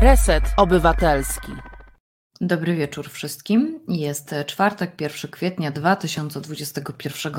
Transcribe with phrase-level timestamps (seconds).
[0.00, 1.52] Reset Obywatelski.
[2.40, 3.80] Dobry wieczór wszystkim.
[3.88, 7.32] Jest czwartek, 1 kwietnia 2021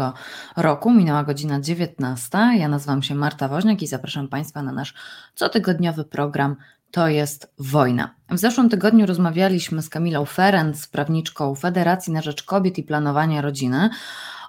[0.58, 0.92] roku.
[0.92, 2.38] Minęła godzina 19.
[2.58, 4.94] Ja nazywam się Marta Woźniak i zapraszam Państwa na nasz
[5.36, 6.56] cotygodniowy program
[6.92, 8.16] To jest wojna.
[8.30, 13.90] W zeszłym tygodniu rozmawialiśmy z Kamilą Ferenc, prawniczką Federacji na Rzecz Kobiet i Planowania Rodziny,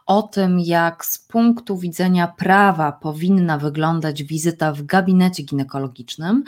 [0.06, 6.44] o tym, jak z punktu widzenia prawa powinna wyglądać wizyta w gabinecie ginekologicznym.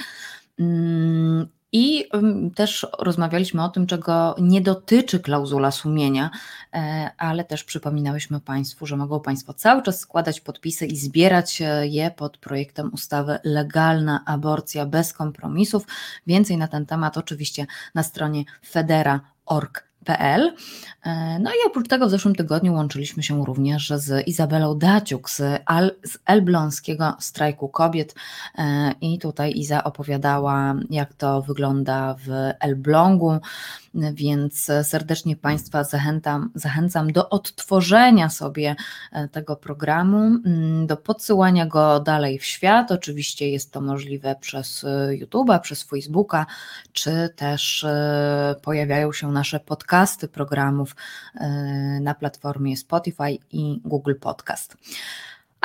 [0.58, 2.04] Mm, I
[2.54, 6.30] też rozmawialiśmy o tym, czego nie dotyczy klauzula sumienia,
[6.72, 11.86] e, ale też przypominałyśmy Państwu, że mogą Państwo cały czas składać podpisy i zbierać e,
[11.88, 15.86] je pod projektem ustawy Legalna aborcja bez kompromisów.
[16.26, 20.52] Więcej na ten temat oczywiście na stronie federa.org PL.
[21.04, 25.42] E, no i oprócz tego w zeszłym tygodniu łączyliśmy się również z Izabelą Daciuk z,
[25.66, 28.14] Al, z Elbląskiego Strajku Kobiet
[28.58, 33.38] e, i tutaj Iza opowiadała jak to wygląda w Elblągu,
[33.94, 38.76] więc serdecznie Państwa zachęcam, zachęcam do odtworzenia sobie
[39.12, 42.92] e, tego programu, mm, do podsyłania go dalej w świat.
[42.92, 46.46] Oczywiście jest to możliwe przez YouTube'a, przez Facebooka,
[46.92, 47.86] czy też
[48.62, 50.96] pojawiają się nasze podcasty programów
[51.34, 51.48] e,
[52.00, 54.76] na platformie Spotify i Google Podcast.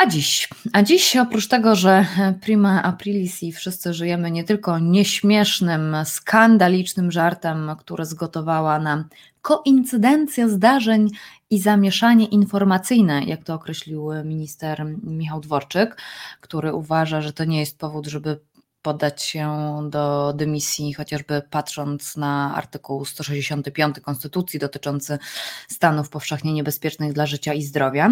[0.01, 2.05] A dziś, a dziś oprócz tego, że
[2.41, 9.05] prima aprilis i wszyscy żyjemy nie tylko nieśmiesznym, skandalicznym żartem, które zgotowała nam
[9.41, 11.09] koincydencja zdarzeń
[11.49, 16.01] i zamieszanie informacyjne, jak to określił minister Michał Dworczyk,
[16.41, 18.39] który uważa, że to nie jest powód, żeby
[18.81, 19.49] podać się
[19.89, 25.19] do dymisji, chociażby patrząc na artykuł 165 Konstytucji dotyczący
[25.67, 28.11] stanów powszechnie niebezpiecznych dla życia i zdrowia.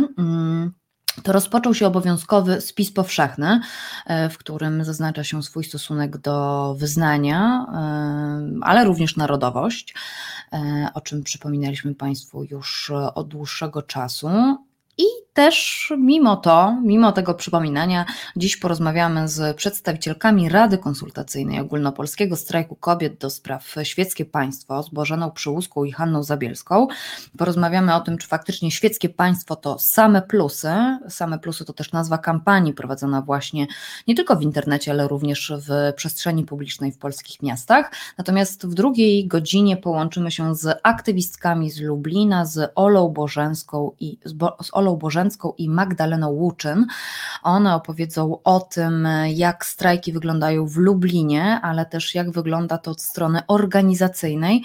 [1.23, 3.59] To rozpoczął się obowiązkowy spis powszechny,
[4.05, 9.93] e, w którym zaznacza się swój stosunek do wyznania, e, ale również narodowość,
[10.53, 14.27] e, o czym przypominaliśmy Państwu już od dłuższego czasu.
[14.97, 22.75] I też mimo to, mimo tego przypominania, dziś porozmawiamy z przedstawicielkami Rady Konsultacyjnej Ogólnopolskiego Strajku
[22.75, 26.87] Kobiet do spraw Świeckie Państwo z Bożeną Przyłuską i Hanną Zabielską.
[27.37, 30.73] Porozmawiamy o tym, czy faktycznie świeckie państwo to same plusy.
[31.09, 33.67] Same plusy to też nazwa kampanii prowadzona właśnie
[34.07, 37.91] nie tylko w internecie, ale również w przestrzeni publicznej w polskich miastach.
[38.17, 44.33] Natomiast w drugiej godzinie połączymy się z aktywistkami z Lublina, z Olą Bożenską i z,
[44.33, 46.85] Bo, z Olą Bożenską i Magdaleną Łuczyn.
[47.43, 53.01] One opowiedzą o tym, jak strajki wyglądają w Lublinie, ale też jak wygląda to od
[53.01, 54.63] strony organizacyjnej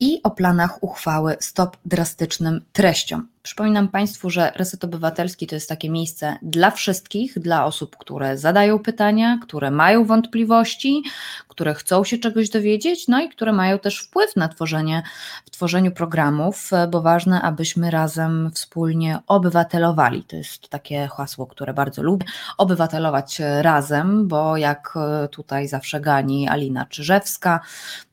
[0.00, 3.28] i o planach uchwały Stop drastycznym treściom.
[3.48, 8.78] Przypominam Państwu, że Reset Obywatelski to jest takie miejsce dla wszystkich, dla osób, które zadają
[8.78, 11.02] pytania, które mają wątpliwości,
[11.48, 15.02] które chcą się czegoś dowiedzieć, no i które mają też wpływ na tworzenie,
[15.44, 20.24] w tworzeniu programów, bo ważne, abyśmy razem wspólnie obywatelowali.
[20.24, 22.26] To jest takie hasło, które bardzo lubię.
[22.58, 24.94] Obywatelować razem, bo jak
[25.30, 27.60] tutaj zawsze gani Alina Czyżewska,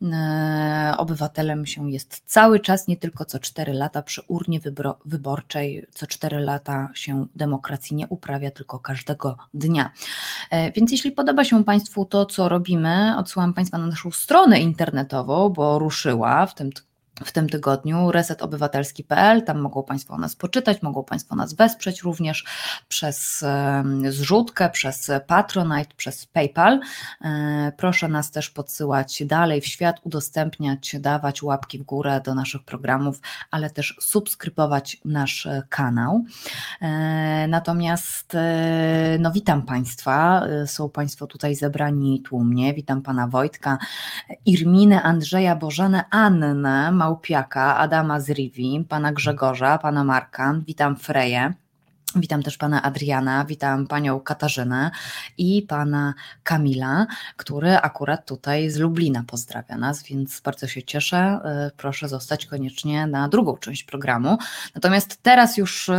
[0.02, 4.60] e, obywatelem się jest cały czas, nie tylko co cztery lata przy urnie
[5.06, 9.92] wyborczej wyborczej co cztery lata się demokracji nie uprawia, tylko każdego dnia.
[10.52, 15.50] E, więc jeśli podoba się Państwu to, co robimy, odsyłam Państwa na naszą stronę internetową,
[15.50, 16.70] bo ruszyła w tym
[17.24, 19.44] w tym tygodniu resetobywatelski.pl.
[19.44, 22.46] Tam mogą Państwo o nas poczytać, mogą Państwo nas wesprzeć również
[22.88, 23.46] przez
[24.10, 26.80] zrzutkę, przez Patronite, przez PayPal.
[27.22, 32.64] E, proszę nas też podsyłać dalej w świat, udostępniać, dawać łapki w górę do naszych
[32.64, 33.20] programów,
[33.52, 36.24] ale też subskrybować nasz kanał.
[36.82, 42.74] E, natomiast e, no witam Państwa, są Państwo tutaj zebrani tłumnie.
[42.74, 43.78] Witam Pana Wojtka,
[44.46, 51.54] Irminę, Andrzeja, Bożenę, Annę, Małpiaka, Adama z Rivi, pana Grzegorza, pana Marka, witam Freję.
[52.16, 54.92] Witam też pana Adriana, witam panią Katarzynę
[55.38, 57.06] i pana Kamila,
[57.38, 61.40] który akurat tutaj z Lublina pozdrawia nas, więc bardzo się cieszę.
[61.68, 64.38] Y, proszę zostać koniecznie na drugą część programu.
[64.76, 65.94] Natomiast teraz już y,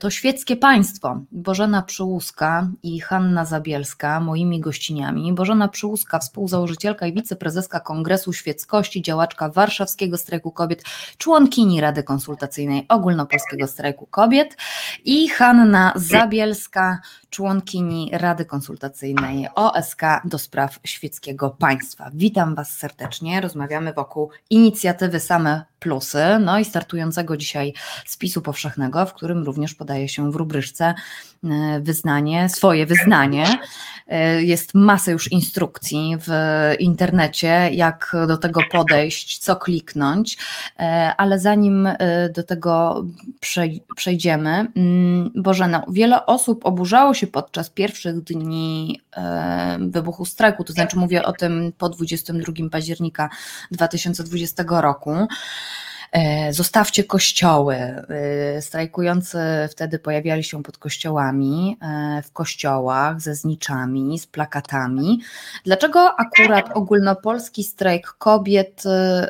[0.00, 1.20] to świeckie państwo.
[1.32, 5.32] Bożena Przyłuska i Hanna Zabielska, moimi gościniami.
[5.32, 10.84] Bożena Przyłuska, współzałożycielka i wiceprezeska Kongresu Świeckości, działaczka Warszawskiego Strajku Kobiet,
[11.18, 14.56] członkini Rady Konsultacyjnej Ogólnopolskiego Strajku Kobiet
[15.04, 17.02] i Hanna Anna Zabielska,
[17.32, 22.10] członkini Rady Konsultacyjnej OSK do spraw świeckiego państwa.
[22.14, 23.40] Witam Was serdecznie.
[23.40, 27.72] Rozmawiamy wokół inicjatywy Same plusy, no i startującego dzisiaj
[28.06, 30.94] spisu powszechnego, w którym również podaje się w rubryczce
[31.44, 33.46] e, wyznanie, swoje wyznanie.
[34.08, 36.30] E, jest masa już instrukcji w
[36.78, 40.38] internecie, jak do tego podejść, co kliknąć,
[40.78, 41.88] e, ale zanim
[42.34, 43.04] do tego
[43.96, 49.00] przejdziemy, mm, Bożena, wiele osób oburzało się podczas pierwszych dni
[49.78, 53.30] wybuchu strajku, to znaczy mówię o tym po 22 października
[53.70, 55.28] 2020 roku.
[56.12, 57.74] E, zostawcie kościoły.
[57.74, 59.38] E, strajkujący
[59.70, 65.20] wtedy pojawiali się pod kościołami, e, w kościołach ze zniczami, z plakatami.
[65.64, 68.82] Dlaczego akurat ogólnopolski strajk kobiet,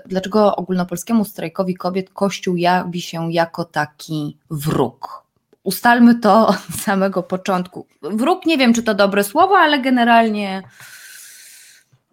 [0.06, 5.21] dlaczego ogólnopolskiemu strajkowi kobiet Kościół jawi się jako taki wróg?
[5.64, 7.86] Ustalmy to od samego początku.
[8.02, 10.62] Wróg, nie wiem czy to dobre słowo, ale generalnie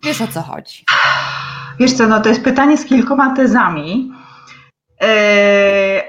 [0.04, 0.86] wiesz o co chodzi.
[1.80, 4.12] Wiesz co, no to jest pytanie z kilkoma tezami.
[5.02, 5.08] Yy,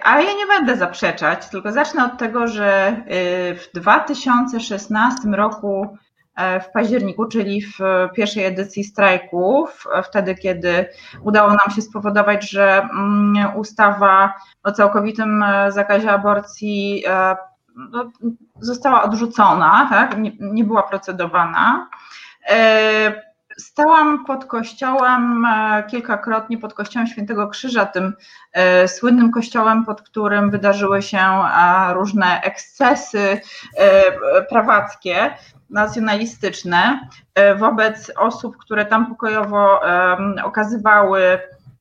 [0.03, 6.10] ale ja nie będę zaprzeczać, tylko zacznę od tego, że yy, w 2016 roku e,
[6.39, 7.79] w październiku, czyli w
[8.17, 10.87] pierwszej edycji strajków, wtedy kiedy
[11.23, 17.37] udało nam się spowodować, że mm, ustawa o całkowitym e, zakazie aborcji e,
[17.77, 18.11] no,
[18.61, 20.17] została odrzucona, tak?
[20.41, 21.89] nie, była procedowana
[23.61, 28.13] Stałam pod kościołem e, kilkakrotnie, pod kościołem Świętego Krzyża, tym
[28.53, 33.41] e, słynnym kościołem, pod którym wydarzyły się e, różne ekscesy
[34.49, 35.35] prawackie,
[35.71, 37.09] nacjonalistyczne,
[37.59, 39.81] wobec osób, które tam pokojowo
[40.45, 41.39] okazywały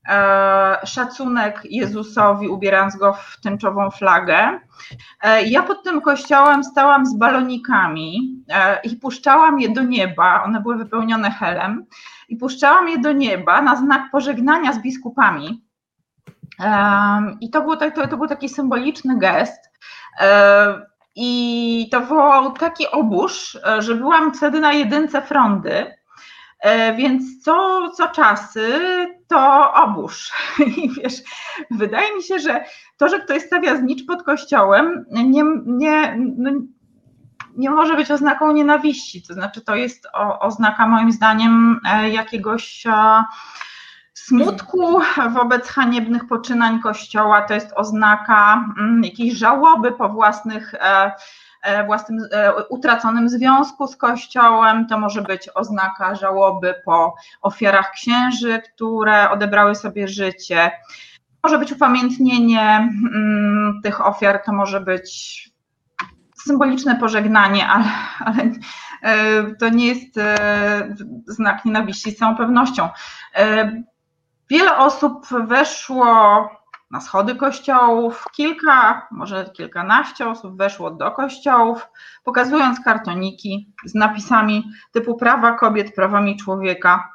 [0.08, 4.60] E, szacunek Jezusowi, ubierając go w tęczową flagę.
[5.22, 10.42] E, ja pod tym kościołem stałam z balonikami e, i puszczałam je do nieba.
[10.44, 11.86] One były wypełnione helem
[12.28, 15.64] i puszczałam je do nieba na znak pożegnania z biskupami.
[17.40, 19.70] I to był, to, to był taki symboliczny gest.
[21.14, 25.94] I to wywołał taki oburz, że byłam wtedy na jedynce frondy.
[26.96, 28.80] Więc co, co czasy
[29.28, 30.32] to obóz.
[30.76, 31.14] I wiesz,
[31.70, 32.64] wydaje mi się, że
[32.96, 36.50] to, że ktoś stawia znicz pod kościołem, nie, nie, no,
[37.56, 39.22] nie może być oznaką nienawiści.
[39.22, 43.24] To znaczy, to jest o, oznaka moim zdaniem e, jakiegoś e,
[44.26, 45.00] smutku
[45.34, 51.12] wobec haniebnych poczynań kościoła, to jest oznaka mm, jakiejś żałoby po własnych e,
[51.62, 58.62] E, własnym e, utraconym związku z Kościołem, to może być oznaka żałoby po ofiarach księży,
[58.74, 60.70] które odebrały sobie życie.
[61.42, 65.50] Może być upamiętnienie mm, tych ofiar, to może być
[66.44, 67.84] symboliczne pożegnanie, ale,
[68.20, 68.42] ale
[69.58, 70.20] to nie jest
[71.26, 72.88] znak nienawiści z całą pewnością.
[74.50, 76.04] Wiele osób weszło
[76.90, 78.24] na schody kościołów.
[78.32, 81.86] Kilka, może kilkanaście osób weszło do kościołów,
[82.24, 87.12] pokazując kartoniki z napisami typu prawa kobiet, prawami człowieka.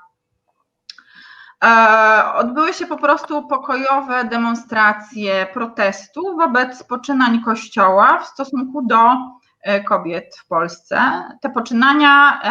[1.63, 8.99] E, odbyły się po prostu pokojowe demonstracje protestu wobec poczynań Kościoła w stosunku do
[9.61, 11.23] e, kobiet w Polsce.
[11.41, 12.41] Te poczynania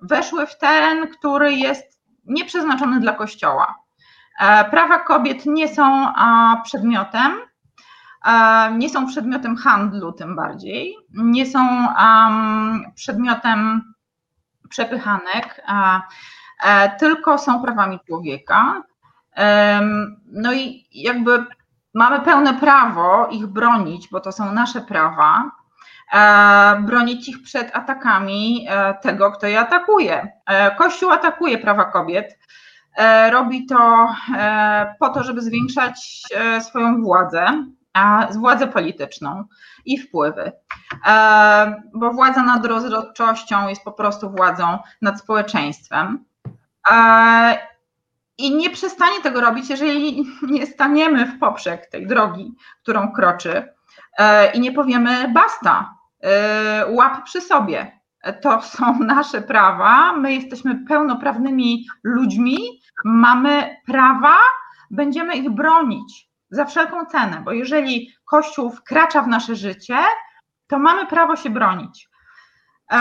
[0.00, 1.91] weszły w teren, który jest
[2.24, 3.82] nieprzeznaczony dla Kościoła.
[4.40, 6.12] E, prawa kobiet nie są
[6.64, 7.32] przedmiotem,
[8.24, 11.88] e, nie są przedmiotem handlu, tym bardziej, nie są
[12.94, 13.92] przedmiotem
[14.68, 15.62] przepychanek,
[16.64, 18.82] e, tylko są prawami człowieka.
[20.26, 21.44] No i jakby
[21.94, 25.50] mamy pełne prawo ich bronić, bo to są nasze prawa,
[26.80, 28.66] bronić ich przed atakami
[29.02, 30.32] tego, kto je atakuje.
[30.78, 32.38] Kościół atakuje prawa kobiet
[32.96, 37.64] E, robi to e, po to, żeby zwiększać e, swoją władzę,
[38.30, 39.44] władzę polityczną
[39.84, 40.52] i wpływy.
[41.94, 46.24] Bo władza nad rozrodczością jest po prostu władzą nad społeczeństwem.
[48.38, 53.74] I nie przestanie tego robić, jeżeli nie staniemy w poprzek tej drogi, którą kroczy
[54.54, 55.94] i nie powiemy basta,
[56.88, 58.00] łap przy sobie.
[58.42, 62.58] To są nasze prawa, my jesteśmy pełnoprawnymi ludźmi,
[63.04, 64.36] mamy prawa,
[64.90, 69.96] będziemy ich bronić za wszelką cenę, bo jeżeli Kościół wkracza w nasze życie,
[70.66, 72.08] to mamy prawo się bronić.
[72.92, 72.96] E,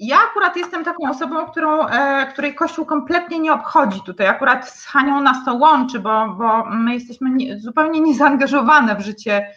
[0.00, 4.26] ja akurat jestem taką osobą, którą, e, której Kościół kompletnie nie obchodzi tutaj.
[4.26, 9.36] Akurat z Hanią nas to łączy, bo, bo my jesteśmy nie, zupełnie niezaangażowane w życie
[9.36, 9.54] e,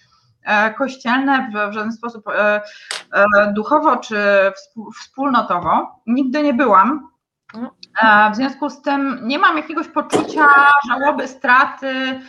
[0.78, 2.26] kościelne w, w żaden sposób
[3.54, 4.18] duchowo czy
[5.02, 6.02] wspólnotowo.
[6.08, 7.10] Nigdy nie byłam
[8.32, 10.48] W związku z tym nie mam jakiegoś poczucia
[10.90, 12.22] żałoby, straty,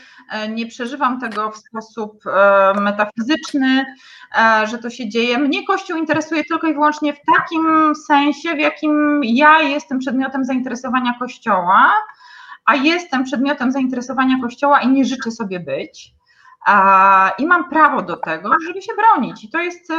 [0.49, 2.25] nie przeżywam tego w sposób
[2.81, 3.87] metafizyczny,
[4.65, 5.39] że to się dzieje.
[5.39, 11.15] Mnie Kościół interesuje tylko i wyłącznie w takim sensie, w jakim ja jestem przedmiotem zainteresowania
[11.19, 11.93] Kościoła,
[12.65, 16.16] a jestem przedmiotem zainteresowania Kościoła i nie życzę sobie być.
[17.39, 19.45] I mam prawo do tego, żeby się bronić.
[19.45, 19.93] I to, jest,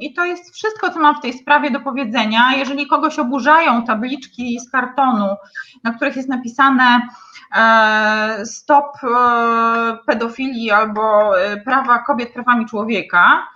[0.00, 2.52] I to jest wszystko, co mam w tej sprawie do powiedzenia.
[2.56, 5.36] Jeżeli kogoś oburzają tabliczki z kartonu,
[5.84, 7.08] na których jest napisane
[7.56, 13.46] e, stop e, pedofilii albo e, prawa kobiet prawami człowieka,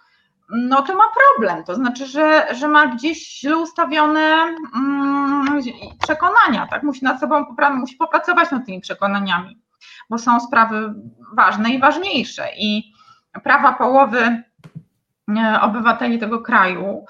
[0.49, 1.65] no to ma problem.
[1.65, 5.61] To znaczy, że, że ma gdzieś źle ustawione mm,
[6.03, 6.83] przekonania, tak?
[6.83, 9.68] Musi nad sobą musi popracować nad tymi przekonaniami
[10.11, 10.95] bo są sprawy
[11.37, 12.49] ważne i ważniejsze.
[12.59, 12.93] I
[13.45, 14.43] prawa połowy
[15.39, 17.05] e, obywateli tego kraju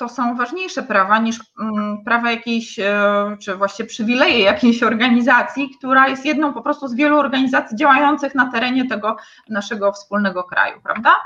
[0.00, 6.08] to są ważniejsze prawa niż mm, prawa jakiejś, e, czy właściwie przywileje jakiejś organizacji, która
[6.08, 9.16] jest jedną po prostu z wielu organizacji działających na terenie tego
[9.48, 11.16] naszego wspólnego kraju, prawda?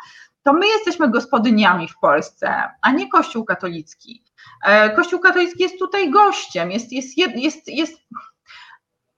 [0.42, 4.25] To my jesteśmy gospodyniami w Polsce, a nie Kościół katolicki.
[4.64, 8.02] E, Kościół katolicki jest tutaj gościem, jest, jest, jest, jest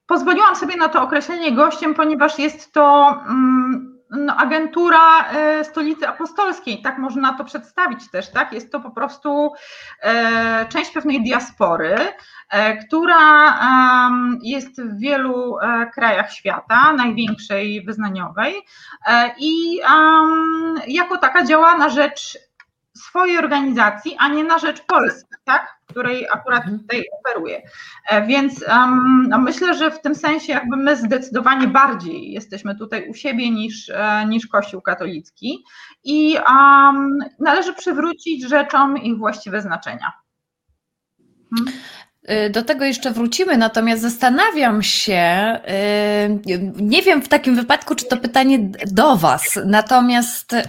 [0.07, 6.83] Pozwoliłam sobie na to określenie gościem, ponieważ jest to mm, no, agentura e, stolicy apostolskiej,
[6.83, 8.53] tak można to przedstawić też, tak?
[8.53, 9.53] Jest to po prostu
[10.03, 11.97] e, część pewnej diaspory,
[12.51, 13.59] e, która
[14.43, 15.57] jest w wielu
[15.95, 18.55] krajach świata, największej wyznaniowej
[19.39, 19.81] i
[20.87, 22.39] jako taka działa na rzecz
[22.97, 25.77] swojej organizacji, a nie na rzecz Polski, tak?
[25.87, 26.79] której akurat mhm.
[26.79, 27.63] tutaj operuję.
[28.11, 33.15] E, więc um, myślę, że w tym sensie jakby my zdecydowanie bardziej jesteśmy tutaj u
[33.15, 35.65] siebie niż, e, niż Kościół katolicki
[36.05, 40.13] i um, należy przywrócić rzeczom ich właściwe znaczenia.
[41.57, 41.73] Hmm.
[42.31, 45.59] Y, do tego jeszcze wrócimy, natomiast zastanawiam się,
[46.47, 50.65] y, nie wiem w takim wypadku, czy to pytanie do Was, natomiast y,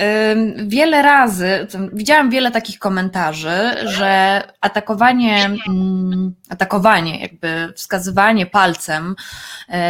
[0.68, 9.16] wiele razy, widziałam wiele takich komentarzy, że atakowanie, mm, atakowanie, jakby wskazywanie palcem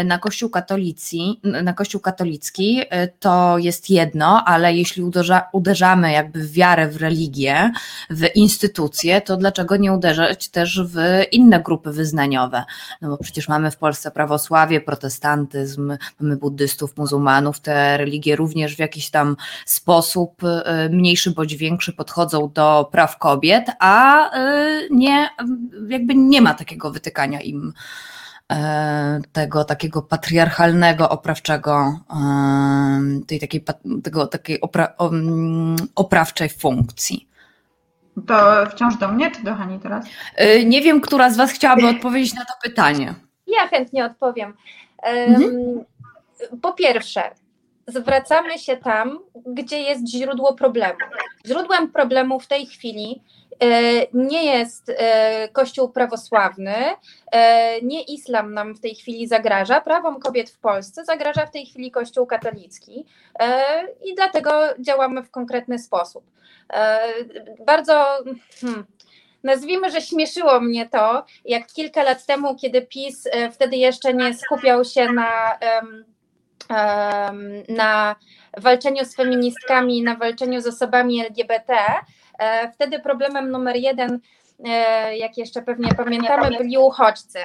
[0.06, 2.82] na Kościół katolicki, na Kościół katolicki
[3.20, 7.72] to jest jedno, ale jeśli uderza, uderzamy jakby w wiarę, w religię,
[8.10, 10.98] w instytucje, to dlaczego nie uderzać też w
[11.32, 12.64] inne inne grupy wyznaniowe,
[13.02, 18.80] no bo przecież mamy w Polsce prawosławie, protestantyzm, mamy buddystów, muzułmanów, te religie również w
[18.80, 19.36] jakiś tam
[19.66, 25.30] sposób y, mniejszy bądź większy podchodzą do praw kobiet, a y, nie,
[25.88, 27.74] jakby nie ma takiego wytykania im
[28.52, 32.00] e, tego takiego patriarchalnego, oprawczego,
[33.28, 33.64] tej takiej,
[34.04, 34.94] tego, takiej opra,
[35.96, 37.27] oprawczej funkcji.
[38.28, 40.06] To wciąż do mnie, czy do Hani teraz?
[40.42, 43.14] Y, nie wiem, która z Was chciałaby odpowiedzieć na to pytanie.
[43.48, 44.54] Ja chętnie odpowiem.
[45.04, 45.84] Mhm.
[46.62, 47.22] Po pierwsze,
[47.88, 50.98] zwracamy się tam, gdzie jest źródło problemu.
[51.48, 53.22] Źródłem problemu w tej chwili
[53.64, 54.96] y, nie jest y,
[55.54, 56.76] Kościół prawosławny,
[57.84, 61.92] nie islam nam w tej chwili zagraża, prawom kobiet w Polsce zagraża w tej chwili
[61.92, 63.06] Kościół katolicki
[64.06, 66.24] i dlatego działamy w konkretny sposób.
[66.74, 67.00] E,
[67.66, 68.24] bardzo.
[68.62, 68.86] Hmm,
[69.44, 74.34] nazwijmy, że śmieszyło mnie to, jak kilka lat temu, kiedy PiS e, wtedy jeszcze nie
[74.34, 75.60] skupiał się na,
[77.70, 78.16] na
[78.58, 81.76] walczeniu z feministkami, na walczeniu z osobami LGBT,
[82.40, 84.20] e, wtedy problemem numer jeden,
[85.14, 87.40] jak jeszcze pewnie pamiętamy, byli uchodźcy.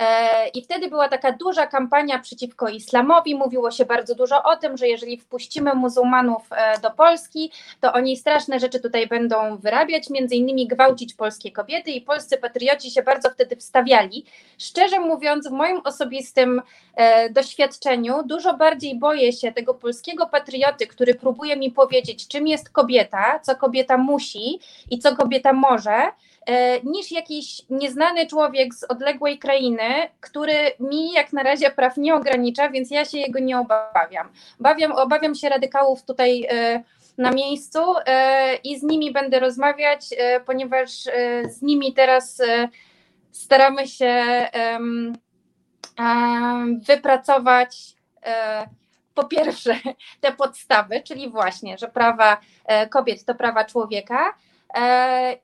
[0.00, 3.34] E, I wtedy była taka duża kampania przeciwko islamowi.
[3.34, 8.16] Mówiło się bardzo dużo o tym, że jeżeli wpuścimy muzułmanów e, do Polski, to oni
[8.16, 13.30] straszne rzeczy tutaj będą wyrabiać, między innymi gwałcić polskie kobiety i polscy patrioci się bardzo
[13.30, 14.24] wtedy wstawiali.
[14.58, 16.62] Szczerze mówiąc, w moim osobistym
[16.94, 22.70] e, doświadczeniu dużo bardziej boję się tego polskiego patrioty, który próbuje mi powiedzieć, czym jest
[22.70, 25.92] kobieta, co kobieta musi i co kobieta może
[26.84, 29.88] niż jakiś nieznany człowiek z odległej krainy,
[30.20, 34.28] który mi jak na razie praw nie ogranicza, więc ja się jego nie obawiam.
[34.60, 36.82] Obawiam, obawiam się radykałów tutaj e,
[37.18, 40.00] na miejscu e, i z nimi będę rozmawiać,
[40.46, 40.90] ponieważ
[41.48, 42.42] z nimi teraz
[43.32, 44.48] staramy się
[46.86, 47.76] wypracować
[49.14, 49.76] po pierwsze
[50.20, 52.40] te podstawy, czyli właśnie, że prawa
[52.90, 54.49] kobiet to prawa człowieka, E,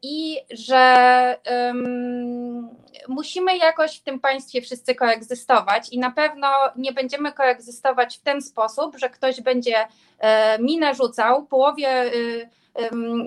[0.02, 2.68] i że um,
[3.08, 8.42] musimy jakoś w tym państwie wszyscy koegzystować i na pewno nie będziemy koegzystować w ten
[8.42, 9.86] sposób, że ktoś będzie
[10.18, 12.48] e, mi narzucał, połowie y,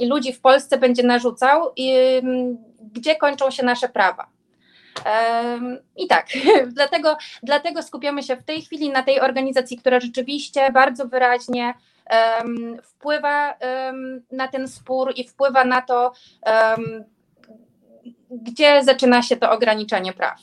[0.10, 1.74] ludzi w Polsce będzie narzucał,
[2.94, 4.28] gdzie kończą się nasze prawa.
[5.96, 6.28] I tak,
[6.78, 11.74] dlatego, dlatego skupiamy się w tej chwili na tej organizacji, która rzeczywiście bardzo wyraźnie
[12.84, 13.56] wpływa
[14.32, 16.12] na ten spór i wpływa na to,
[18.32, 20.40] gdzie zaczyna się to ograniczanie praw.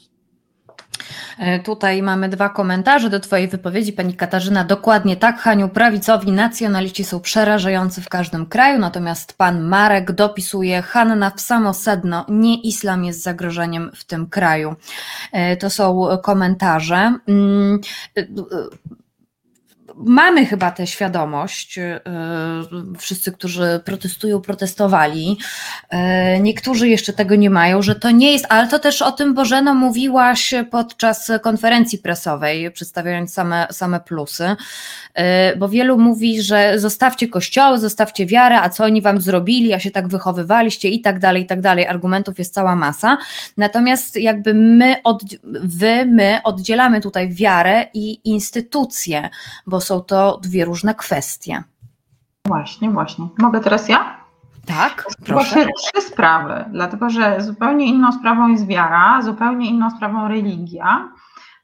[1.38, 4.64] E, tutaj mamy dwa komentarze do Twojej wypowiedzi, Pani Katarzyna.
[4.64, 11.30] Dokładnie tak, Haniu, prawicowi nacjonaliści są przerażający w każdym kraju, natomiast Pan Marek dopisuje, Hanna
[11.30, 14.75] w samo sedno, nie islam jest zagrożeniem w tym kraju.
[15.32, 17.18] E, to są komentarze.
[19.99, 22.00] Mamy chyba tę świadomość, y,
[22.99, 25.38] wszyscy, którzy protestują, protestowali.
[25.93, 25.97] Y,
[26.41, 29.75] niektórzy jeszcze tego nie mają, że to nie jest, ale to też o tym Bożeno
[29.75, 37.79] mówiłaś podczas konferencji prasowej, przedstawiając same, same plusy, y, bo wielu mówi, że zostawcie kościoły,
[37.79, 41.47] zostawcie wiarę, a co oni wam zrobili, a się tak wychowywaliście i tak dalej, i
[41.47, 41.87] tak dalej.
[41.87, 43.19] Argumentów jest cała masa.
[43.57, 49.31] Natomiast jakby my, od, wy, my oddzielamy tutaj wiarę i instytucje,
[49.67, 51.62] bo są to dwie różne kwestie.
[52.47, 53.26] Właśnie, właśnie.
[53.38, 54.16] Mogę teraz ja?
[54.66, 55.66] Tak, proszę.
[55.76, 61.09] Trzy sprawy, dlatego że zupełnie inną sprawą jest wiara, zupełnie inną sprawą religia,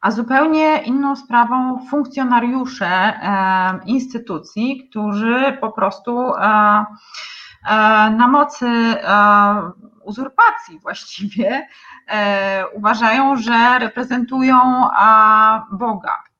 [0.00, 6.84] a zupełnie inną sprawą funkcjonariusze e, instytucji, którzy po prostu e, e,
[8.10, 8.96] na mocy e,
[10.04, 11.68] uzurpacji właściwie
[12.08, 14.58] e, uważają, że reprezentują
[15.72, 16.31] Boga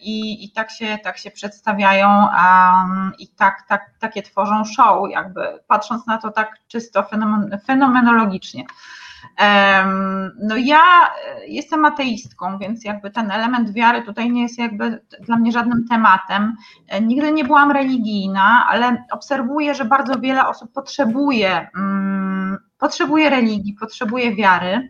[0.00, 5.40] I, i tak, się, tak się przedstawiają um, i tak, tak, takie tworzą show, jakby
[5.66, 8.64] patrząc na to tak czysto fenomen, fenomenologicznie.
[10.42, 10.80] No ja
[11.48, 16.56] jestem ateistką, więc jakby ten element wiary tutaj nie jest jakby dla mnie żadnym tematem.
[17.02, 24.34] Nigdy nie byłam religijna, ale obserwuję, że bardzo wiele osób potrzebuje, um, potrzebuje religii, potrzebuje
[24.34, 24.88] wiary.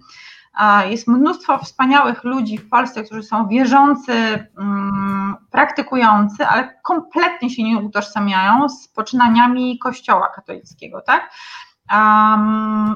[0.89, 4.13] Jest mnóstwo wspaniałych ludzi w Polsce, którzy są wierzący,
[4.59, 11.31] mm, praktykujący, ale kompletnie się nie utożsamiają z poczynaniami Kościoła katolickiego, tak?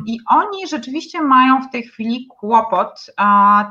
[0.07, 3.07] I oni rzeczywiście mają w tej chwili kłopot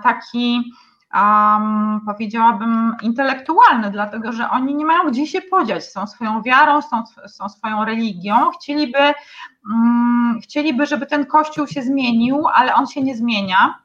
[0.03, 0.71] taki,
[1.13, 6.81] um, powiedziałabym, intelektualny, dlatego że oni nie mają gdzie się podziać tą swoją wiarą,
[7.27, 8.51] z tą swoją religią.
[8.51, 9.13] Chcieliby,
[9.71, 13.79] um, chcieliby, żeby ten kościół się zmienił, ale on się nie zmienia.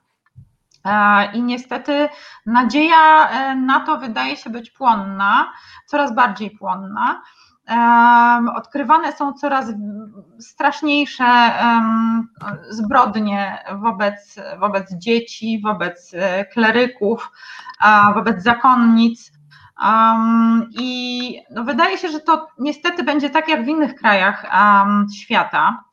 [0.84, 2.08] E, I niestety
[2.46, 5.52] nadzieja e, na to wydaje się być płonna,
[5.86, 7.22] coraz bardziej płonna.
[8.56, 9.66] Odkrywane są coraz
[10.38, 11.52] straszniejsze
[12.68, 17.30] zbrodnie wobec, wobec dzieci, wobec e, kleryków,
[18.14, 19.32] wobec zakonnic.
[20.70, 24.46] I no wydaje się, że to niestety będzie tak jak w innych krajach
[25.16, 25.84] świata.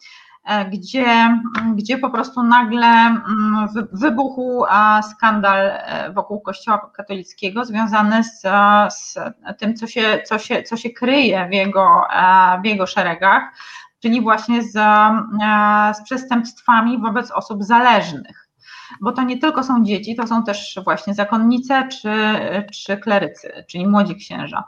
[0.45, 1.37] E, gdzie,
[1.75, 4.63] gdzie po prostu nagle mm, wybuchł
[5.11, 8.41] skandal e, wokół Kościoła katolickiego związany z,
[8.93, 9.19] z
[9.57, 13.43] tym, co się, co, się, co się kryje w jego, e, w jego szeregach,
[13.99, 14.73] czyli właśnie z,
[15.97, 18.40] z przestępstwami wobec osób zależnych
[19.01, 22.11] bo to nie tylko są dzieci, to są też właśnie zakonnice czy,
[22.73, 24.63] czy klerycy, czyli młodzi księża.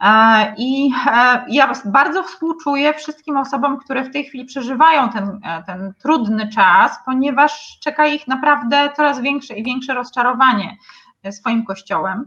[0.00, 5.62] E, I e, ja bardzo współczuję wszystkim osobom, które w tej chwili przeżywają ten, e,
[5.66, 10.76] ten trudny czas, ponieważ czeka ich naprawdę coraz większe i większe rozczarowanie
[11.30, 12.26] swoim kościołem.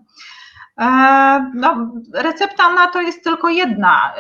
[1.54, 4.14] No, recepta na to jest tylko jedna: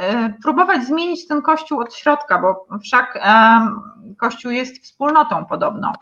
[0.44, 3.20] próbować zmienić ten kościół od środka, bo wszak
[4.18, 5.94] kościół jest wspólnotą podobno.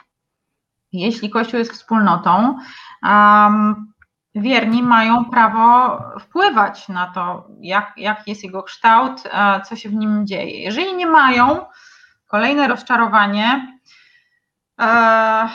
[0.93, 2.57] Jeśli kościół jest wspólnotą,
[4.35, 9.23] wierni mają prawo wpływać na to, jak, jak jest jego kształt,
[9.69, 10.63] co się w nim dzieje.
[10.63, 11.65] Jeżeli nie mają,
[12.27, 13.77] kolejne rozczarowanie,
[14.81, 15.49] e,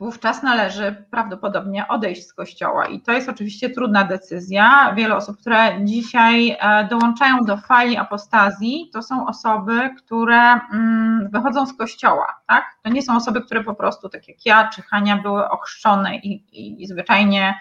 [0.00, 2.86] wówczas należy prawdopodobnie odejść z kościoła.
[2.86, 4.94] I to jest oczywiście trudna decyzja.
[4.96, 11.66] Wiele osób, które dzisiaj e, dołączają do fali apostazji, to są osoby, które mm, wychodzą
[11.66, 12.26] z kościoła.
[12.46, 12.64] Tak?
[12.82, 16.32] To nie są osoby, które po prostu, tak jak ja czy Hania, były ochrzczone i,
[16.52, 17.58] i, i zwyczajnie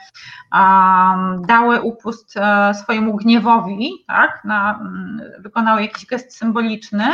[0.54, 4.42] um, dały upust e, swojemu gniewowi, tak?
[4.46, 7.06] Na, um, wykonały jakiś gest symboliczny.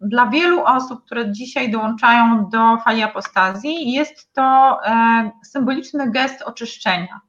[0.00, 4.53] Dla wielu osób, które dzisiaj dołączają do fali apostazji, jest to
[4.84, 7.20] E, symboliczny gest oczyszczenia.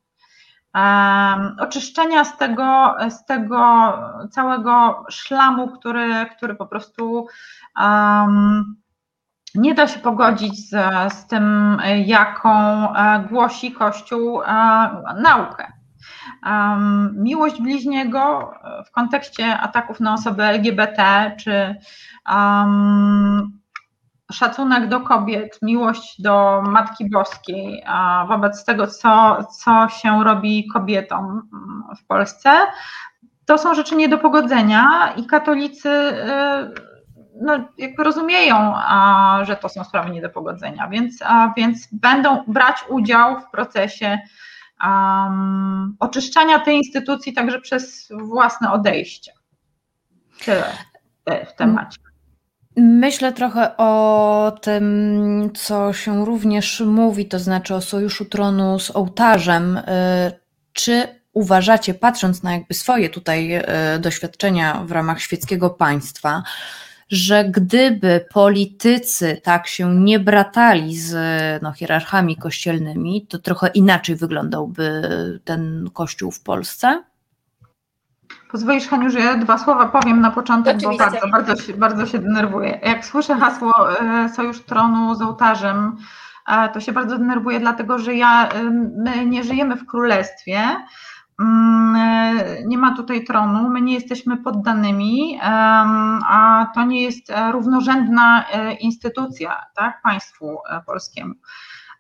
[0.76, 3.94] E, oczyszczenia z tego, z tego
[4.32, 7.28] całego szlamu, który, który po prostu
[7.82, 8.76] um,
[9.56, 10.74] nie da się pogodzić z,
[11.14, 12.50] z tym, jaką
[12.96, 14.42] e, głosi Kościół
[15.22, 15.72] naukę.
[16.46, 18.54] Um, miłość bliźniego
[18.88, 21.76] w kontekście ataków na osoby LGBT, czy
[22.30, 23.60] um,
[24.36, 27.84] szacunek do kobiet, miłość do Matki Boskiej
[28.28, 31.50] wobec tego, co, co się robi kobietom
[32.00, 32.50] w Polsce,
[33.46, 35.90] to są rzeczy nie do pogodzenia i katolicy
[37.42, 38.74] no, jakby rozumieją,
[39.44, 41.20] że to są sprawy nie do pogodzenia, więc,
[41.58, 44.20] więc będą brać udział w procesie
[44.84, 49.32] um, oczyszczania tej instytucji także przez własne odejście.
[50.46, 50.74] Tyle
[51.46, 52.05] w temacie.
[52.78, 59.78] Myślę trochę o tym, co się również mówi, to znaczy o sojuszu tronu z ołtarzem.
[59.78, 59.82] Y,
[60.74, 63.64] czy uważacie, patrząc na jakby swoje tutaj y,
[64.00, 66.44] doświadczenia w ramach świeckiego państwa,
[67.10, 71.14] że gdyby politycy tak się nie bratali z
[71.64, 75.02] no, hierarchami kościelnymi, to trochę inaczej wyglądałby
[75.44, 77.04] ten kościół w Polsce?
[78.56, 81.06] Pozwolisz, Haniu, że ja dwa słowa powiem na początek, Oczywiście.
[81.06, 82.80] bo bardzo, bardzo, się, bardzo się denerwuję.
[82.84, 85.98] Jak słyszę hasło e, Sojusz Tronu z ołtarzem,
[86.48, 88.64] e, to się bardzo denerwuję, dlatego że ja, e,
[89.04, 90.60] my nie żyjemy w królestwie,
[91.40, 91.98] mm,
[92.66, 95.40] nie ma tutaj tronu, my nie jesteśmy poddanymi,
[96.30, 98.46] a to nie jest równorzędna
[98.80, 101.34] instytucja tak, państwu polskiemu.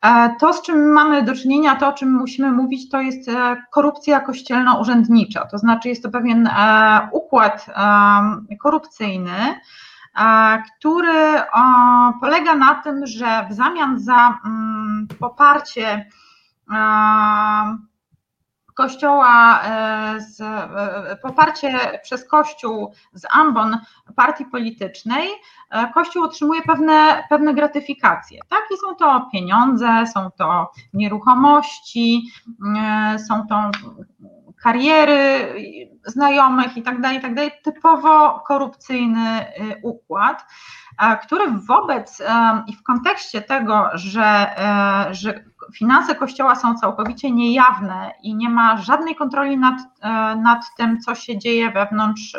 [0.01, 3.63] E, to, z czym mamy do czynienia, to o czym musimy mówić, to jest e,
[3.71, 5.45] korupcja kościelno-urzędnicza.
[5.45, 7.65] To znaczy, jest to pewien e, układ
[8.61, 9.59] korupcyjny,
[10.77, 11.41] który
[12.21, 16.09] polega na tym, że w zamian za mm, poparcie
[18.75, 19.61] Kościoła,
[20.17, 20.43] z,
[21.21, 23.77] poparcie przez Kościół z ambon
[24.15, 25.29] partii politycznej,
[25.69, 28.39] E, Kościół otrzymuje pewne, pewne gratyfikacje.
[28.49, 28.61] Tak?
[28.73, 32.31] I są to pieniądze, są to nieruchomości,
[32.77, 33.71] e, są to
[34.63, 35.53] kariery
[36.05, 37.31] znajomych i tak dalej, tak.
[37.63, 39.45] Typowo korupcyjny
[39.83, 40.45] układ, e,
[41.23, 42.21] który wobec
[42.67, 44.55] i w kontekście tego, że,
[45.11, 49.75] że finanse Kościoła są całkowicie niejawne i nie ma żadnej kontroli nad,
[50.43, 52.37] nad tym, co się dzieje wewnątrz,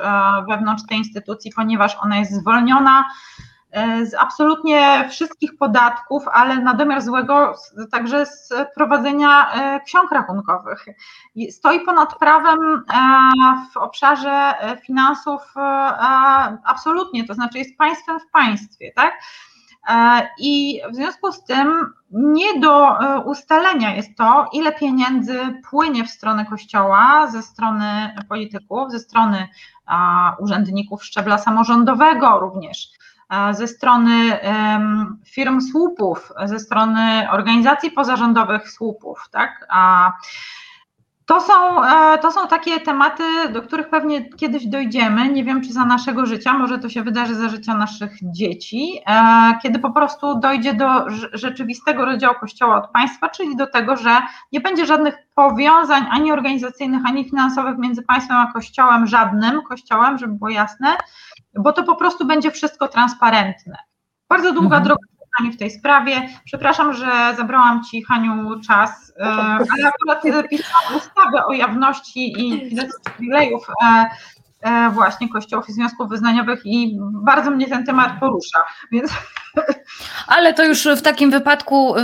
[0.49, 3.05] wewnątrz tej instytucji, ponieważ ona jest zwolniona
[3.41, 3.46] E,
[4.05, 7.55] z absolutnie wszystkich podatków, ale na domiar złego
[7.93, 10.87] także z prowadzenia e, ksiąg rachunkowych.
[11.51, 12.99] Stoi ponad prawem e,
[13.73, 14.55] w obszarze
[14.87, 15.55] finansów
[16.65, 19.15] absolutnie, to znaczy jest państwem w państwie, tak?
[20.39, 26.47] I w związku z tym nie do ustalenia jest to, ile pieniędzy płynie w stronę
[26.47, 29.49] kościoła ze strony polityków, ze strony
[30.39, 32.89] urzędników szczebla samorządowego również
[33.53, 34.39] ze strony
[35.27, 39.67] firm słupów, ze strony organizacji pozarządowych słupów, tak?
[41.27, 45.29] To są, e, to są takie tematy, do których pewnie kiedyś dojdziemy.
[45.29, 49.59] Nie wiem, czy za naszego życia, może to się wydarzy za życia naszych dzieci, e,
[49.63, 54.61] kiedy po prostu dojdzie do rzeczywistego rozdziału Kościoła od państwa, czyli do tego, że nie
[54.61, 60.51] będzie żadnych powiązań ani organizacyjnych, ani finansowych między państwem a Kościołem, żadnym Kościołem, żeby było
[60.51, 60.89] jasne,
[61.59, 63.77] bo to po prostu będzie wszystko transparentne.
[64.29, 64.85] Bardzo długa mhm.
[64.85, 65.07] droga
[65.53, 66.29] w tej sprawie.
[66.45, 73.67] Przepraszam, że zabrałam Ci, Haniu, czas, e, ale akurat pisałam ustawę o jawności i przywilejów
[73.85, 74.07] e, E,
[74.93, 78.59] właśnie kościołów i związków wyznaniowych i bardzo mnie ten temat porusza,
[78.93, 79.13] więc...
[80.27, 82.03] Ale to już w takim wypadku y,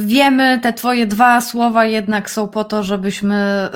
[0.00, 3.68] wiemy, te twoje dwa słowa jednak są po to, żebyśmy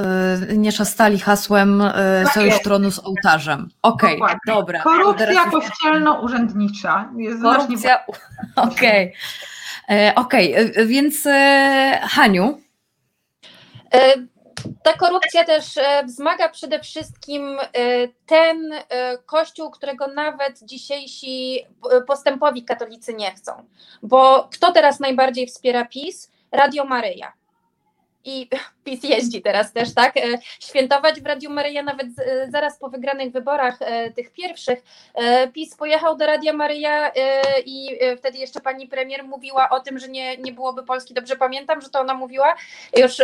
[0.52, 1.92] y, nie szastali hasłem y,
[2.24, 3.68] tak Sojusz Tronu z ołtarzem.
[3.82, 4.82] Okej, okay, dobra.
[4.82, 7.10] Korupcja kościelno-urzędnicza.
[7.42, 7.98] Korupcja,
[8.56, 9.12] okej.
[9.86, 9.98] Okay.
[9.98, 10.86] E, okej, okay.
[10.86, 12.58] więc e, Haniu?
[14.82, 17.68] Ta korupcja też e, wzmaga przede wszystkim e,
[18.26, 21.66] ten e, kościół, którego nawet dzisiejsi
[22.06, 23.52] postępowi katolicy nie chcą.
[24.02, 26.30] Bo kto teraz najbardziej wspiera PiS?
[26.52, 27.32] Radio Maryja
[28.24, 28.48] i
[28.88, 30.16] PiS jeździ teraz też, tak?
[30.16, 30.20] E,
[30.60, 34.82] świętować w Radiu Maryja nawet e, zaraz po wygranych wyborach e, tych pierwszych.
[35.52, 37.12] PiS pojechał do Radia Maryja
[37.66, 41.14] i wtedy jeszcze pani premier mówiła o tym, że nie, nie byłoby Polski.
[41.14, 42.54] Dobrze pamiętam, że to ona mówiła.
[42.96, 43.16] Już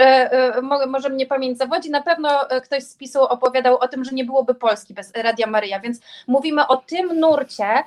[0.86, 1.90] może mnie pamięć zawodzi.
[1.90, 2.28] Na pewno
[2.64, 6.66] ktoś z PiSu opowiadał o tym, że nie byłoby Polski bez Radia Maryja, więc mówimy
[6.66, 7.84] o tym nurcie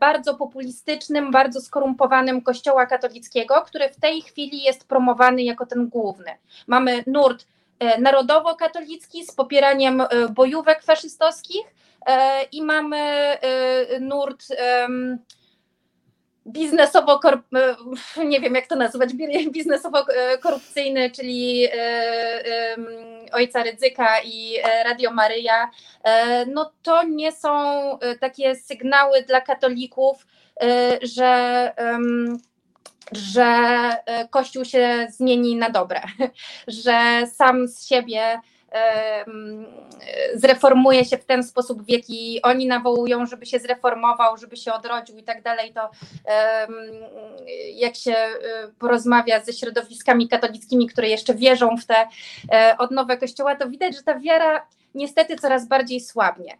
[0.00, 6.30] bardzo populistycznym, bardzo skorumpowanym kościoła katolickiego, który w tej chwili jest promowany jako ten główny.
[6.66, 7.46] Mamy nurt
[7.78, 11.66] e, narodowo-katolicki z popieraniem e, bojówek faszystowskich
[12.06, 12.98] e, i mamy
[14.00, 14.46] nurt
[16.46, 17.20] biznesowo,
[18.24, 19.10] nie wiem jak to nazwać,
[19.56, 21.68] biznesowo-korupcyjny, czyli
[23.32, 25.70] Ojca Rydzyka i Radio Maryja,
[26.46, 27.50] no to nie są
[28.20, 30.26] takie sygnały dla katolików,
[31.02, 31.72] że
[33.12, 33.90] że
[34.30, 36.02] Kościół się zmieni na dobre,
[36.66, 38.40] że sam z siebie
[40.34, 45.18] zreformuje się w ten sposób, w jaki oni nawołują, żeby się zreformował, żeby się odrodził
[45.18, 45.90] i tak dalej, to
[47.74, 48.16] jak się
[48.78, 52.08] porozmawia ze środowiskami katolickimi, które jeszcze wierzą w te
[52.52, 56.56] e, odnowę Kościoła, to widać, że ta wiara niestety coraz bardziej słabnie.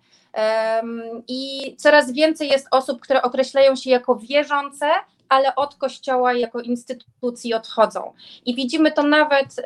[1.29, 4.87] I coraz więcej jest osób, które określają się jako wierzące,
[5.29, 8.13] ale od Kościoła jako instytucji odchodzą.
[8.47, 9.57] I widzimy to nawet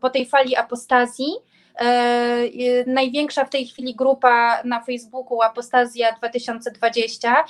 [0.00, 1.26] po tej fali apostazji,
[1.74, 7.44] E, największa w tej chwili grupa na Facebooku Apostazja 2020.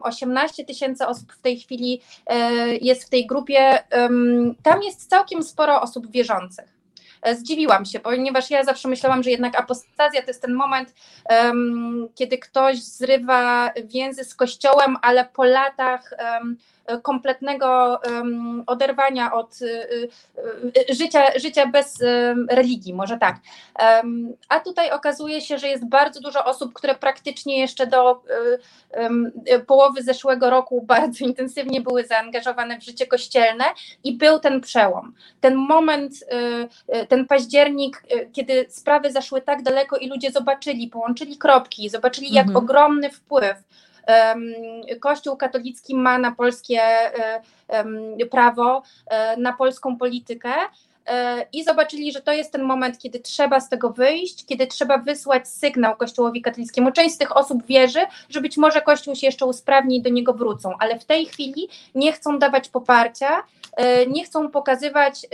[0.00, 3.78] 18 tysięcy osób w tej chwili e, jest w tej grupie.
[4.62, 6.73] Tam jest całkiem sporo osób wierzących.
[7.24, 10.94] E, zdziwiłam się, ponieważ ja zawsze myślałam, że jednak apostazja to jest ten moment,
[11.30, 16.56] um, kiedy ktoś zrywa więzy z kościołem, ale po latach um,
[17.02, 18.00] kompletnego
[18.66, 20.08] oderwania od y, y,
[20.90, 21.98] y, życia, życia bez
[22.50, 23.36] religii, może tak.
[24.48, 28.22] A tutaj okazuje się, że jest bardzo dużo osób, które praktycznie jeszcze do
[29.66, 33.64] połowy zeszłego roku bardzo intensywnie były zaangażowane w życie kościelne
[34.04, 35.14] i był ten przełom.
[35.40, 36.12] Ten moment,
[37.08, 42.64] ten październik, kiedy sprawy zaszły tak daleko i ludzie zobaczyli, połączyli kropki, zobaczyli, jak mhm.
[42.64, 43.56] ogromny wpływ
[45.00, 47.40] Kościół katolicki ma na polskie e,
[48.30, 50.52] prawo, e, na polską politykę
[51.52, 55.48] i zobaczyli, że to jest ten moment, kiedy trzeba z tego wyjść, kiedy trzeba wysłać
[55.48, 56.92] sygnał Kościołowi katolickiemu.
[56.92, 60.34] Część z tych osób wierzy, że być może Kościół się jeszcze usprawni i do niego
[60.34, 63.42] wrócą, ale w tej chwili nie chcą dawać poparcia,
[63.76, 65.26] E, nie chcą pokazywać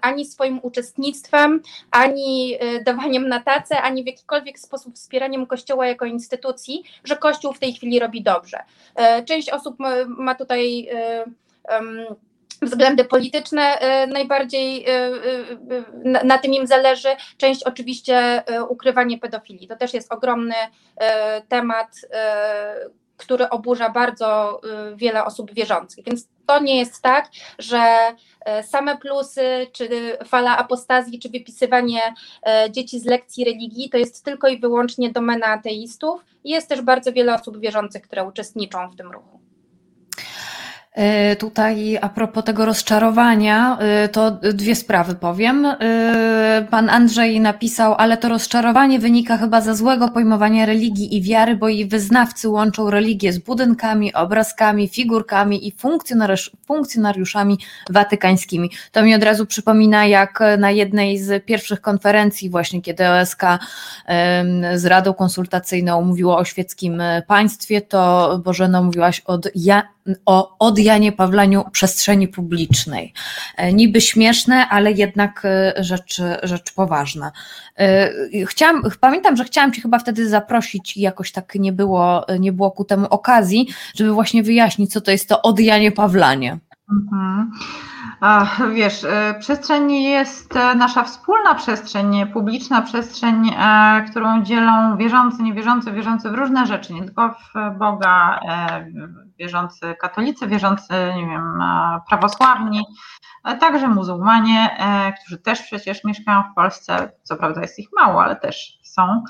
[0.00, 6.04] ani swoim uczestnictwem, ani e, dawaniem na tacę, ani w jakikolwiek sposób wspieraniem Kościoła jako
[6.04, 8.58] instytucji, że Kościół w tej chwili robi dobrze.
[8.94, 10.88] E, część osób ma tutaj
[12.62, 14.86] względy polityczne najbardziej
[16.24, 17.08] na tym im zależy.
[17.36, 19.68] Część oczywiście ukrywanie pedofilii.
[19.68, 20.54] To też jest ogromny
[21.48, 21.88] temat,
[23.16, 24.60] który oburza bardzo
[24.96, 26.04] wiele osób wierzących.
[26.04, 27.78] Więc to nie jest tak, że
[28.44, 29.88] e, same plusy, czy
[30.24, 32.00] fala apostazji, czy wypisywanie
[32.46, 36.24] e, dzieci z lekcji religii to jest tylko i wyłącznie domena ateistów.
[36.44, 39.40] Jest też bardzo wiele osób wierzących, które uczestniczą w tym ruchu.
[40.98, 45.66] E, tutaj a propos tego rozczarowania, e, to dwie sprawy powiem.
[45.66, 51.56] E, pan Andrzej napisał, ale to rozczarowanie wynika chyba ze złego pojmowania religii i wiary,
[51.56, 55.72] bo jej wyznawcy łączą religię z budynkami, obrazkami, figurkami i
[56.66, 57.58] funkcjonariuszami
[57.90, 58.70] watykańskimi.
[58.92, 63.42] To mi od razu przypomina, jak na jednej z pierwszych konferencji, właśnie kiedy OSK
[64.74, 69.82] z Radą Konsultacyjną mówiło o świeckim państwie, to Bożeno mówiłaś od ja,
[70.26, 73.12] o od Janie Pawlaniu przestrzeni publicznej.
[73.56, 77.32] E, niby śmieszne, ale jednak e, rzecz, rzecz poważna.
[77.78, 78.10] E,
[78.46, 82.70] chciałam, pamiętam, że chciałam Cię chyba wtedy zaprosić i jakoś tak nie było, nie było
[82.70, 86.58] ku temu okazji, żeby właśnie wyjaśnić, co to jest to odjanie Pawlanie.
[86.92, 87.52] Mhm.
[88.74, 89.06] Wiesz,
[89.40, 93.50] przestrzeń jest nasza wspólna przestrzeń, publiczna przestrzeń,
[94.10, 98.40] którą dzielą wierzący, niewierzący, wierzący w różne rzeczy, nie tylko w Boga,
[99.38, 101.62] wierzący katolicy, wierzący, nie wiem,
[102.08, 102.84] prawosławni,
[103.42, 108.22] ale także muzułmanie, e, którzy też przecież mieszkają w Polsce, co prawda jest ich mało,
[108.22, 109.24] ale też są.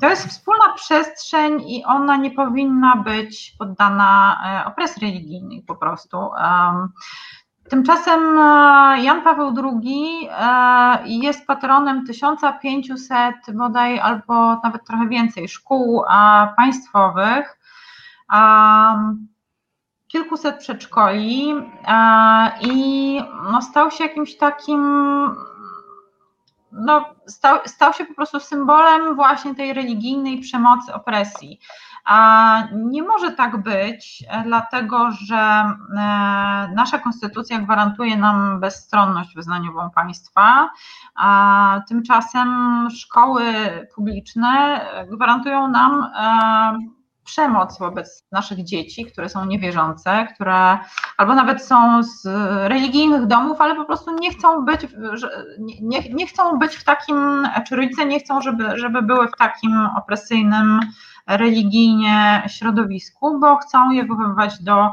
[0.00, 6.30] To jest wspólna przestrzeń i ona nie powinna być poddana e, opresji religijnej po prostu.
[7.70, 8.42] Tymczasem e,
[9.02, 10.28] Jan Paweł II
[11.04, 16.02] jest patronem 1500 bodaj albo nawet trochę więcej szkół
[16.56, 17.58] państwowych
[20.08, 21.54] kilkuset przedszkoli
[22.60, 23.20] i
[23.52, 24.82] no, stał się jakimś takim,
[26.72, 31.60] no, stał, stał się po prostu symbolem właśnie tej religijnej przemocy, opresji.
[32.04, 35.74] A nie może tak być, dlatego że e,
[36.74, 40.70] nasza konstytucja gwarantuje nam bezstronność wyznaniową państwa,
[41.14, 42.48] a tymczasem
[42.90, 43.44] szkoły
[43.94, 47.01] publiczne gwarantują nam e,
[47.32, 50.78] przemoc wobec naszych dzieci, które są niewierzące, które
[51.16, 52.26] albo nawet są z
[52.68, 54.80] religijnych domów, ale po prostu nie chcą być,
[55.80, 59.86] nie, nie chcą być w takim, czy rodzice nie chcą, żeby, żeby były w takim
[59.96, 60.80] opresyjnym
[61.26, 64.90] religijnie środowisku, bo chcą je wychowywać do e,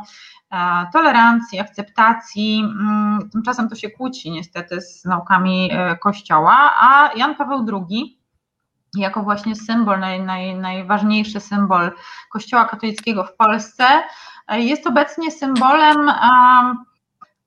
[0.93, 2.60] tolerancji, akceptacji.
[2.60, 8.18] Mm, tymczasem to się kłóci niestety z naukami e, Kościoła, a Jan Paweł II
[8.97, 11.91] jako właśnie symbol, naj, naj, najważniejszy symbol
[12.32, 13.86] Kościoła katolickiego w Polsce,
[14.49, 16.12] jest obecnie symbolem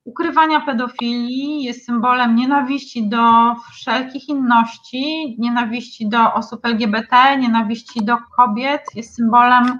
[0.05, 8.83] ukrywania pedofilii, jest symbolem nienawiści do wszelkich inności, nienawiści do osób LGBT, nienawiści do kobiet,
[8.95, 9.79] jest symbolem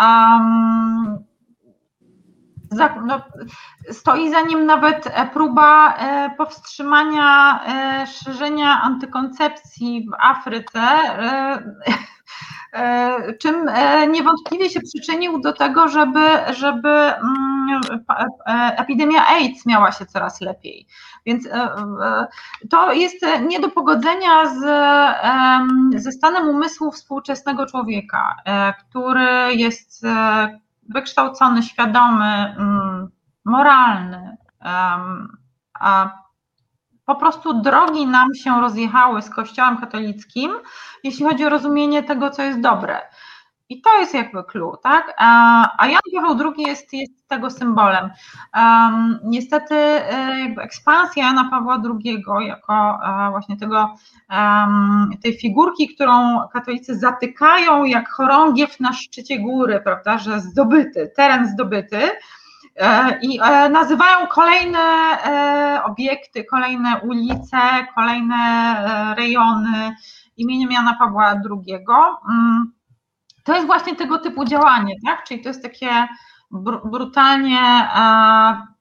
[0.00, 1.29] um,
[2.70, 3.20] no,
[3.90, 10.80] stoi za nim nawet e, próba e, powstrzymania e, szerzenia antykoncepcji w Afryce,
[13.40, 13.70] czym
[14.10, 16.20] niewątpliwie się przyczynił do tego, żeby,
[16.52, 17.80] żeby mm,
[18.76, 20.86] epidemia AIDS miała się coraz lepiej.
[21.26, 21.48] Więc
[22.70, 24.60] to jest nie do pogodzenia z,
[26.02, 28.36] ze stanem umysłu współczesnego człowieka,
[28.88, 30.06] który jest
[30.94, 33.08] wykształcony, świadomy, mm,
[33.44, 34.36] moralny.
[35.74, 36.20] A
[37.04, 40.52] po prostu drogi nam się rozjechały z Kościołem katolickim,
[41.04, 43.00] jeśli chodzi o rozumienie tego, co jest dobre.
[43.70, 45.14] I to jest jakby clue, tak?
[45.78, 48.10] A Jan Paweł II jest, jest tego symbolem.
[48.56, 53.94] Um, niestety e, jakby ekspansja Jana Pawła II jako e, właśnie tego,
[54.30, 61.48] um, tej figurki, którą katolicy zatykają jak chorągiew na szczycie góry, prawda, że zdobyty, teren
[61.48, 62.10] zdobyty,
[62.76, 63.38] e, i
[63.70, 64.80] nazywają kolejne
[65.84, 67.58] obiekty, kolejne ulice,
[67.94, 69.96] kolejne rejony
[70.36, 71.84] imieniem Jana Pawła II.
[73.44, 75.24] To jest właśnie tego typu działanie, tak?
[75.24, 76.06] Czyli to jest takie
[76.84, 77.88] brutalnie,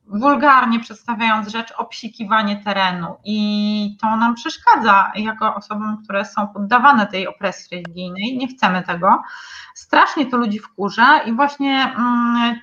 [0.09, 7.27] wulgarnie przedstawiając rzecz, obsikiwanie terenu i to nam przeszkadza jako osobom, które są poddawane tej
[7.27, 8.37] opresji religijnej.
[8.37, 9.21] Nie chcemy tego.
[9.75, 12.59] Strasznie to ludzi wkurza i właśnie mm,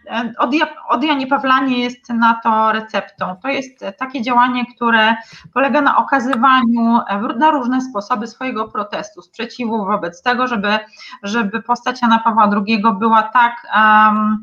[0.89, 3.37] odjanie Pawlanie jest na to receptą.
[3.43, 5.17] To jest takie działanie, które
[5.55, 7.01] polega na okazywaniu
[7.39, 10.79] na różne sposoby swojego protestu, sprzeciwu wobec tego, żeby,
[11.23, 14.43] żeby postać Jana Pawła II była tak um,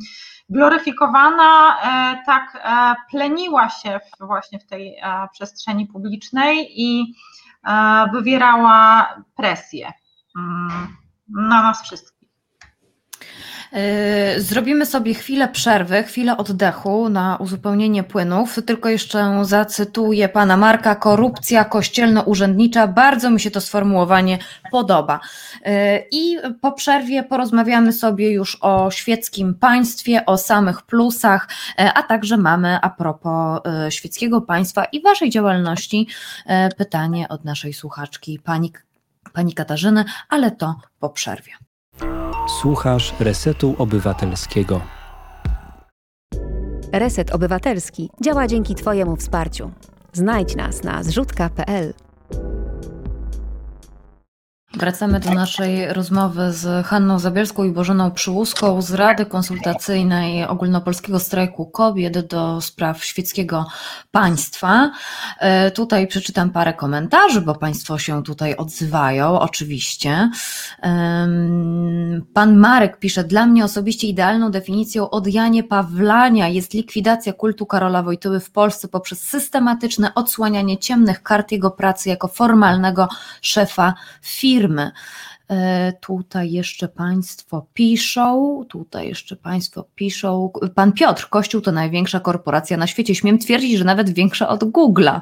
[0.53, 7.15] gloryfikowana, e, tak e, pleniła się właśnie w tej e, przestrzeni publicznej i
[8.13, 9.91] wywierała presję
[10.37, 12.12] mm, na nas wszystkich.
[14.35, 18.59] Yy, zrobimy sobie chwilę przerwy, chwilę oddechu na uzupełnienie płynów.
[18.65, 20.95] Tylko jeszcze zacytuję pana Marka.
[20.95, 22.87] Korupcja kościelno-urzędnicza.
[22.87, 24.37] Bardzo mi się to sformułowanie
[24.71, 25.19] podoba.
[25.65, 25.71] Yy,
[26.11, 31.47] I po przerwie porozmawiamy sobie już o świeckim państwie, o samych plusach,
[31.79, 36.07] yy, a także mamy a propos świeckiego państwa i waszej działalności
[36.77, 38.73] pytanie od naszej słuchaczki pani,
[39.33, 41.62] pani Katarzyny, ale to po przerwie.
[42.47, 44.81] Słuchasz Resetu Obywatelskiego.
[46.93, 49.71] Reset Obywatelski działa dzięki Twojemu wsparciu.
[50.13, 51.93] Znajdź nas na zrzutka.pl.
[54.77, 61.65] Wracamy do naszej rozmowy z Hanną Zabielską i Bożeną Przyłuską z Rady Konsultacyjnej Ogólnopolskiego Strajku
[61.65, 63.65] Kobiet do spraw świeckiego
[64.11, 64.91] państwa.
[65.39, 70.29] E, tutaj przeczytam parę komentarzy, bo Państwo się tutaj odzywają, oczywiście.
[72.33, 78.39] Pan Marek pisze, dla mnie osobiście idealną definicją odjanie Pawlania jest likwidacja kultu Karola Wojtyły
[78.39, 83.07] w Polsce poprzez systematyczne odsłanianie ciemnych kart jego pracy jako formalnego
[83.41, 84.91] szefa firmy firmy.
[85.49, 90.51] E, tutaj jeszcze Państwo piszą, tutaj jeszcze Państwo piszą.
[90.75, 93.15] Pan Piotr, Kościół to największa korporacja na świecie.
[93.15, 95.21] Śmiem twierdzić, że nawet większa od Google'a.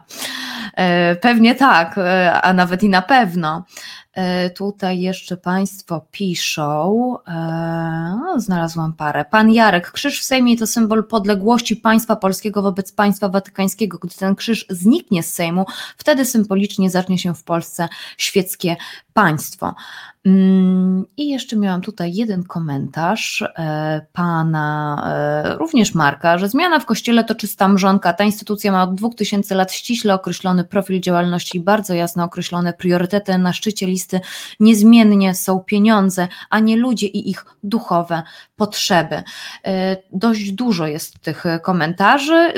[0.76, 3.66] E, pewnie tak, e, a nawet i na pewno.
[4.14, 9.26] E, tutaj jeszcze Państwo piszą, no, znalazłam parę.
[9.26, 13.98] Pan Jarek, krzyż w Sejmie to symbol podległości państwa polskiego wobec państwa watykańskiego.
[13.98, 15.66] Gdy ten krzyż zniknie z Sejmu,
[15.98, 18.76] wtedy symbolicznie zacznie się w Polsce świeckie
[19.14, 19.76] państwo.
[20.26, 27.24] I jeszcze miałam tutaj jeden komentarz e, pana, e, również Marka, że zmiana w kościele
[27.24, 28.14] to czysta mrzonka.
[28.14, 33.38] Ta instytucja ma od 2000 lat ściśle określony profil działalności i bardzo jasno określone priorytety.
[33.38, 34.20] Na szczycie listy
[34.60, 38.24] niezmiennie są pieniądze, a nie ludzie i ich duchowe
[38.62, 39.24] potrzeby.
[39.66, 42.54] E, dość dużo jest tych komentarzy.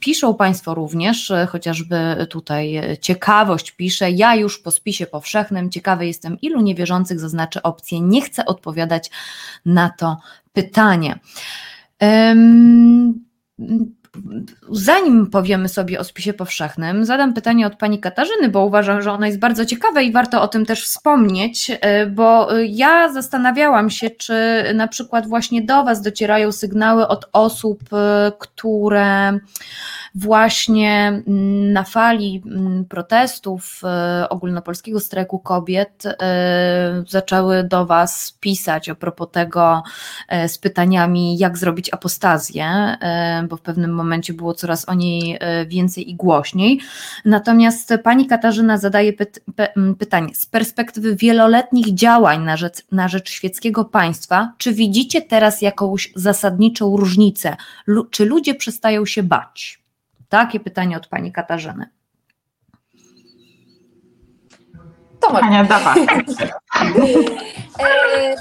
[0.00, 6.60] Piszą Państwo również, chociażby tutaj ciekawość pisze, ja już po spisie powszechnym ciekawy jestem, ilu
[6.60, 9.10] niewierzących zaznaczy opcję nie chcę odpowiadać
[9.64, 10.16] na to
[10.52, 11.18] pytanie.
[14.70, 19.26] Zanim powiemy sobie o spisie powszechnym, zadam pytanie od pani Katarzyny, bo uważam, że ono
[19.26, 24.34] jest bardzo ciekawe i warto o tym też wspomnieć, e, bo ja zastanawiałam się, czy
[24.74, 29.38] na przykład właśnie do Was docierają sygnały od osób, e, które
[30.14, 33.80] właśnie mm, na fali mm, protestów
[34.28, 36.02] ogólnopolskiego strajku kobiet
[37.08, 39.82] zaczęły do Was pisać a propos tego
[40.48, 42.96] z pytaniami, jak zrobić apostazję,
[43.48, 46.80] bo w pewnym momencie było coraz o niej więcej i głośniej.
[47.24, 49.12] Natomiast Pani Katarzyna zadaje
[49.98, 56.12] pytanie z perspektywy wieloletnich działań na rzecz, na rzecz świeckiego państwa, czy widzicie teraz jakąś
[56.14, 57.56] zasadniczą różnicę?
[58.10, 59.84] Czy ludzie przestają się bać?
[60.28, 61.86] Takie pytanie od pani Katarzyny.
[65.20, 66.06] To Ania, dawaj.
[67.78, 68.36] E,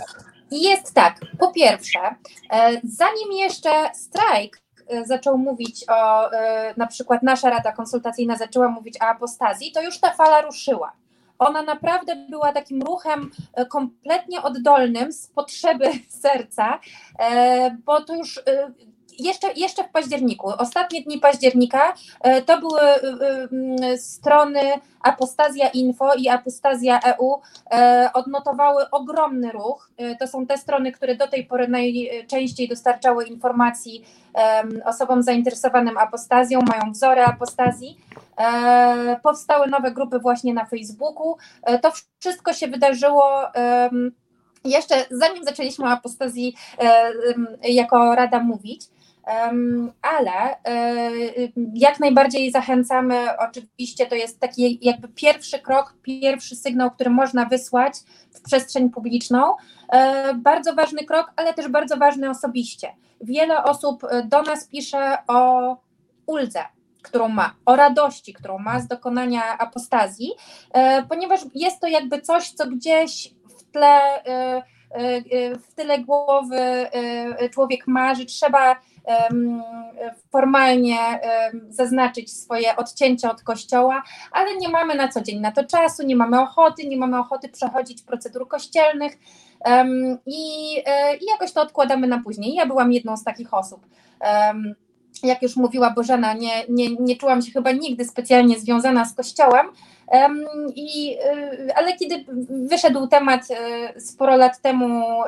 [0.52, 1.20] jest tak.
[1.40, 4.63] Po pierwsze, e, zanim jeszcze strajk e,
[5.06, 6.30] zaczął mówić o,
[6.78, 10.94] na przykład nasza Rada Konsultacyjna zaczęła mówić o apostazji, to już ta fala ruszyła.
[11.40, 15.86] Ona naprawdę była takim ruchem e, kompletnie oddolnym z potrzeby
[16.24, 16.80] serca,
[17.20, 18.42] e, bo to już e,
[19.20, 21.94] jeszcze, jeszcze w październiku, ostatnie dni października,
[22.46, 22.80] to były
[23.98, 24.60] strony
[25.02, 27.42] Apostazja Info i Apostazja EU
[28.14, 29.90] odnotowały ogromny ruch.
[30.20, 34.06] To są te strony, które do tej pory najczęściej dostarczały informacji
[34.86, 37.98] osobom zainteresowanym apostazją, mają wzory apostazji.
[38.38, 41.38] E, powstały nowe grupy właśnie na Facebooku.
[41.64, 43.24] E, to wszystko się wydarzyło
[44.66, 47.12] jeszcze zanim zaczęliśmy o apostazji e,
[47.72, 48.82] jako Rada mówić.
[50.02, 50.56] Ale
[51.74, 57.94] jak najbardziej zachęcamy, oczywiście to jest taki jakby pierwszy krok, pierwszy sygnał, który można wysłać
[58.32, 59.56] w przestrzeń publiczną.
[60.36, 62.88] Bardzo ważny krok, ale też bardzo ważny osobiście.
[63.22, 65.78] Wiele osób do nas pisze o
[66.26, 66.64] uldze,
[67.04, 70.32] którą ma, o radości, którą ma z dokonania apostazji,
[70.74, 74.64] e, ponieważ jest to jakby coś, co gdzieś w tle, e, e,
[75.60, 76.88] w tyle głowy
[77.52, 78.76] człowiek ma, że trzeba
[80.32, 80.98] formalnie
[81.70, 86.16] zaznaczyć swoje odcięcie od kościoła, ale nie mamy na co dzień na to czasu, nie
[86.16, 89.18] mamy ochoty, nie mamy ochoty przechodzić procedur kościelnych
[90.26, 90.74] i,
[91.22, 92.54] i jakoś to odkładamy na później.
[92.54, 93.86] Ja byłam jedną z takich osób
[95.24, 99.68] jak już mówiła Bożena, nie, nie, nie czułam się chyba nigdy specjalnie związana z Kościołem,
[100.76, 101.18] i,
[101.68, 103.42] y, ale kiedy wyszedł temat
[103.96, 105.24] y, sporo lat temu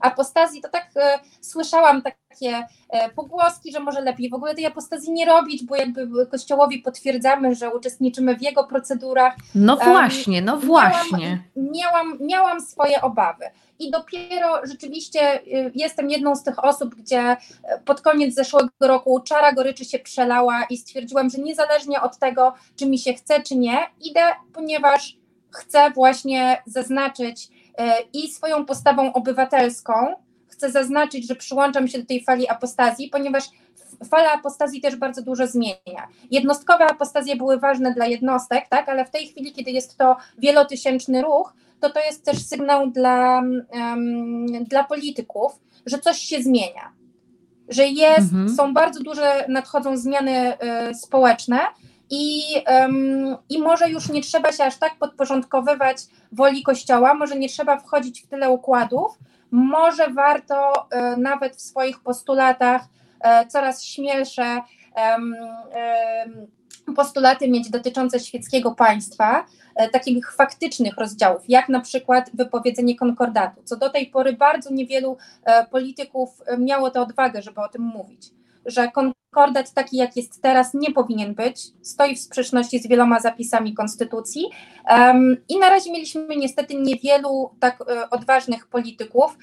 [0.00, 1.00] apostazji, to tak y,
[1.40, 6.26] słyszałam takie e, pogłoski, że może lepiej w ogóle tej apostazji nie robić, bo jakby
[6.26, 9.36] Kościołowi potwierdzamy, że uczestniczymy w jego procedurach.
[9.54, 11.42] No właśnie, no właśnie.
[11.56, 13.44] Miałam, miałam, miałam swoje obawy
[13.78, 17.36] i dopiero rzeczywiście y, jestem jedną z tych osób, gdzie e,
[17.84, 22.86] pod koniec zeszłego roku czara goryczy się przelała i stwierdziłam, że niezależnie od tego, czy
[22.86, 24.22] mi się chce, czy nie, idę,
[24.52, 25.16] ponieważ
[25.50, 27.48] chcę właśnie zaznaczyć
[27.78, 29.92] e, i swoją postawą obywatelską,
[30.58, 33.44] chcę zaznaczyć, że przyłączam się do tej fali apostazji, ponieważ
[34.10, 36.08] fala apostazji też bardzo dużo zmienia.
[36.30, 41.22] Jednostkowe apostazje były ważne dla jednostek, tak, ale w tej chwili, kiedy jest to wielotysięczny
[41.22, 43.42] ruch, to to jest też sygnał dla,
[43.72, 45.52] um, dla polityków,
[45.86, 46.92] że coś się zmienia,
[47.68, 48.48] że jest, mhm.
[48.48, 50.52] są bardzo duże, nadchodzą zmiany
[50.90, 51.58] y, społeczne
[52.10, 55.96] i, um, i może już nie trzeba się aż tak podporządkowywać
[56.32, 59.18] woli Kościoła, może nie trzeba wchodzić w tyle układów,
[59.50, 64.60] może warto y, nawet w swoich postulatach y, coraz śmielsze
[66.96, 69.44] postulaty mieć dotyczące świeckiego państwa,
[69.78, 75.16] E, takich faktycznych rozdziałów, jak na przykład wypowiedzenie konkordatu, co do tej pory bardzo niewielu
[75.44, 78.30] e, polityków e, miało tę odwagę, żeby o tym mówić,
[78.68, 83.74] że konkordat taki jak jest teraz nie powinien być, stoi w sprzeczności z wieloma zapisami
[83.74, 84.44] konstytucji
[85.48, 89.38] i na razie mieliśmy niestety niewielu tak odważnych polityków,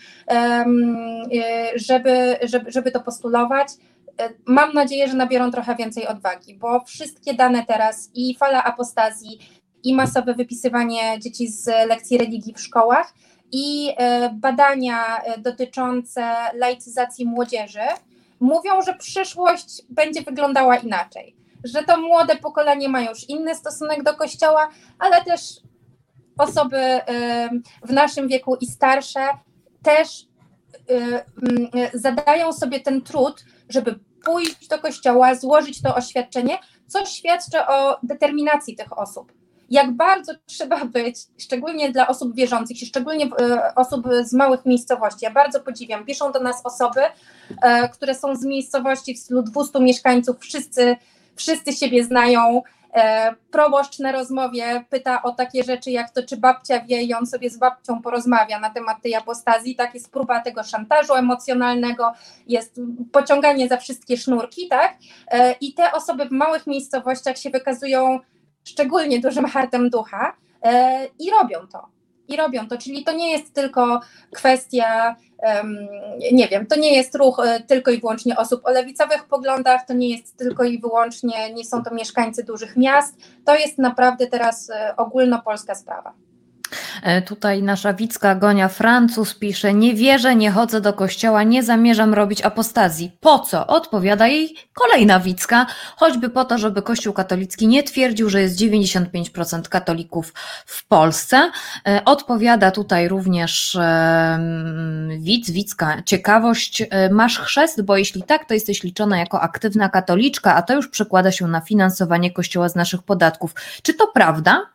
[1.76, 3.68] żeby, żeby, żeby to postulować.
[4.46, 9.40] Mam nadzieję, że nabiorą trochę więcej odwagi, bo wszystkie dane teraz i fala apostazji,
[9.86, 13.14] i masowe wypisywanie dzieci z lekcji religii w szkołach
[13.52, 17.80] i e, badania e, dotyczące laicyzacji młodzieży
[18.40, 24.14] mówią, że przyszłość będzie wyglądała inaczej, że to młode pokolenie ma już inny stosunek do
[24.14, 24.70] kościoła,
[25.00, 25.42] ale też
[26.38, 27.02] osoby
[27.84, 29.28] w naszym wieku i starsze
[29.84, 30.28] też
[31.94, 36.58] zadają sobie ten trud, żeby pójść do kościoła, złożyć to oświadczenie,
[36.88, 39.35] co świadczy o determinacji tych osób
[39.70, 45.20] jak bardzo trzeba być, szczególnie dla osób wierzących szczególnie e, osób z małych miejscowości.
[45.22, 46.06] Ja bardzo podziwiam.
[46.06, 47.02] Piszą do nas osoby,
[47.62, 50.96] e, które są z miejscowości w stylu 200 mieszkańców, wszyscy,
[51.36, 52.62] wszyscy siebie znają
[52.96, 57.26] E, proboszcz na rozmowie pyta o takie rzeczy jak to, czy babcia wie i on
[57.26, 62.14] sobie z babcią porozmawia na temat tej apostazji, tak jest próba tego szantażu emocjonalnego,
[62.48, 64.98] jest pociąganie za wszystkie sznurki, tak?
[65.62, 68.20] I te osoby w małych miejscowościach się wykazują
[68.66, 71.88] szczególnie dużym hartem ducha e, i robią to.
[72.28, 74.02] I robią to, czyli to nie jest tylko
[74.34, 75.16] kwestia,
[76.32, 79.94] nie wiem, to nie jest ruch e, tylko i wyłącznie osób o lewicowych poglądach, to
[79.94, 84.70] nie jest tylko i wyłącznie, nie są to mieszkańcy dużych miast, to jest naprawdę teraz
[84.70, 86.14] e, ogólnopolska sprawa.
[87.04, 92.14] E, tutaj nasza Wicka Gonia Francuz pisze: Nie wierzę, nie chodzę do kościoła, nie zamierzam
[92.14, 93.12] robić apostazji.
[93.20, 93.68] Po co?
[93.68, 99.70] Odpowiada jej kolejna Wicka, choćby po to, żeby Kościół katolicki nie twierdził, że jest 95%
[99.70, 100.34] katolików
[100.66, 101.52] w Polsce.
[101.88, 103.78] E, odpowiada tutaj również
[105.20, 106.84] Wic, Wicka, ciekawość.
[106.90, 110.88] E, masz chrzest, bo jeśli tak, to jesteś liczona jako aktywna katoliczka, a to już
[110.88, 113.56] przekłada się na finansowanie Kościoła z naszych podatków.
[113.84, 114.75] Czy to prawda?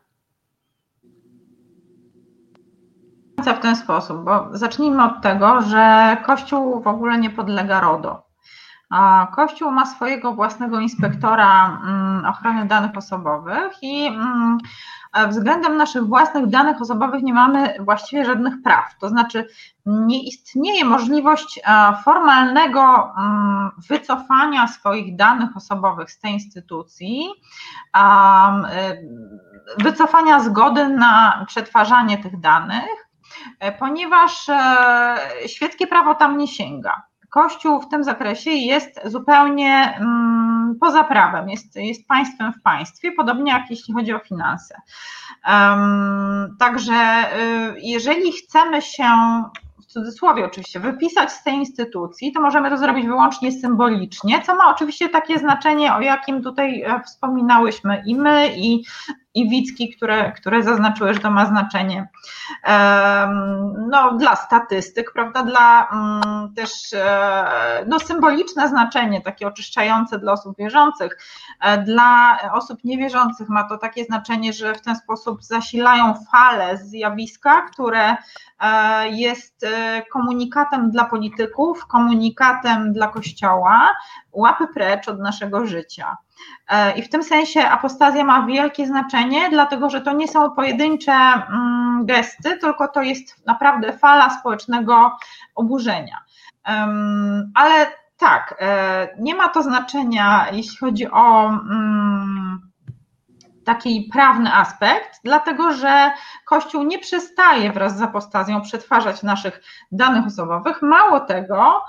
[3.48, 8.30] W ten sposób, bo zacznijmy od tego, że Kościół w ogóle nie podlega RODO.
[9.32, 14.58] Kościół ma swojego własnego inspektora mm, ochrony danych osobowych i mm,
[15.28, 18.98] względem naszych własnych danych osobowych nie mamy właściwie żadnych praw.
[19.00, 19.48] To znaczy,
[19.86, 21.60] nie istnieje możliwość
[22.04, 27.28] formalnego mm, wycofania swoich danych osobowych z tej instytucji,
[29.78, 32.99] wycofania zgody na przetwarzanie tych danych E,
[33.78, 37.02] ponieważ e, świeckie prawo tam nie sięga.
[37.30, 43.52] Kościół w tym zakresie jest zupełnie mm, poza prawem, jest, jest państwem w państwie, podobnie
[43.52, 44.80] jak jeśli chodzi o finanse.
[46.58, 49.04] Także y, jeżeli chcemy się
[49.80, 54.70] w cudzysłowie oczywiście, wypisać z tej instytucji, to możemy to zrobić wyłącznie symbolicznie, co ma
[54.70, 58.84] oczywiście takie znaczenie, o jakim tutaj e, wspominałyśmy i my, i,
[59.34, 62.08] i Wicki, które, które zaznaczyły, że to ma znaczenie
[63.90, 70.56] no, dla statystyk, prawda, dla mm, też e, no, symboliczne znaczenie, takie oczyszczające dla osób
[70.58, 71.18] wierzących.
[71.60, 77.62] E, dla osób niewierzących ma to takie znaczenie, że w ten sposób zasilają fale zjawiska,
[77.62, 78.16] które
[78.60, 79.66] e, jest
[80.12, 83.88] komunikatem dla polityków, komunikatem dla Kościoła,
[84.32, 86.16] łapy precz od naszego życia.
[86.68, 91.12] E, I w tym sensie apostazja ma wielkie znaczenie, dlatego że to nie są pojedyncze
[91.12, 95.16] mm, gesty, tylko to jest naprawdę fala społecznego
[95.54, 96.24] oburzenia.
[97.54, 97.86] Ale
[98.16, 102.69] tak, e, nie ma to znaczenia, jeśli chodzi o mm,
[103.64, 106.10] taki prawny aspekt, dlatego że
[106.44, 110.82] Kościół nie przestaje wraz z apostazją przetwarzać naszych danych osobowych.
[110.82, 111.84] Mało tego,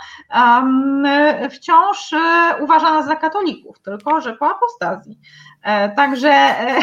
[1.51, 5.19] wciąż e, uważa nas za katolików, tylko że po apostazji.
[5.63, 6.29] E, także.
[6.29, 6.79] E,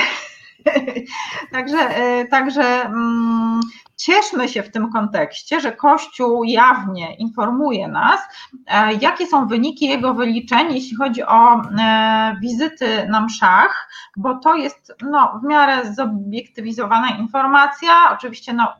[1.53, 1.89] także,
[2.31, 3.61] także mm,
[3.99, 8.21] cieszmy się w tym kontekście, że Kościół jawnie informuje nas,
[8.67, 14.55] e, jakie są wyniki jego wyliczeń, jeśli chodzi o e, wizyty na mszach, bo to
[14.55, 17.93] jest no, w miarę zobiektywizowana informacja.
[18.13, 18.73] Oczywiście no,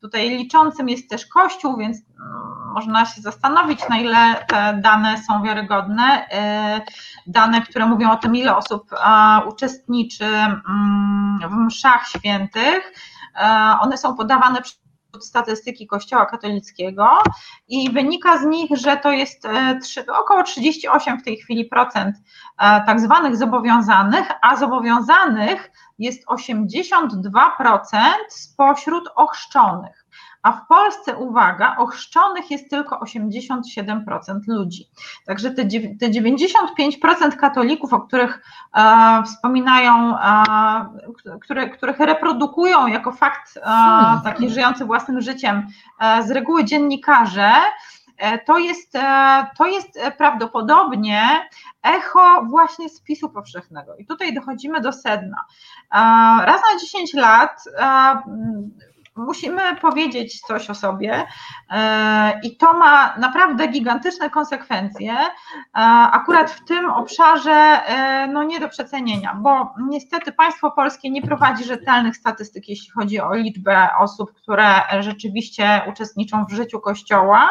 [0.00, 5.42] tutaj liczącym jest też Kościół, więc mm, można się zastanowić, na ile te dane są
[5.42, 6.28] wiarygodne.
[6.30, 6.80] E,
[7.26, 8.90] dane, które mówią o tym, ile osób
[9.48, 12.92] uczestniczy mm, w mszach świętych
[13.80, 14.84] one są podawane przez
[15.20, 17.08] statystyki Kościoła katolickiego
[17.68, 22.16] i wynika z nich, że to jest e, około 38 w tej chwili procent
[22.58, 27.90] e, tak zwanych zobowiązanych, a zobowiązanych jest 82%
[28.28, 30.03] spośród ochrzczonych
[30.44, 34.02] a w Polsce, uwaga, ochrzczonych jest tylko 87%
[34.46, 34.88] ludzi.
[35.26, 35.64] Także te,
[36.00, 38.42] te 95% katolików, o których
[38.76, 40.86] e, wspominają, e,
[41.40, 44.20] które, których reprodukują jako fakt e, hmm.
[44.20, 45.66] taki żyjący własnym życiem
[46.00, 47.52] e, z reguły dziennikarze,
[48.16, 51.48] e, to jest, e, to jest prawdopodobnie
[51.82, 53.96] echo właśnie spisu powszechnego.
[53.96, 55.44] I tutaj dochodzimy do sedna.
[56.44, 57.64] Raz na 10 lat
[59.16, 61.26] musimy powiedzieć coś o sobie
[61.70, 65.30] e, i to ma naprawdę gigantyczne konsekwencje, e,
[66.12, 71.64] akurat w tym obszarze e, no nie do przecenienia, bo niestety państwo polskie nie prowadzi
[71.64, 77.48] rzetelnych statystyk, jeśli chodzi o liczbę osób, które rzeczywiście uczestniczą w życiu Kościoła.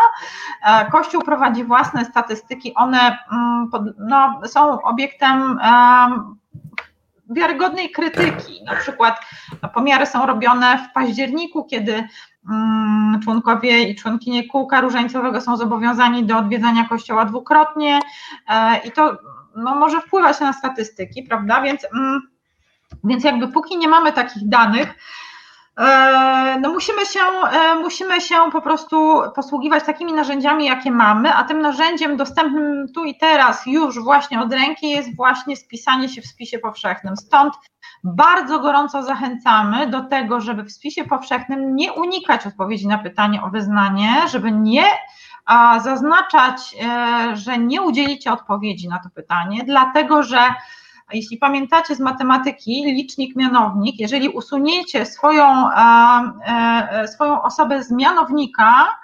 [0.92, 5.60] Kościół prowadzi własne statystyki, one mm, no, są obiektem
[7.34, 8.64] wiarygodnej krytyki.
[8.66, 9.20] Na przykład
[9.62, 12.04] no, pomiary są robione w październiku, kiedy
[12.50, 18.00] mm, członkowie i członkinie kółka różańcowego są zobowiązani do odwiedzania kościoła dwukrotnie
[18.50, 19.18] e, i to
[19.56, 21.62] no, może wpływać na statystyki, prawda?
[21.62, 22.22] Więc mm,
[23.04, 24.94] Więc jakby póki nie mamy takich danych,
[26.62, 31.62] no musimy się, e, musimy się po prostu posługiwać takimi narzędziami, jakie mamy, a tym
[31.62, 36.60] narzędziem dostępnym tu i teraz już właśnie od ręki jest właśnie spisanie się w spisie
[36.60, 37.18] powszechnym.
[37.18, 37.54] Stąd
[38.04, 43.50] bardzo gorąco zachęcamy do tego, żeby w spisie powszechnym nie unikać odpowiedzi na pytanie o
[43.50, 44.86] wyznanie, żeby nie
[45.84, 50.40] zaznaczać, e, że nie udzielicie odpowiedzi na to pytanie, dlatego że
[51.14, 55.78] jeśli pamiętacie z matematyki, licznik, mianownik, jeżeli usuniecie swoją, e,
[56.46, 59.00] e, swoją osobę z mianownika,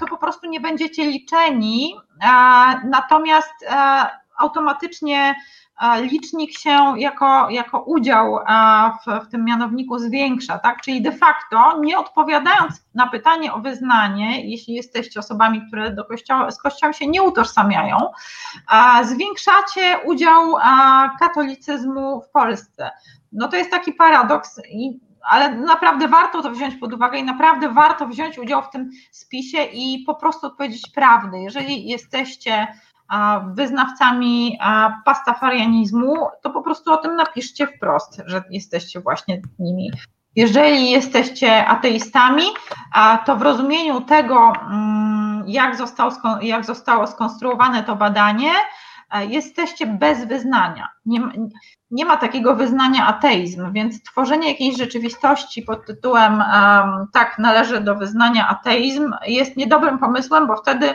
[0.00, 1.94] to po prostu nie będziecie liczeni,
[2.84, 3.54] natomiast
[4.38, 5.34] automatycznie
[6.00, 8.38] licznik się jako, jako udział
[9.06, 10.80] w, w tym mianowniku zwiększa, tak?
[10.80, 16.50] Czyli de facto nie odpowiadając na pytanie o wyznanie, jeśli jesteście osobami, które do kościoła,
[16.50, 17.96] z kościołem się nie utożsamiają,
[19.02, 20.54] zwiększacie udział
[21.20, 22.90] katolicyzmu w Polsce.
[23.32, 24.60] No to jest taki paradoks,
[25.22, 29.64] ale naprawdę warto to wziąć pod uwagę i naprawdę warto wziąć udział w tym spisie
[29.64, 31.38] i po prostu odpowiedzieć prawdę.
[31.38, 32.66] Jeżeli jesteście
[33.54, 34.58] wyznawcami
[35.04, 39.90] pastafarianizmu, to po prostu o tym napiszcie wprost, że jesteście właśnie nimi.
[40.36, 42.42] Jeżeli jesteście ateistami,
[43.26, 46.10] to w rozumieniu tego, mm, jak, został,
[46.42, 48.50] jak zostało skonstruowane to badanie,
[49.28, 50.88] jesteście bez wyznania.
[51.06, 51.20] Nie,
[51.90, 56.42] nie ma takiego wyznania ateizm, więc tworzenie jakiejś rzeczywistości pod tytułem
[57.12, 60.94] tak należy do wyznania ateizm jest niedobrym pomysłem, bo wtedy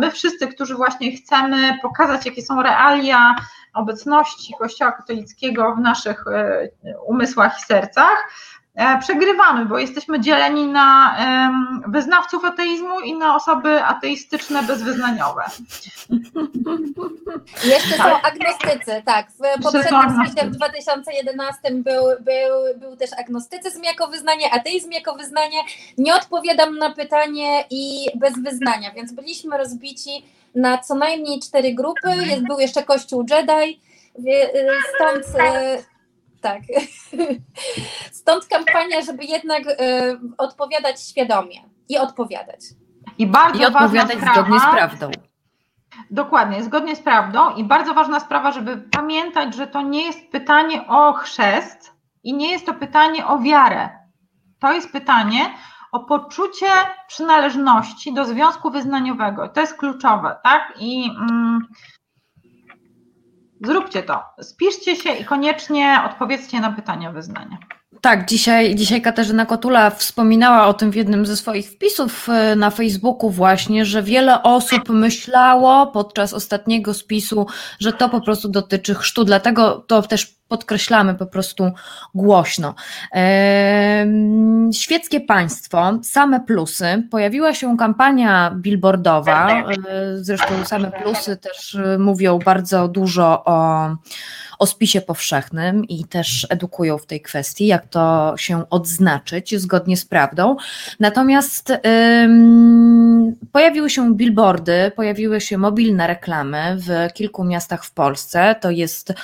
[0.00, 3.34] My wszyscy, którzy właśnie chcemy pokazać, jakie są realia
[3.74, 6.68] obecności Kościoła katolickiego w naszych e,
[7.06, 8.30] umysłach i sercach,
[9.00, 11.16] przegrywamy, bo jesteśmy dzieleni na
[11.88, 15.42] wyznawców ateizmu i na osoby ateistyczne bezwyznaniowe.
[17.64, 19.26] Jeszcze są agnostycy, tak.
[19.30, 25.58] W poprzednim spisie w 2011 był, był, był też agnostycyzm jako wyznanie, ateizm jako wyznanie.
[25.98, 32.08] Nie odpowiadam na pytanie i bez wyznania, więc byliśmy rozbici na co najmniej cztery grupy.
[32.26, 33.80] Jest, był jeszcze Kościół Jedi,
[34.94, 35.26] stąd
[36.44, 36.62] tak.
[38.20, 39.74] Stąd kampania, żeby jednak y,
[40.38, 41.56] odpowiadać świadomie
[41.88, 42.60] i odpowiadać.
[43.18, 45.10] I bardzo I odpowiadać sprawa, zgodnie z prawdą.
[46.10, 47.54] Dokładnie, zgodnie z prawdą.
[47.54, 51.92] I bardzo ważna sprawa, żeby pamiętać, że to nie jest pytanie o chrzest
[52.22, 53.88] i nie jest to pytanie o wiarę.
[54.60, 55.54] To jest pytanie
[55.92, 56.66] o poczucie
[57.08, 59.48] przynależności do związku wyznaniowego.
[59.48, 60.74] To jest kluczowe, tak?
[60.80, 61.10] I.
[61.10, 61.68] Mm,
[63.62, 64.22] Zróbcie to.
[64.40, 67.58] Spiszcie się i koniecznie odpowiedzcie na pytania wyznania.
[68.00, 72.70] Tak, dzisiaj, dzisiaj Katarzyna Kotula wspominała o tym w jednym ze swoich wpisów e, na
[72.70, 77.46] Facebooku właśnie, że wiele osób myślało podczas ostatniego spisu,
[77.78, 81.70] że to po prostu dotyczy chrztu, dlatego to też podkreślamy po prostu
[82.14, 82.74] głośno.
[84.74, 87.08] Świeckie państwo, same plusy.
[87.10, 89.64] Pojawiła się kampania billboardowa, e,
[90.16, 93.88] zresztą same plusy też e, mówią bardzo dużo o
[94.64, 100.04] o spisie powszechnym i też edukują w tej kwestii, jak to się odznaczyć zgodnie z
[100.04, 100.56] prawdą.
[101.00, 101.72] Natomiast
[102.24, 108.54] ym, pojawiły się billboardy, pojawiły się mobilne reklamy w kilku miastach w Polsce.
[108.60, 109.14] To jest,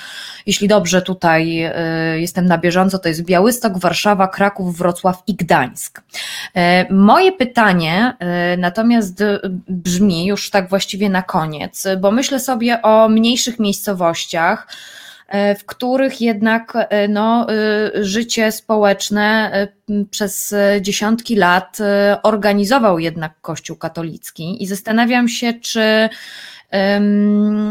[0.45, 6.01] jeśli dobrze tutaj y, jestem na bieżąco, to jest Białystok, Warszawa, Kraków, Wrocław i Gdańsk.
[6.01, 8.13] Y, moje pytanie
[8.53, 9.23] y, natomiast
[9.67, 14.67] brzmi już tak właściwie na koniec, bo myślę sobie o mniejszych miejscowościach,
[15.59, 19.51] w których jednak e, no, e, życie społeczne
[20.11, 21.77] przez dziesiątki lat
[22.23, 26.09] organizował jednak Kościół katolicki i zastanawiam się, czy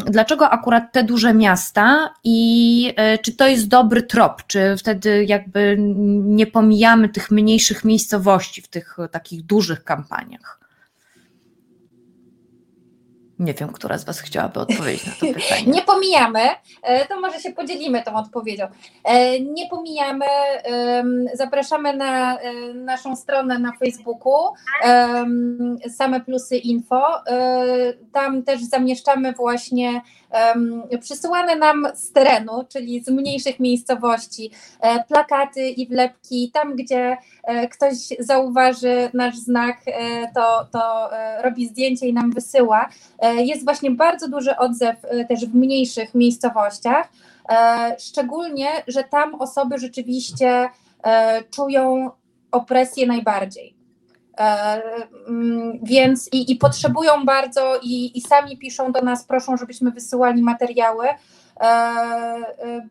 [0.07, 4.47] Dlaczego akurat te duże miasta i czy to jest dobry trop?
[4.47, 5.77] Czy wtedy jakby
[6.25, 10.60] nie pomijamy tych mniejszych miejscowości w tych takich dużych kampaniach?
[13.41, 15.67] Nie wiem, która z Was chciałaby odpowiedzieć na to pytanie.
[15.67, 16.41] Nie pomijamy,
[16.83, 18.67] e, to może się podzielimy tą odpowiedzią.
[19.05, 20.27] E, nie pomijamy,
[21.35, 24.55] zapraszamy na e, naszą stronę na Facebooku
[25.97, 27.03] same plusy info.
[28.13, 30.01] Tam też zamieszczamy właśnie
[31.01, 34.51] przysyłane nam z terenu, czyli z mniejszych miejscowości,
[35.09, 36.51] plakaty i wlepki.
[36.55, 37.17] Tam, gdzie
[37.71, 39.77] ktoś zauważy nasz znak,
[40.35, 41.11] to, to
[41.43, 42.89] robi zdjęcie i nam wysyła.
[43.37, 44.97] Jest właśnie bardzo duży odzew
[45.29, 47.09] też w mniejszych miejscowościach,
[47.99, 50.69] szczególnie, że tam osoby rzeczywiście
[51.51, 52.11] czują
[52.53, 53.80] opresję najbardziej.
[55.29, 60.43] Mm, więc i, i potrzebują bardzo i, i sami piszą do nas, proszą, żebyśmy wysyłali
[60.43, 61.07] materiały.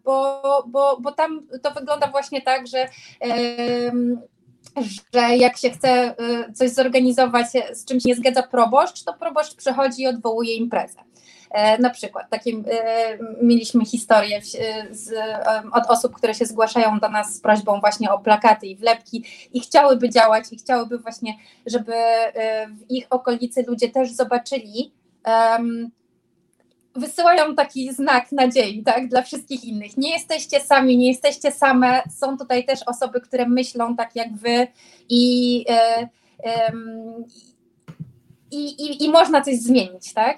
[0.04, 2.90] Bo, bo, bo tam to wygląda właśnie tak, że
[5.14, 6.16] że jak się chce
[6.54, 11.00] coś zorganizować, z czymś nie zgadza proboszcz, to proboszcz przychodzi i odwołuje imprezę.
[11.50, 14.42] E, na przykład takie e, mieliśmy historię
[14.92, 15.14] z,
[15.74, 19.60] od osób, które się zgłaszają do nas z prośbą właśnie o plakaty i wlepki i
[19.60, 21.36] chciałyby działać i chciałyby właśnie,
[21.66, 24.92] żeby e, w ich okolicy ludzie też zobaczyli
[26.96, 29.98] wysyłają taki znak nadziei, tak, dla wszystkich innych.
[29.98, 34.68] Nie jesteście sami, nie jesteście same, są tutaj też osoby, które myślą tak jak wy
[35.10, 35.66] i,
[38.52, 40.38] i, i, i można coś zmienić, tak?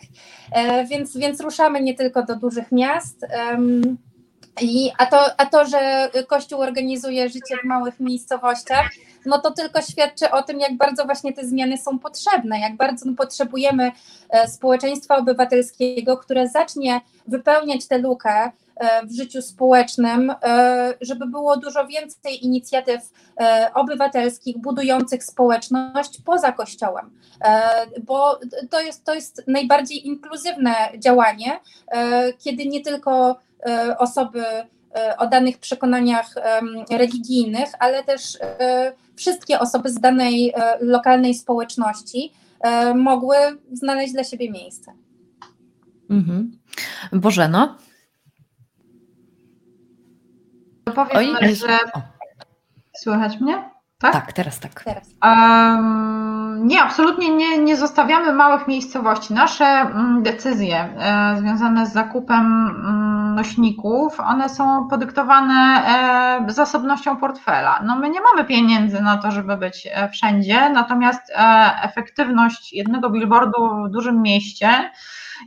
[0.51, 3.26] E, więc, więc ruszamy nie tylko do dużych miast.
[4.62, 8.89] I, a, to, a to, że Kościół organizuje życie w małych miejscowościach,
[9.26, 13.06] no to tylko świadczy o tym, jak bardzo właśnie te zmiany są potrzebne, jak bardzo
[13.18, 13.92] potrzebujemy
[14.30, 18.52] e, społeczeństwa obywatelskiego, które zacznie wypełniać tę lukę
[18.82, 23.02] E, w życiu społecznym, e, żeby było dużo więcej inicjatyw
[23.74, 27.10] obywatelskich budujących społeczność poza Kościołem,
[28.04, 31.60] bo to jest, to jest najbardziej inkluzywne działanie,
[32.40, 33.40] kiedy nie tylko
[33.98, 34.44] osoby
[35.18, 36.36] o danych przekonaniach
[36.92, 38.38] religijnych, ale też
[39.22, 42.34] wszystkie osoby z danej lokalnej społeczności
[42.96, 43.36] mogły
[43.72, 44.94] znaleźć dla siebie miejsce.
[46.10, 46.52] Mhm.
[47.14, 47.78] Bożeno?
[50.86, 51.78] Powiem, Oj, że...
[52.98, 53.71] Słychać mnie?
[54.02, 54.14] Tak?
[54.14, 54.84] tak, teraz tak.
[54.84, 55.10] Teraz.
[55.24, 59.34] Um, nie, absolutnie nie, nie zostawiamy małych miejscowości.
[59.34, 65.84] Nasze mm, decyzje e, związane z zakupem mm, nośników, one są podyktowane
[66.47, 67.82] e, zasobnością portfela.
[67.86, 71.22] No my nie mamy pieniędzy na to, żeby być e, wszędzie, natomiast
[71.84, 74.91] efektywność jednego billboardu w dużym mieście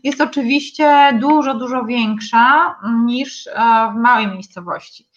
[0.03, 3.49] jest oczywiście dużo, dużo większa niż
[3.93, 5.09] w małej miejscowości.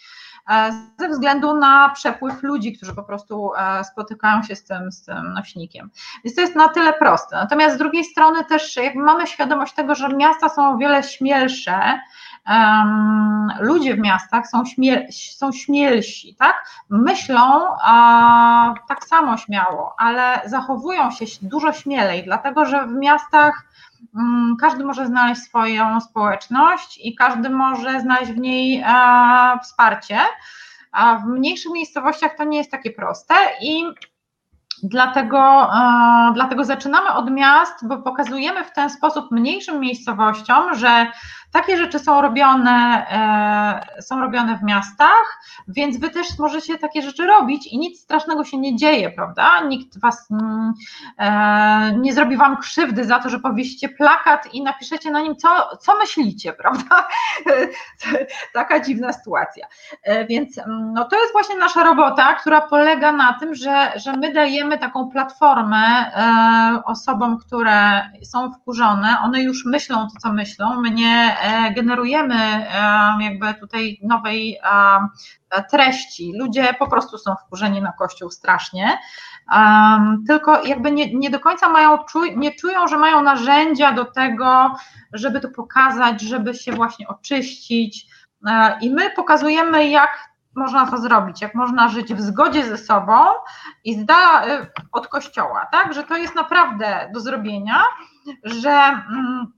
[0.50, 5.06] E, ze względu na przepływ ludzi, którzy po prostu e, spotykają się z tym, z
[5.06, 5.90] tym nośnikiem.
[6.24, 7.36] Więc to jest na tyle proste.
[7.36, 12.00] Natomiast z drugiej strony też jakby mamy świadomość tego, że miasta są o wiele śmielsze,
[13.60, 16.70] ludzie w miastach są, śmiel, są śmielsi, tak?
[16.90, 23.64] Myślą a, tak samo śmiało, ale zachowują się dużo śmielej, dlatego że w miastach
[24.62, 30.20] każdy może znaleźć swoją społeczność i każdy może znaleźć w niej e, wsparcie,
[30.92, 33.84] a w mniejszych miejscowościach to nie jest takie proste i
[34.84, 41.12] Dlatego, e, dlatego zaczynamy od miast, bo pokazujemy w ten sposób mniejszym miejscowościom, że
[41.52, 43.06] takie rzeczy są robione,
[43.98, 48.44] e, są robione w miastach, więc wy też możecie takie rzeczy robić i nic strasznego
[48.44, 49.62] się nie dzieje, prawda?
[49.62, 50.74] Nikt was mm,
[51.18, 55.78] e, nie zrobi wam krzywdy za to, że powiesicie plakat i napiszecie na nim, co,
[55.82, 57.08] co myślicie, prawda?
[58.54, 59.68] Taka dziwna sytuacja.
[60.30, 64.34] Więc mm, no, to jest właśnie nasza robota, która polega na tym, że, że my
[64.34, 70.92] dajemy taką platformę e, osobom, które są wkurzone, one już myślą to, co myślą, my
[70.92, 71.37] nie e,
[71.76, 72.68] generujemy e,
[73.22, 74.60] jakby tutaj nowej
[75.72, 78.98] treści, ludzie po prostu są wkurzeni na Kościół strasznie,
[80.28, 81.98] tylko jakby nie, nie do końca mają,
[82.36, 84.76] nie czują, że mają narzędzia do tego,
[85.14, 88.08] żeby to pokazać, żeby się właśnie oczyścić
[88.82, 93.14] i my pokazujemy, jak można to zrobić, jak można żyć w zgodzie ze sobą
[93.84, 94.44] i z dala
[94.92, 95.94] od kościoła, tak?
[95.94, 97.84] Że to jest naprawdę do zrobienia,
[98.44, 98.70] że.
[98.70, 99.57] Mm,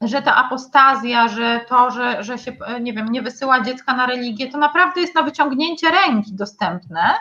[0.00, 4.52] że ta apostazja, że to, że, że się, nie wiem, nie wysyła dziecka na religię,
[4.52, 7.14] to naprawdę jest na wyciągnięcie ręki dostępne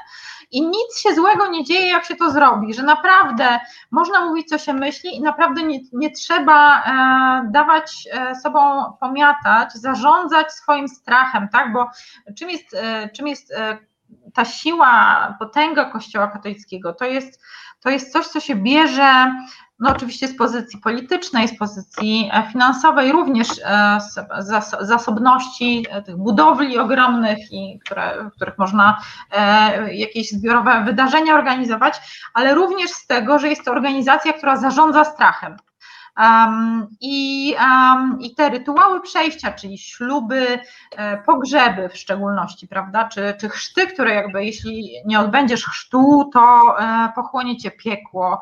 [0.52, 3.60] i nic się złego nie dzieje, jak się to zrobi, że naprawdę
[3.92, 9.74] można mówić, co się myśli i naprawdę nie, nie trzeba e, dawać e, sobą pomiatać,
[9.74, 11.90] zarządzać swoim strachem, tak, bo
[12.38, 13.78] czym jest, e, czym jest e,
[14.36, 17.42] ta siła, potęga Kościoła katolickiego, to jest,
[17.80, 19.32] to jest coś, co się bierze
[19.80, 23.98] no oczywiście z pozycji politycznej, z pozycji e, finansowej, również e,
[24.40, 28.98] z zasobności e, tych budowli ogromnych, i które, w których można
[29.92, 31.96] jakieś zbiorowe wydarzenia organizować,
[32.34, 35.58] ale również z tego, że jest to organizacja, która zarządza strachem.
[37.02, 37.56] I,
[38.20, 40.60] I te rytuały przejścia, czyli śluby,
[40.92, 46.76] e, pogrzeby w szczególności, prawda, czy, czy chrzty, które jakby jeśli nie odbędziesz chrztu, to
[46.80, 48.42] e, pochłonie cię piekło,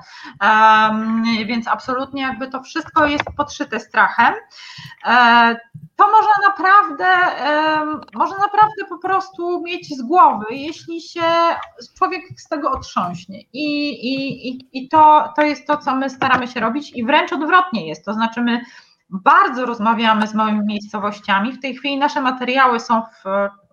[1.45, 4.33] więc absolutnie jakby to wszystko jest podszyte strachem.
[6.03, 7.05] To można naprawdę,
[8.13, 11.21] można naprawdę po prostu mieć z głowy, jeśli się
[11.97, 13.41] człowiek z tego otrząśnie.
[13.53, 17.87] I, i, i to, to jest to, co my staramy się robić, i wręcz odwrotnie
[17.87, 18.05] jest.
[18.05, 18.61] To znaczy, my
[19.09, 21.53] bardzo rozmawiamy z małymi miejscowościami.
[21.53, 23.23] W tej chwili nasze materiały są w,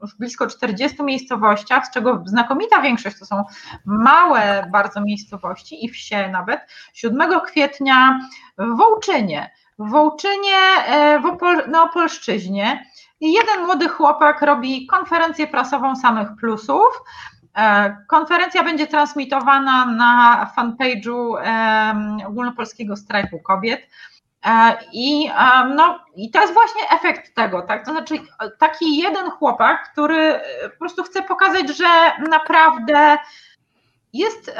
[0.08, 3.44] w blisko 40 miejscowościach, z czego znakomita większość to są
[3.84, 6.60] małe bardzo miejscowości i wsie nawet.
[6.94, 8.20] 7 kwietnia
[8.58, 9.50] w Wołczynie
[9.80, 10.56] w Wołczynie,
[10.86, 12.84] e, w Opol, na Opolszczyźnie.
[13.20, 17.02] I jeden młody chłopak robi konferencję prasową samych plusów.
[17.56, 21.36] E, konferencja będzie transmitowana na fanpage'u
[22.26, 23.80] ogólnopolskiego strajku kobiet.
[24.46, 25.30] E, I,
[25.76, 27.84] no, I to jest właśnie efekt tego, tak?
[27.84, 28.14] To znaczy
[28.58, 30.40] taki jeden chłopak, który
[30.72, 31.88] po prostu chce pokazać, że
[32.30, 33.18] naprawdę
[34.12, 34.56] jest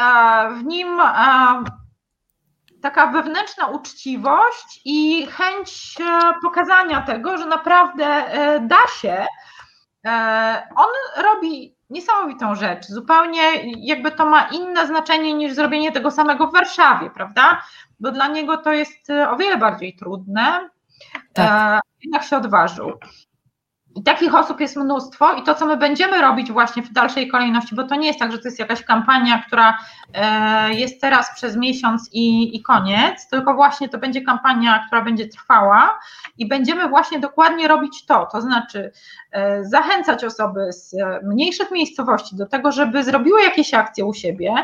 [0.54, 1.00] w nim
[2.82, 9.26] taka wewnętrzna uczciwość i chęć e, pokazania tego, że naprawdę e, da się.
[10.06, 13.42] E, on robi niesamowitą rzecz, zupełnie
[13.76, 17.62] jakby to ma inne znaczenie niż zrobienie tego samego w Warszawie, prawda?
[18.00, 20.70] Bo dla niego to jest o wiele bardziej trudne.
[21.32, 21.80] Tak.
[22.02, 22.92] Jednak się odważył.
[23.96, 27.74] I takich osób jest mnóstwo i to, co my będziemy robić właśnie w dalszej kolejności,
[27.74, 29.78] bo to nie jest tak, że to jest jakaś kampania, która
[30.14, 35.28] e, jest teraz przez miesiąc i, i koniec, tylko właśnie to będzie kampania, która będzie
[35.28, 35.98] trwała
[36.38, 38.92] i będziemy właśnie dokładnie robić to, to znaczy
[39.32, 44.54] e, zachęcać osoby z mniejszych miejscowości do tego, żeby zrobiły jakieś akcje u siebie,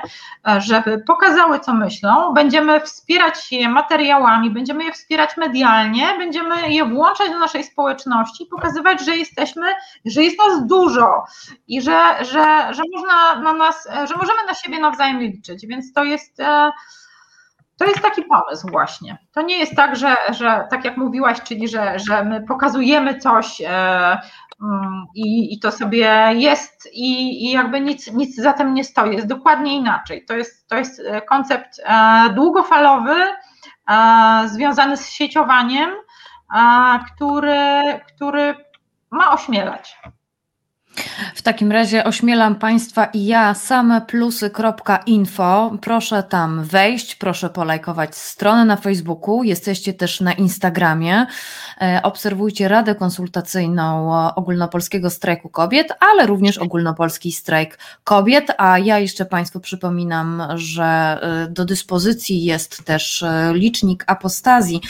[0.48, 6.84] e, żeby pokazały, co myślą, będziemy wspierać je materiałami, będziemy je wspierać medialnie, będziemy je
[6.84, 9.66] włączać do naszej społeczności, pokazywać, że jesteśmy,
[10.04, 11.24] że jest nas dużo
[11.68, 16.04] i że, że, że można na nas, że możemy na siebie nawzajem liczyć, więc to
[16.04, 16.72] jest e,
[17.78, 19.18] to jest taki pomysł właśnie.
[19.32, 23.60] To nie jest tak, że, że tak jak mówiłaś, czyli że, że my pokazujemy coś
[23.60, 23.68] e,
[24.62, 29.14] mm, i, i to sobie jest i, i jakby nic, nic za tym nie stoi.
[29.14, 30.24] Jest dokładnie inaczej.
[30.24, 33.14] To jest, to jest koncept e, długofalowy,
[34.46, 35.90] związany z sieciowaniem,
[37.14, 38.54] który, który
[39.16, 39.98] ma ośmielać.
[41.34, 45.76] W takim razie ośmielam Państwa i ja sameplusy.info.
[45.80, 49.42] Proszę tam wejść, proszę polajkować stronę na Facebooku.
[49.42, 51.26] Jesteście też na Instagramie.
[51.80, 58.52] E, obserwujcie Radę Konsultacyjną Ogólnopolskiego Strajku Kobiet, ale również Ogólnopolski Strajk Kobiet.
[58.58, 64.80] A ja jeszcze Państwu przypominam, że e, do dyspozycji jest też e, licznik apostazji.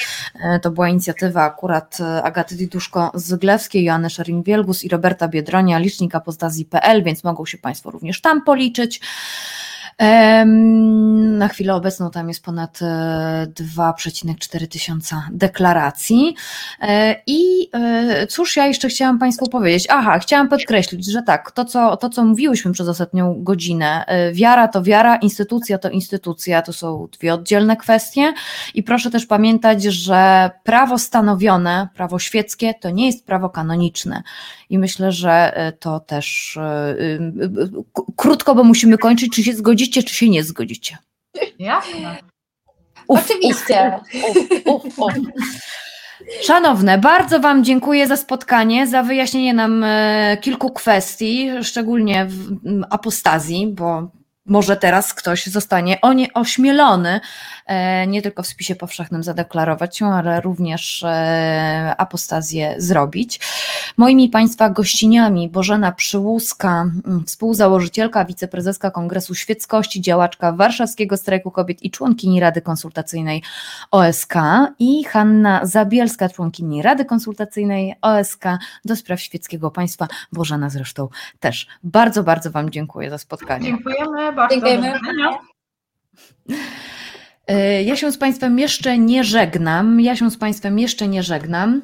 [0.63, 7.47] To była inicjatywa akurat Agaty Diduszko-Zyglewskiej, Joanny Szarin-Wielgus i Roberta Biedronia licznik apostazji.pl, więc mogą
[7.47, 9.01] się Państwo również tam policzyć.
[9.99, 16.35] Na chwilę obecną tam jest ponad 2,4 e, tysiąca deklaracji.
[16.81, 19.87] E, I e, cóż ja jeszcze chciałam Państwu powiedzieć?
[19.91, 24.83] Aha, chciałam podkreślić, że tak, to co, to co mówiłyśmy przez ostatnią godzinę, wiara to
[24.83, 28.33] wiara, instytucja to instytucja, to są dwie oddzielne kwestie
[28.75, 34.23] i proszę też pamiętać, że prawo stanowione, prawo świeckie to nie jest prawo kanoniczne
[34.71, 36.59] i myślę, że to też
[38.17, 40.99] krótko, bo musimy kończyć, czy się zgodzić zgodzicie, czy się nie zgodzicie?
[41.59, 42.17] Jasne.
[43.09, 44.01] Uf, Oczywiście.
[44.67, 45.15] Uf, uf, uf,
[46.43, 52.57] Szanowne, bardzo Wam dziękuję za spotkanie, za wyjaśnienie nam e, kilku kwestii, szczególnie w
[52.91, 54.11] apostazji, bo
[54.47, 55.99] może teraz ktoś zostanie
[56.35, 57.21] ośmielony,
[57.67, 63.41] e, nie tylko w spisie powszechnym zadeklarować się, ale również e, apostazję zrobić.
[63.97, 66.85] Moimi Państwa gościniami Bożena Przyłuska,
[67.27, 73.43] współzałożycielka, wiceprezeska Kongresu Świeckości, działaczka Warszawskiego Strajku Kobiet i członkini Rady Konsultacyjnej
[73.91, 74.35] OSK
[74.79, 78.45] i Hanna Zabielska, członkini Rady Konsultacyjnej OSK
[78.85, 80.09] do spraw świeckiego państwa.
[80.33, 81.09] Bożena zresztą
[81.41, 81.67] też.
[81.83, 83.65] Bardzo, bardzo Wam dziękuję za spotkanie.
[83.65, 84.55] Dziękujemy bardzo.
[84.55, 84.93] Dziękujemy.
[87.47, 90.01] E, ja się z Państwem jeszcze nie żegnam.
[90.01, 91.83] Ja się z Państwem jeszcze nie żegnam.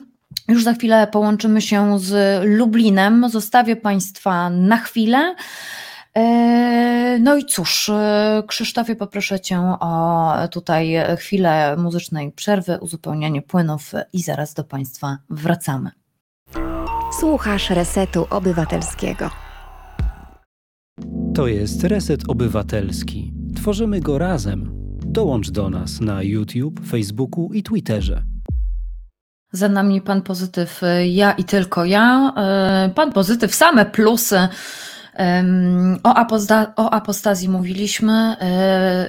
[0.49, 3.29] Już za chwilę połączymy się z Lublinem.
[3.29, 5.35] Zostawię Państwa na chwilę.
[6.17, 13.93] E, no i cóż, e, Krzysztofie, poproszę Cię o tutaj chwilę muzycznej przerwy, uzupełnianie płynów
[14.13, 15.91] i zaraz do Państwa wracamy.
[17.21, 19.52] Słuchasz Resetu Obywatelskiego.
[21.35, 23.33] To jest Reset Obywatelski.
[23.57, 24.70] Tworzymy go razem.
[25.07, 28.22] Dołącz do nas na YouTube, Facebooku i Twitterze.
[29.53, 32.33] Za nami pan pozytyw, ja i tylko ja.
[32.37, 34.49] E, pan pozytyw, same plusy.
[36.03, 38.12] O, aposta o apostazji mówiliśmy.
[38.12, 38.45] E,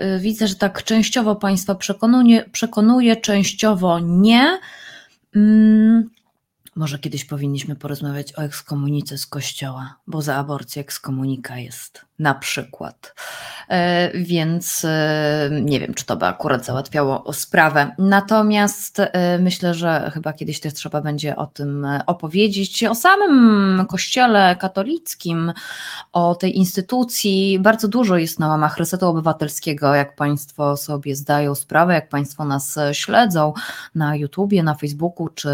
[0.01, 4.59] e, widzę, że tak częściowo Państwa przekonuje, przekonuje częściowo nie.
[5.35, 6.09] Mm,
[6.75, 13.13] Może kiedyś powinniśmy porozmawiać o ekskomunice z kościoła, bo za aborcję ekskomunika jest na przykład.
[13.69, 17.95] E, więc e, nie wiem, czy to by akurat załatwiało sprawę.
[17.97, 24.55] Natomiast e, myślę, że chyba kiedyś też trzeba będzie o tym opowiedzieć, o samym kościele
[24.55, 25.53] katolickim,
[26.11, 27.59] o tej instytucji.
[27.59, 32.79] Bardzo dużo jest na łamach Resetu Obywatelskiego, jak Państwo sobie zdają sprawę, jak Państwo nas
[32.91, 33.53] śledzą
[33.95, 35.49] na YouTubie, na Facebooku, czy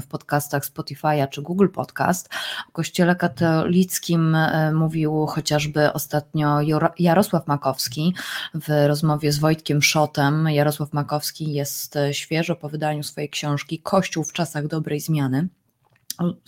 [0.00, 2.28] w podcastach Spotify'a, czy Google Podcast.
[2.68, 4.36] O kościele katolickim
[4.72, 6.58] mówił chociażby ostatnio ostatnio
[6.98, 8.14] Jarosław Makowski
[8.54, 10.48] w rozmowie z Wojtkiem Szotem.
[10.50, 15.48] Jarosław Makowski jest świeżo po wydaniu swojej książki Kościół w czasach dobrej zmiany.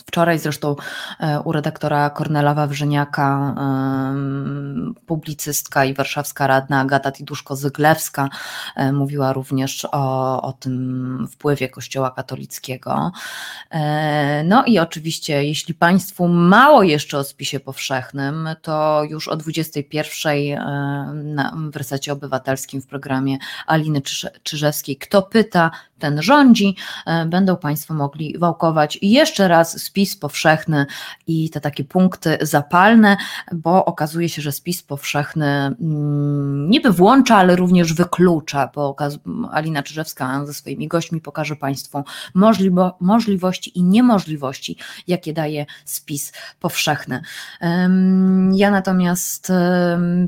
[0.07, 0.77] Wczoraj zresztą
[1.21, 3.55] e, u redaktora Kornela Wawrzyniaka
[5.07, 8.29] publicystka i warszawska radna Agata Tiduszko-Zyglewska
[8.77, 13.12] e, mówiła również o, o tym wpływie Kościoła katolickiego.
[13.71, 20.61] E, no i oczywiście, jeśli Państwu mało jeszcze o spisie powszechnym, to już o 21
[21.73, 24.03] w resecie obywatelskim w programie Aliny
[24.43, 26.77] Czyżewskiej Kto pyta, ten rządzi,
[27.27, 30.87] będą Państwo mogli wałkować jeszcze raz raz spis powszechny
[31.27, 33.17] i te takie punkty zapalne,
[33.53, 38.97] bo okazuje się, że spis powszechny mm, niby włącza, ale również wyklucza, bo
[39.51, 42.05] Alina Czyżewska ze swoimi gośćmi pokaże Państwu
[42.35, 44.77] możliwo, możliwości i niemożliwości,
[45.07, 47.21] jakie daje spis powszechny.
[48.53, 49.53] Ja natomiast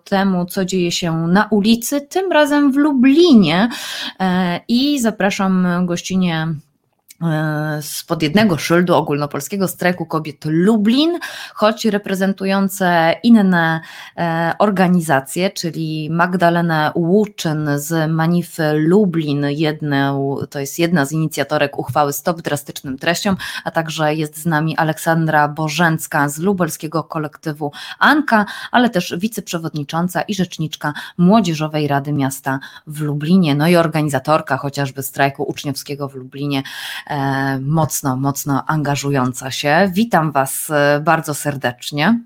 [0.03, 3.69] temu, co dzieje się na ulicy, tym razem w Lublinie.
[4.19, 6.47] E, i zapraszam gościnie
[7.81, 11.19] spod jednego szyldu ogólnopolskiego strajku kobiet Lublin,
[11.53, 13.81] choć reprezentujące inne
[14.17, 22.13] e, organizacje, czyli Magdalenę Łuczyn z Manify Lublin, jedną, to jest jedna z inicjatorek uchwały
[22.13, 28.89] Stop Drastycznym Treściom, a także jest z nami Aleksandra Bożęcka z lubelskiego kolektywu Anka, ale
[28.89, 36.07] też wiceprzewodnicząca i rzeczniczka Młodzieżowej Rady Miasta w Lublinie, no i organizatorka chociażby strajku uczniowskiego
[36.07, 36.63] w Lublinie
[37.10, 37.10] E,
[37.61, 39.91] mocno, mocno angażująca się.
[39.93, 42.19] Witam Was e, bardzo serdecznie.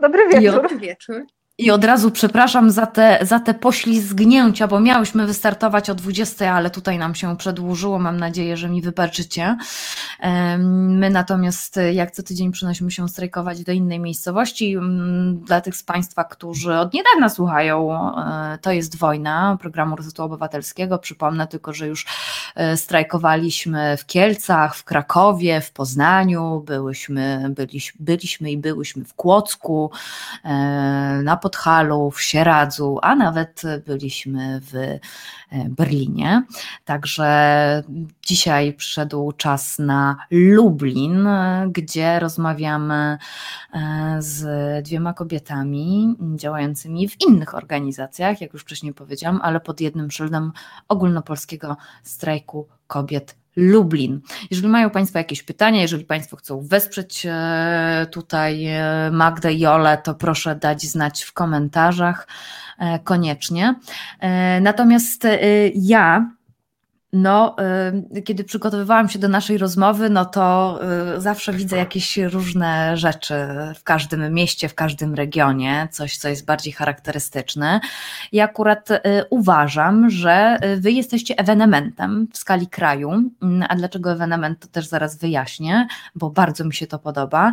[0.00, 0.62] Dobry wieczór.
[0.62, 1.26] Dobry wieczór.
[1.58, 6.70] I od razu przepraszam za te, za te poślizgnięcia, bo miałyśmy wystartować o 20, ale
[6.70, 7.98] tutaj nam się przedłużyło.
[7.98, 9.56] Mam nadzieję, że mi wybaczycie.
[10.58, 14.76] My natomiast jak co tydzień przynosimy się strajkować do innej miejscowości.
[15.32, 20.98] Dla tych z Państwa, którzy od niedawna słuchają, e, to jest wojna programu Resetu Obywatelskiego.
[20.98, 22.06] Przypomnę tylko, że już
[22.54, 29.90] e, strajkowaliśmy w Kielcach, w Krakowie, w Poznaniu, byłyśmy, byliśmy, byliśmy i byłyśmy w Kłodzku,
[30.44, 30.50] e,
[31.24, 35.00] na Podhalu, w Sieradzu, a nawet byliśmy w e,
[35.68, 36.42] Berlinie.
[36.84, 37.82] Także
[38.22, 41.28] dzisiaj przyszedł czas na Lublin,
[41.68, 43.18] gdzie rozmawiamy
[43.72, 44.44] e, z
[44.84, 50.52] dwiema kobietami działającymi w innych organizacjach, jak już wcześniej powiedziałam, ale pod jednym szyldem
[50.88, 54.20] ogólnopolskiego strajku kobiet Lublin.
[54.50, 59.98] Jeżeli mają Państwo jakieś pytania, jeżeli Państwo chcą wesprzeć e, tutaj e, Magdę i Ole,
[59.98, 62.28] to proszę dać znać w komentarzach
[62.78, 63.74] e, koniecznie.
[64.60, 65.26] Natomiast
[65.74, 66.30] ja
[67.14, 67.56] no,
[68.16, 70.78] y, kiedy przygotowywałam się do naszej rozmowy, no to
[71.16, 73.34] y, zawsze widzę jakieś różne rzeczy
[73.74, 77.80] w każdym mieście, w każdym regionie, coś, co jest bardziej charakterystyczne.
[78.32, 79.00] I akurat y,
[79.30, 83.10] uważam, że wy jesteście ewenementem w skali kraju.
[83.10, 87.52] Mm, a dlaczego ewenement, to też zaraz wyjaśnię, bo bardzo mi się to podoba.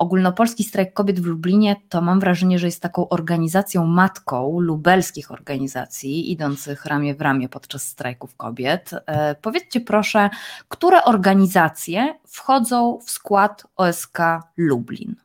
[0.00, 6.32] Ogólnopolski Strajk Kobiet w Lublinie to mam wrażenie, że jest taką organizacją matką lubelskich organizacji
[6.32, 8.90] idących ramię w ramię podczas strajków kobiet.
[9.06, 10.30] E, powiedzcie proszę,
[10.68, 14.18] które organizacje wchodzą w skład OSK
[14.56, 15.16] Lublin?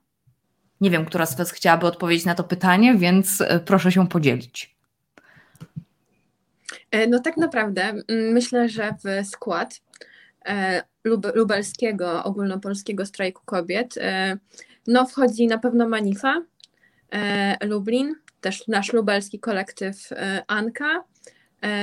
[0.82, 4.76] Nie wiem, która z Was chciałaby odpowiedzieć na to pytanie, więc e, proszę się podzielić.
[6.92, 9.82] E, no tak naprawdę myślę, że w skład
[11.04, 13.96] lub, lubelskiego, ogólnopolskiego strajku kobiet,
[14.88, 16.42] no wchodzi na pewno Manifa,
[17.62, 20.10] Lublin, też nasz lubelski kolektyw
[20.48, 21.04] Anka,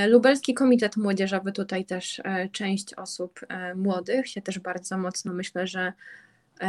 [0.09, 3.41] Lubelski Komitet Młodzieżowy, tutaj też część osób
[3.77, 5.93] młodych się też bardzo mocno myślę, że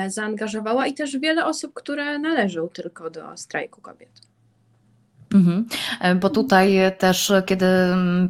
[0.07, 4.33] zaangażowała i też wiele osób, które należą tylko do strajku kobiet.
[5.33, 5.65] Mhm.
[5.99, 7.65] E, bo tutaj też, kiedy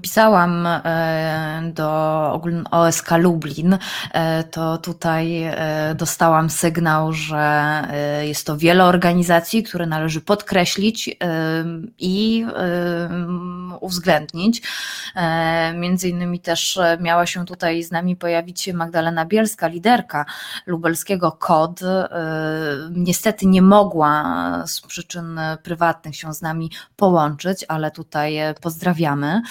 [0.01, 3.77] pisałam e, do OSK Lublin,
[4.13, 5.43] e, to tutaj
[5.95, 7.73] dostałam sygnał, że
[8.21, 11.17] jest to wiele organizacji, które należy podkreślić
[11.99, 12.45] i
[13.83, 14.61] uwzględnić.
[15.75, 20.25] Między innymi też miała się tutaj z nami pojawić Magdalena Bielska, liderka
[20.65, 21.79] lubelskiego KOD.
[22.91, 24.23] Niestety nie mogła
[24.67, 29.41] z przyczyn prywatnych się z nami połączyć, ale tutaj e, pozdrawiamy.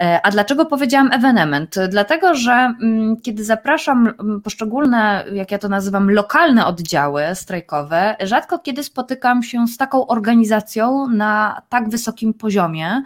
[0.00, 1.76] E, a dlaczego powiedziałam ewenement?
[1.88, 8.58] Dlatego, że mm, kiedy zapraszam mm, poszczególne, jak ja to nazywam, lokalne oddziały strajkowe, rzadko
[8.58, 13.02] kiedy spotykam się z taką organizacją na tak wysokim poziomie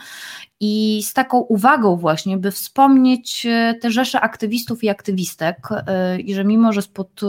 [0.64, 6.34] i z taką uwagą właśnie, by wspomnieć e, te rzesze aktywistów i aktywistek e, i
[6.34, 7.20] że mimo, że pod,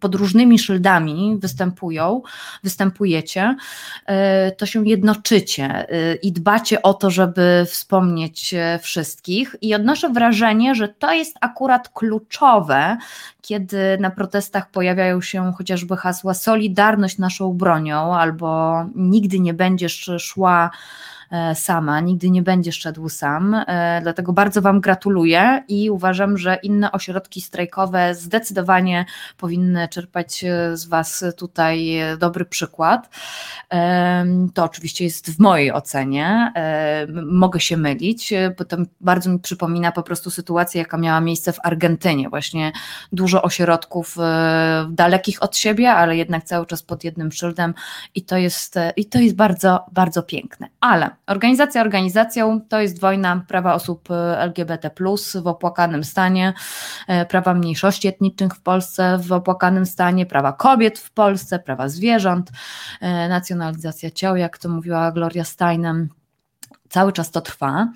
[0.00, 2.22] pod różnymi szyldami występują,
[2.64, 3.56] występujecie,
[4.06, 5.86] e, to się jednoczycie
[6.22, 9.56] i dbacie o to, żeby wspomnieć wszystkich.
[9.60, 12.96] I odnoszę wrażenie, że to jest akurat kluczowe,
[13.48, 20.70] kiedy na protestach pojawiają się chociażby hasła Solidarność naszą bronią albo nigdy nie będziesz szła
[21.30, 23.54] E, sama, nigdy nie będzie szedł sam.
[23.54, 29.04] E, dlatego bardzo Wam gratuluję i uważam, że inne ośrodki strajkowe zdecydowanie
[29.36, 33.08] powinny czerpać e, z Was tutaj dobry przykład.
[34.54, 36.52] To oczywiście jest w mojej ocenie.
[37.24, 41.58] Mogę się mylić, bo to bardzo mi przypomina po prostu sytuację, jaka miała miejsce w
[41.62, 42.28] Argentynie.
[42.28, 42.72] Właśnie
[43.12, 44.16] dużo ośrodków
[44.88, 47.74] dalekich od siebie, ale jednak cały czas pod jednym szyldem
[48.14, 50.68] i to jest, i to jest bardzo, bardzo piękne.
[50.80, 54.90] Ale Organizacja organizacją to jest wojna prawa osób e, LGBT,
[55.42, 56.54] w opłakanym stanie,
[57.08, 62.50] e, prawa mniejszości etnicznych w Polsce w opłakanym stanie, prawa kobiet w Polsce, prawa zwierząt,
[63.00, 66.08] e, nacjonalizacja ciał, jak to mówiła Gloria Steinem.
[66.88, 67.88] Cały czas to trwa.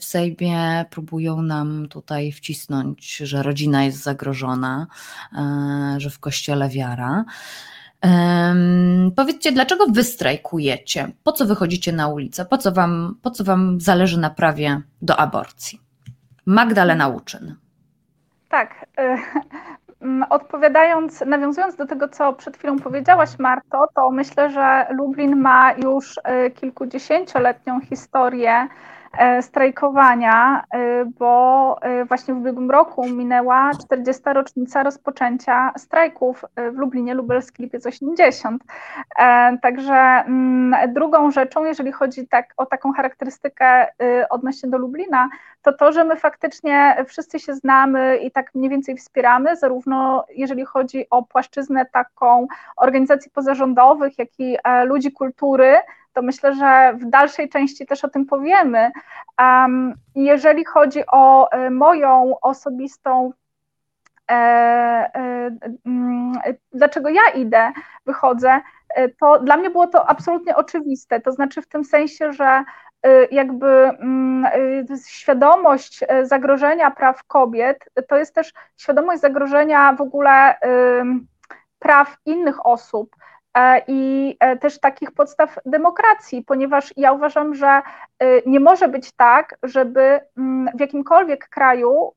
[0.00, 4.86] W Sejmie próbują nam tutaj wcisnąć, że rodzina jest zagrożona,
[5.96, 7.24] że w kościele wiara.
[8.02, 11.12] Um, powiedzcie, dlaczego wy strajkujecie?
[11.22, 12.44] Po co wychodzicie na ulicę?
[12.44, 15.80] Po co wam, po co wam zależy na prawie do aborcji?
[16.46, 17.54] Magdalena Łuczyn.
[18.48, 18.86] Tak.
[20.02, 25.72] Y, odpowiadając, nawiązując do tego, co przed chwilą powiedziałaś, Marto, to myślę, że Lublin ma
[25.72, 28.68] już y, kilkudziesięcioletnią historię
[29.40, 34.22] strajkowania, e, bo e, właśnie w ubiegłym roku minęła 40.
[34.26, 38.62] rocznica rozpoczęcia strajków w Lublinie, Lubelski Lipiec 80.
[39.62, 43.86] Także mm, drugą rzeczą, jeżeli chodzi tak, o taką charakterystykę
[44.30, 45.28] odnośnie do Lublina,
[45.62, 50.64] to to, że my faktycznie wszyscy się znamy i tak mniej więcej wspieramy, zarówno jeżeli
[50.64, 52.46] chodzi o płaszczyznę taką
[52.76, 54.56] organizacji pozarządowych, jak i
[54.86, 55.76] ludzi kultury,
[56.12, 58.90] to myślę, że w dalszej części też o tym powiemy.
[60.14, 63.32] Jeżeli chodzi o e, moją osobistą
[64.30, 65.50] e, e,
[65.86, 66.32] mm,
[66.72, 67.72] dlaczego ja idę,
[68.06, 68.60] wychodzę,
[69.20, 71.20] to dla mnie było to absolutnie oczywiste.
[71.20, 72.64] To znaczy w tym sensie, że
[73.30, 74.46] jakby mm,
[75.06, 80.54] świadomość zagrożenia praw kobiet to jest też świadomość zagrożenia w ogóle
[81.78, 83.16] praw innych osób.
[83.54, 87.82] E, i e, też takich podstaw demokracji, ponieważ ja uważam, że e,
[88.46, 92.12] nie może być tak, żeby mm, w jakimkolwiek kraju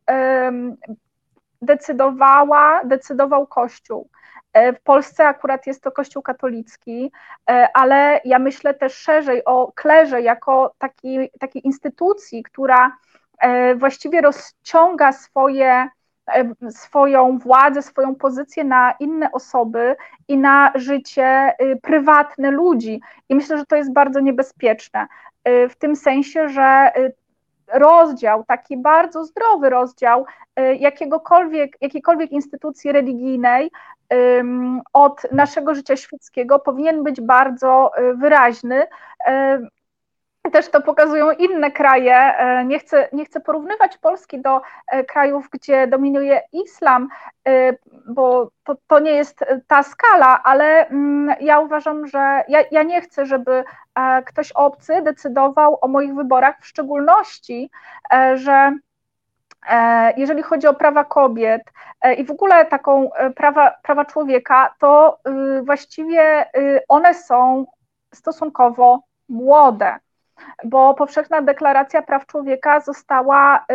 [1.61, 4.09] decydowała, decydował Kościół.
[4.53, 7.11] W Polsce akurat jest to Kościół katolicki,
[7.73, 12.97] ale ja myślę też szerzej o klerze jako takiej, takiej instytucji, która
[13.75, 16.02] właściwie rozciąga swoje E,
[16.69, 19.95] swoją władzę, swoją pozycję na inne osoby
[20.27, 23.01] i na życie y, prywatne ludzi.
[23.29, 25.07] I myślę, że to jest bardzo niebezpieczne.
[25.47, 27.13] Y, w tym sensie, że y,
[27.73, 30.25] rozdział, taki bardzo zdrowy rozdział
[30.79, 33.71] jakiegokolwiek, jakiejkolwiek instytucji religijnej
[34.93, 38.87] od naszego życia świeckiego powinien być bardzo wyraźny
[40.51, 42.15] też to pokazują inne kraje.
[42.15, 47.07] E, nie chcę, nie chcę porównywać Polski do e, krajów, gdzie dominuje islam,
[47.47, 47.73] e,
[48.07, 53.01] bo to, to nie jest ta skala, ale mm, ja uważam, że ja, ja nie
[53.01, 53.63] chcę, żeby
[54.25, 57.69] ktoś obcy decydował o moich wyborach, w szczególności,
[58.33, 58.77] że
[60.17, 61.61] jeżeli chodzi o prawa kobiet
[62.17, 65.19] i w ogóle taką prawa, prawa człowieka, to
[65.63, 66.45] właściwie
[66.87, 67.65] one są
[68.13, 69.99] stosunkowo młode
[70.63, 73.65] bo Powszechna Deklaracja Praw Człowieka została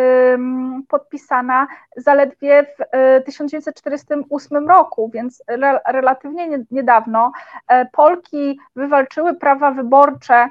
[0.89, 1.66] podpisana
[1.97, 5.43] zaledwie w 1948 y, roku, więc
[5.86, 7.32] relatywnie niedawno.
[7.68, 10.48] E, Polki wywalczyły prawa wyborcze y,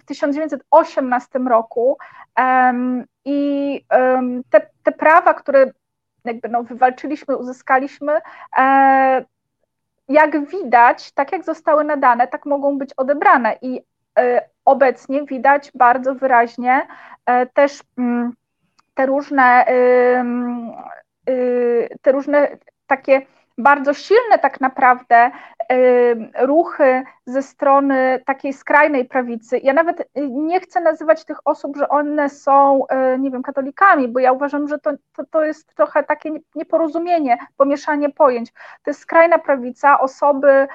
[0.00, 1.98] w 1918 roku
[3.24, 3.80] i
[4.50, 5.70] te, te prawa, które
[6.24, 8.12] jakby no, wywalczyliśmy, uzyskaliśmy,
[8.58, 9.24] e,
[10.08, 13.56] jak widać, tak jak zostały nadane, tak mogą być odebrane.
[13.62, 13.82] I
[14.64, 16.86] obecnie widać bardzo wyraźnie
[17.26, 18.32] e, też mm,
[18.94, 19.64] te różne,
[21.28, 22.48] y, te różne
[22.86, 23.22] takie
[23.58, 25.30] bardzo silne tak naprawdę
[26.38, 29.58] ruchy ze strony takiej skrajnej prawicy.
[29.58, 32.84] Ja nawet y, nie chcę nazywać tych osób, że one są,
[33.14, 37.38] y, nie wiem, katolikami, bo ja uważam, że to, to, to jest trochę takie nieporozumienie,
[37.56, 38.52] pomieszanie pojęć.
[38.52, 40.68] To jest skrajna prawica, osoby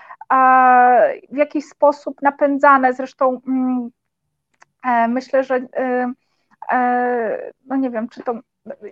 [1.32, 3.90] w jakiś sposób napędzane, zresztą mm,
[4.86, 6.14] e, myślę, że e,
[6.72, 8.34] e, no nie wiem, czy to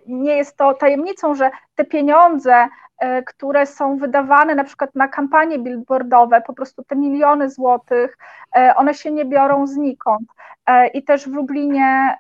[0.07, 2.67] nie jest to tajemnicą, że te pieniądze,
[3.25, 8.17] które są wydawane na przykład na kampanie billboardowe, po prostu te miliony złotych,
[8.55, 10.27] e, one się nie biorą znikąd.
[10.65, 12.15] E, I też w Lublinie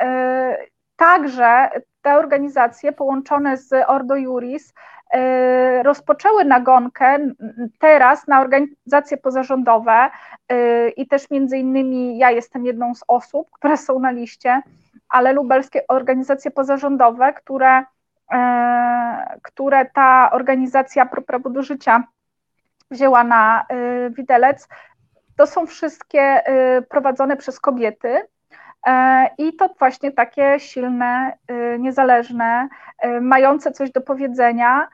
[0.95, 1.69] także
[2.01, 4.73] te organizacje połączone z Ordo Juris
[5.83, 7.19] rozpoczęły nagonkę
[7.79, 10.09] teraz na organizacje pozarządowe
[10.97, 14.61] i też między innymi ja jestem jedną z osób, które są na liście,
[15.09, 17.85] ale lubelskie organizacje pozarządowe, które, e,
[19.41, 22.03] które ta organizacja Pro Prawo do Życia
[22.91, 24.67] wzięła na e, widelec,
[25.37, 28.27] to są wszystkie e, prowadzone przez kobiety.
[29.37, 31.37] I to właśnie takie silne,
[31.79, 32.67] niezależne,
[33.21, 34.87] mające coś do powiedzenia.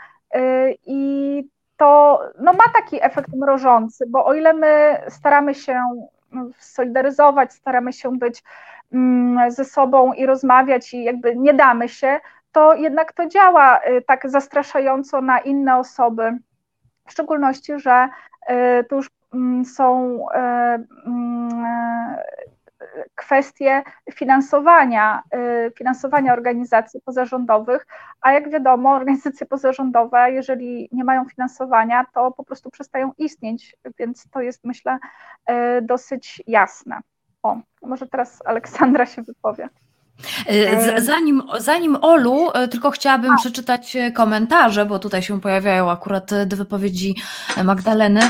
[0.86, 1.44] I
[1.78, 5.84] to no, ma taki efekt mrożący, bo o ile my staramy się
[6.32, 8.44] no, solidaryzować, staramy się być
[8.94, 12.20] Mm, ze sobą i rozmawiać i jakby nie damy się,
[12.52, 16.38] to jednak to działa y, tak zastraszająco na inne osoby.
[17.08, 18.10] W szczególności, że
[18.50, 20.38] y, to już mm, są y,
[21.06, 22.18] mm,
[23.16, 23.84] kwestie
[24.14, 25.24] finansowania,
[25.78, 27.88] finansowania organizacji pozarządowych,
[28.22, 34.30] a jak wiadomo, organizacje pozarządowe, jeżeli nie mają finansowania, to po prostu przestają istnieć, więc
[34.30, 34.98] to jest myślę
[35.82, 37.00] dosyć jasne.
[37.44, 39.70] O, może teraz Aleksandra się wypowie.
[40.46, 46.32] E, zanim, zanim Olu, e, tylko chciałabym przeczytać e, komentarze, bo tutaj się pojawiają akurat
[46.46, 47.16] dwie wypowiedzi
[47.64, 48.22] Magdaleny.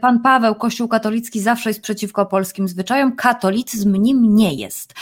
[0.00, 4.94] Pan Paweł, Kościół katolicki zawsze jest przeciwko polskim zwyczajom, katolicyzm nim nie jest.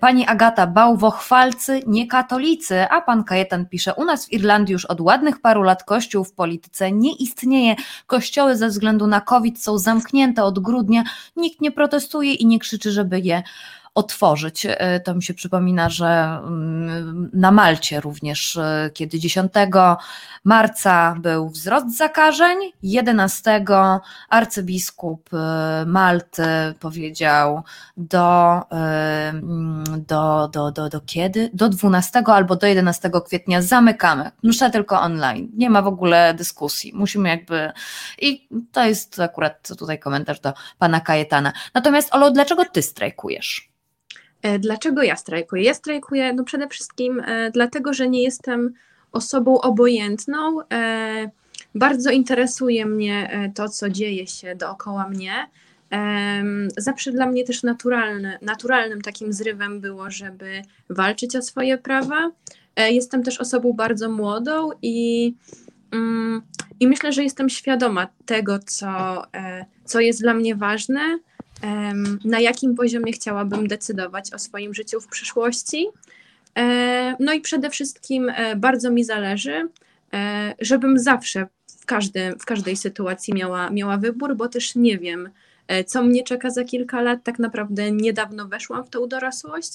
[0.00, 5.00] Pani Agata, bałwochwalcy, nie katolicy, a pan Kajetan pisze, u nas w Irlandii już od
[5.00, 7.74] ładnych paru lat kościół w polityce nie istnieje.
[8.06, 11.04] Kościoły ze względu na COVID są zamknięte od grudnia,
[11.36, 13.42] nikt nie protestuje i nie krzyczy, żeby je
[13.94, 14.66] otworzyć.
[14.68, 19.52] E, to mi się przypomina, że mm, na Malcie również, e, kiedy 10
[20.44, 23.64] marca był wzrost zakażeń, 11
[24.28, 26.44] arcybiskup e, Malty
[26.80, 27.62] powiedział
[27.96, 31.50] do, mm, do, do, do, do kiedy?
[31.54, 34.30] Do 12 albo do 11 kwietnia zamykamy.
[34.42, 35.48] Muszę tylko online.
[35.54, 36.92] Nie ma w ogóle dyskusji.
[36.94, 37.72] Musimy jakby.
[38.18, 41.52] I to jest akurat tutaj komentarz do pana Kajetana.
[41.74, 43.72] Natomiast, Olo, dlaczego ty strajkujesz?
[44.42, 45.62] E, dlaczego ja strajkuję?
[45.62, 48.74] Ja strajkuję no przede wszystkim e, dlatego, że nie jestem
[49.12, 50.60] osobą obojętną.
[50.72, 51.30] E,
[51.74, 55.32] bardzo interesuje mnie to, co dzieje się dookoła mnie.
[56.76, 62.30] Zawsze dla mnie też naturalny, naturalnym takim zrywem było, żeby walczyć o swoje prawa.
[62.76, 65.34] Jestem też osobą bardzo młodą i,
[65.90, 66.42] mm,
[66.80, 69.22] i myślę, że jestem świadoma tego, co,
[69.84, 71.18] co jest dla mnie ważne
[72.24, 75.88] na jakim poziomie chciałabym decydować o swoim życiu w przyszłości.
[76.58, 79.68] E, no i przede wszystkim e, bardzo mi zależy,
[80.12, 81.46] e, żebym zawsze
[81.80, 85.30] w, każdym, w każdej sytuacji miała, miała wybór, bo też nie wiem,
[85.86, 87.24] co mnie czeka za kilka lat.
[87.24, 89.72] Tak naprawdę niedawno weszłam w tą dorosłość.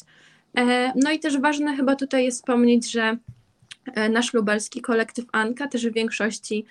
[0.96, 3.18] No i też ważne chyba tutaj jest wspomnieć, że
[4.10, 6.66] nasz lubelski kolektyw Anka też w większości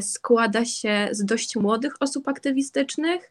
[0.00, 3.30] składa się z dość młodych osób aktywistycznych,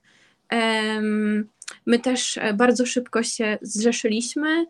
[1.86, 4.66] My też e, bardzo szybko się zrzeszyliśmy.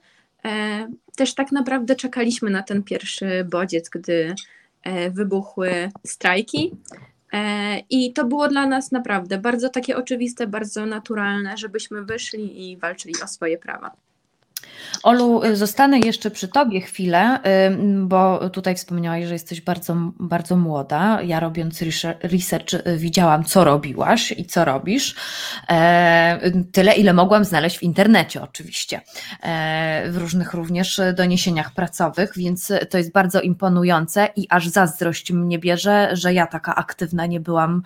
[0.46, 4.36] E, też tak naprawdę czekaliśmy na ten pierwszy bodziec, gdy
[4.84, 6.72] e, wybuchły strajki.
[7.90, 13.16] I to było dla nas naprawdę bardzo takie oczywiste, bardzo naturalne, żebyśmy wyszli i walczyli
[13.24, 13.92] o swoje prawa.
[15.04, 17.40] Olu, y, zostanę jeszcze przy Tobie chwilę,
[17.98, 21.22] bo tutaj wspomniałaś, że jesteś bardzo, bardzo młoda.
[21.22, 21.82] Ja robiąc
[22.24, 25.16] research y, widziałam, co robiłaś i co robisz.
[25.70, 29.02] E, tyle, ile mogłam znaleźć w internecie, oczywiście,
[29.44, 35.60] e, w różnych również doniesieniach pracowych, więc to jest bardzo imponujące i aż zazdrość mnie
[35.60, 37.84] bierze, że ja taka aktywna nie byłam,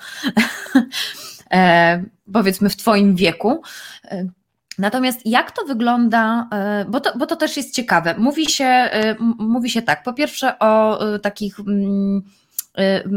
[1.52, 2.04] e,
[2.34, 3.62] powiedzmy, w Twoim wieku.
[4.78, 8.16] Natomiast jak to wygląda, e, bo to, bo to też jest ciekawe.
[8.18, 12.22] Mówi się, e, mówi się tak, po pierwsze o e, takich mm,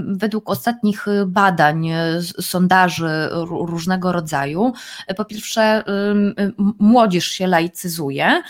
[0.08, 4.72] według ostatnich badań, y, sondaży różnego rodzaju,
[5.10, 5.84] y, po pierwsze,
[6.78, 8.42] młodzież się laicyzuje,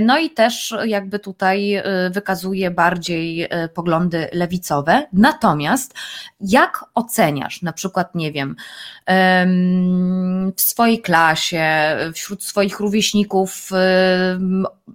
[0.00, 5.06] no i też jakby tutaj wykazuje bardziej poglądy lewicowe.
[5.12, 5.94] Natomiast
[6.40, 8.56] jak oceniasz, na przykład, nie wiem,
[10.56, 13.70] w swojej klasie, wśród swoich rówieśników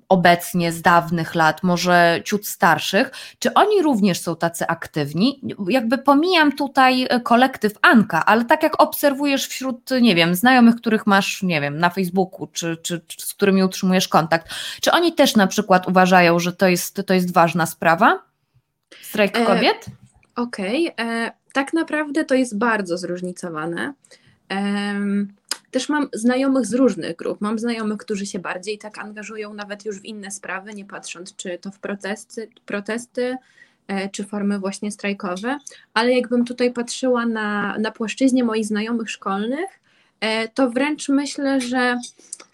[0.09, 5.41] obecnie z dawnych lat, może ciut starszych, czy oni również są tacy aktywni?
[5.69, 11.07] jakby pomijam tutaj e, kolektyw Anka, ale tak jak obserwujesz wśród, nie wiem, znajomych, których
[11.07, 14.49] masz, nie wiem, na Facebooku, czy, czy, czy z którymi utrzymujesz kontakt,
[14.81, 18.19] czy oni też na przykład uważają, że to jest, to jest ważna sprawa?
[19.01, 19.85] Strajk e, kobiet?
[19.87, 21.05] E, Okej, okay.
[21.05, 23.93] e, tak naprawdę to jest bardzo zróżnicowane.
[24.51, 24.93] E,
[25.71, 27.41] też mam znajomych z różnych grup.
[27.41, 31.57] Mam znajomych, którzy się bardziej tak angażują nawet już w inne sprawy, nie patrząc czy
[31.57, 33.37] to w protesty, protesty
[34.11, 35.59] czy formy właśnie strajkowe,
[35.93, 39.79] ale jakbym tutaj patrzyła na, na płaszczyźnie moich znajomych szkolnych,
[40.19, 41.99] e, to wręcz myślę, że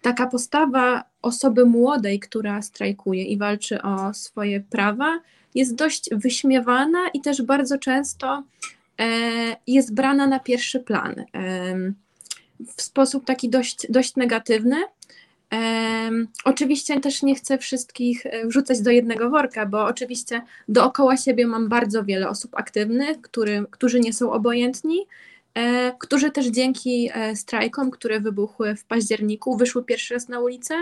[0.02, 5.20] taka postawa osoby młodej, która strajkuje i walczy o swoje prawa,
[5.56, 8.44] jest dość wyśmiewana i też bardzo często
[9.00, 9.06] e,
[9.68, 11.16] jest brana na pierwszy plan
[12.78, 14.84] w sposób taki dość, dość negatywny.
[16.46, 21.70] Oczywiście też nie chcę wszystkich e, wrzucać do jednego worka, bo oczywiście dookoła siebie mam
[21.70, 25.08] bardzo wiele osób aktywnych, który, którzy nie są obojętni,
[25.54, 30.76] e, którzy też dzięki e, strajkom, które wybuchły w październiku, wyszły pierwszy raz na ulicę.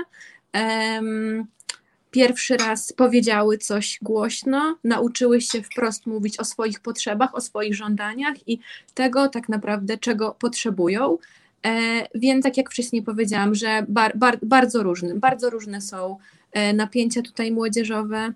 [2.12, 8.48] pierwszy raz powiedziały coś głośno, nauczyły się wprost mówić o swoich potrzebach, o swoich żądaniach
[8.48, 8.60] i
[8.94, 11.18] tego tak naprawdę, czego potrzebują.
[11.66, 16.18] E, więc tak jak wcześniej powiedziałam, że bar, bar, bardzo różne, bardzo różne są
[16.52, 18.34] e, napięcia tutaj młodzieżowe.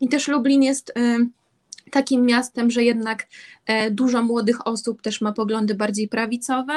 [0.00, 1.18] I też Lublin jest e,
[1.90, 3.26] takim miastem, że jednak
[3.90, 6.74] dużo młodych osób też ma poglądy bardziej prawicowe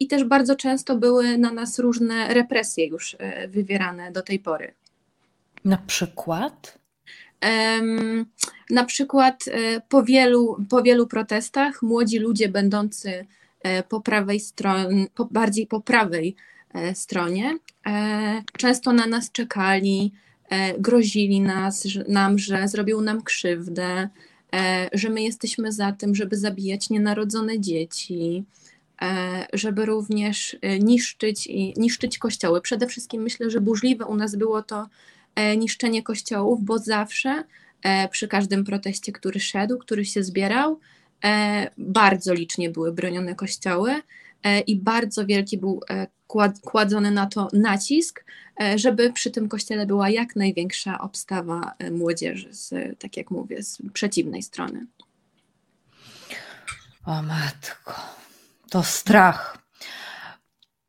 [0.00, 3.16] i też bardzo często były na nas różne represje już
[3.48, 4.74] wywierane do tej pory.
[5.64, 6.78] Na przykład?
[8.70, 9.44] Na przykład
[9.88, 13.26] po wielu, po wielu protestach młodzi ludzie będący
[13.88, 16.36] po prawej stronie, po, bardziej po prawej
[16.74, 17.58] e, stronie.
[17.86, 20.12] E, często na nas czekali,
[20.78, 24.08] grozili nas, nam, że zrobią nam krzywdę,
[24.92, 28.44] że my jesteśmy za tym, żeby zabijać nienarodzone dzieci,
[29.52, 32.60] żeby również niszczyć, niszczyć kościoły.
[32.60, 34.88] Przede wszystkim myślę, że burzliwe u nas było to
[35.56, 37.44] niszczenie kościołów, bo zawsze
[38.10, 40.99] przy każdym proteście, który szedł, który się zbierał, E,
[41.78, 44.02] bardzo licznie były bronione kościoły
[44.42, 46.06] e, i bardzo wielki był e,
[46.62, 48.24] kładzony na to nacisk,
[48.76, 54.42] żeby przy tym kościele była jak największa obstawa młodzieży, z, tak jak mówię, z przeciwnej
[54.42, 54.86] strony.
[57.06, 57.94] O matko,
[58.70, 59.58] to strach.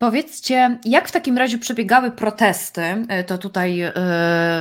[0.01, 2.81] Powiedzcie, jak w takim razie przebiegały protesty?
[2.81, 3.91] E, to tutaj e,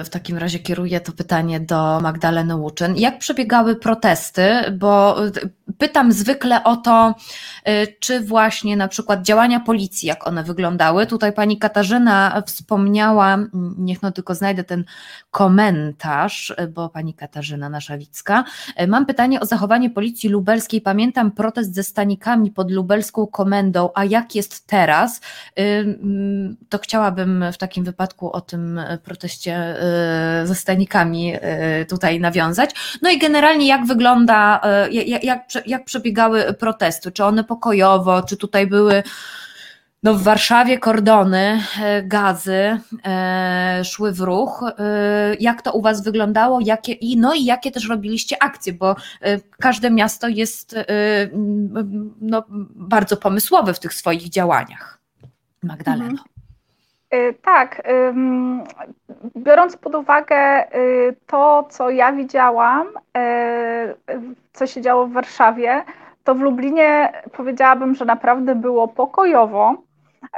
[0.04, 2.96] w takim razie kieruję to pytanie do Magdaleny Łuczyn.
[2.96, 4.48] Jak przebiegały protesty?
[4.78, 5.30] Bo e,
[5.78, 7.14] pytam zwykle o to,
[8.00, 11.06] czy właśnie na przykład działania policji, jak one wyglądały.
[11.06, 13.38] Tutaj pani Katarzyna wspomniała,
[13.78, 14.84] niech no tylko znajdę ten
[15.30, 18.44] komentarz, bo pani Katarzyna Naszawicka.
[18.88, 20.80] Mam pytanie o zachowanie policji lubelskiej.
[20.80, 25.20] Pamiętam protest ze stanikami pod lubelską komendą, a jak jest teraz?
[26.68, 29.76] To chciałabym w takim wypadku o tym proteście
[30.42, 31.40] y, ze stanikami y,
[31.86, 32.98] tutaj nawiązać.
[33.02, 37.12] No i generalnie jak wygląda, y, jak, jak, jak przebiegały protesty?
[37.12, 39.02] Czy one pokojowo, czy tutaj były
[40.02, 41.62] no w Warszawie kordony,
[42.04, 44.64] gazy e, szły w ruch.
[44.78, 46.58] E, jak to u Was wyglądało?
[46.64, 48.72] Jakie, i, no i jakie też robiliście akcje?
[48.72, 50.86] Bo e, każde miasto jest e,
[52.20, 52.44] no,
[52.74, 54.99] bardzo pomysłowe w tych swoich działaniach.
[55.62, 56.10] Magdaleno.
[56.10, 56.40] Mhm.
[57.14, 57.82] Y, tak,
[59.36, 62.90] biorąc pod uwagę y, to, co ja widziałam, y,
[64.52, 65.84] co się działo w Warszawie,
[66.24, 69.74] to w Lublinie powiedziałabym, że naprawdę było pokojowo.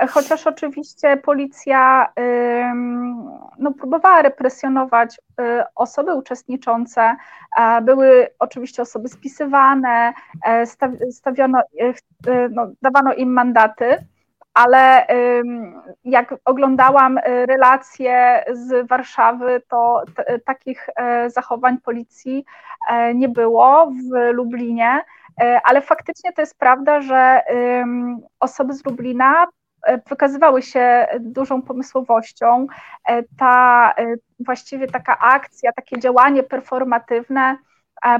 [0.08, 2.12] chociaż oczywiście policja
[3.58, 5.20] no, próbowała represjonować
[5.74, 7.16] osoby uczestniczące,
[7.82, 10.12] były oczywiście osoby spisywane,
[11.10, 11.62] stawiono,
[12.50, 13.98] no, dawano im mandaty
[14.54, 15.06] ale
[16.04, 20.02] jak oglądałam y, relacje z Warszawy, to
[20.44, 22.44] takich e, zachowań policji
[22.90, 25.00] e, nie było w Lublinie,
[25.40, 27.42] e, ale faktycznie to jest prawda, że
[28.40, 29.46] osoby z Lublina
[30.08, 32.66] wykazywały się dużą pomysłowością.
[33.38, 33.94] Ta
[34.40, 37.56] właściwie taka akcja, takie działanie performatywne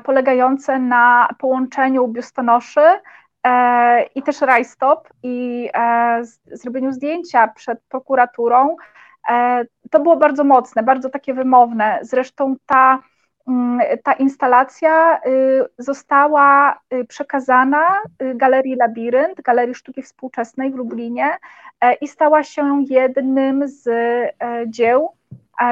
[0.05, 3.01] polegające na połączeniu biustonoszy E,
[4.14, 6.20] i też rajstop i e,
[6.52, 8.77] zrobieniu zdjęcia przed prokuraturą,
[9.28, 11.98] e, to było bardzo mocne, bardzo takie wymowne.
[12.02, 12.98] Zresztą ta,
[13.48, 17.86] mm, ta instalacja y, została y, przekazana
[18.23, 21.36] y, Galerii Labirynt, Galerii Sztuki Współczesnej w Lublinie
[22.01, 23.89] i stała się jednym z
[24.66, 25.12] dzieł,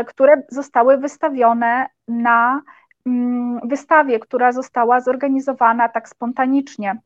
[0.07, 2.63] które zostały wystawione na
[3.07, 6.97] mm, wystawie, która została zorganizowana tak spontanicznie.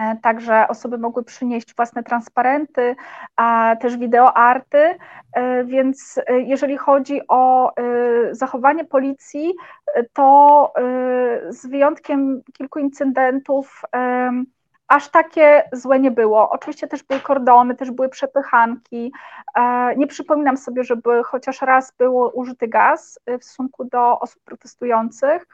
[0.00, 2.96] E, także osoby mogły przynieść własne transparenty,
[3.36, 4.98] a też wideoarty,
[5.32, 7.72] e, więc e, jeżeli chodzi o
[8.30, 9.54] zachowanie policji,
[10.12, 10.72] to
[11.48, 13.82] z wyjątkiem kilku incydentów
[14.88, 16.50] aż takie złe nie było.
[16.50, 19.12] Oczywiście też były kordony, też były przepychanki.
[19.96, 25.46] Nie przypominam sobie, żeby chociaż raz było użyty gaz w stosunku do osób protestujących.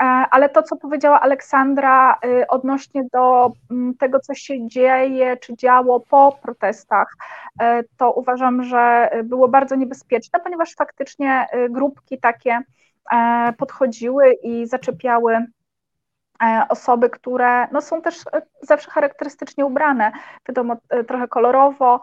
[0.00, 5.56] E, ale to, co powiedziała Aleksandra y, odnośnie do mm, tego, co się dzieje czy
[5.56, 7.16] działo po protestach,
[7.60, 12.60] e, to uważam, że było bardzo niebezpieczne, ponieważ faktycznie y, grupki takie
[13.12, 15.46] e, podchodziły i zaczepiały
[16.68, 20.12] osoby, które no, są też e, zawsze charakterystycznie ubrane,
[20.48, 22.00] wiadomo, e, trochę kolorowo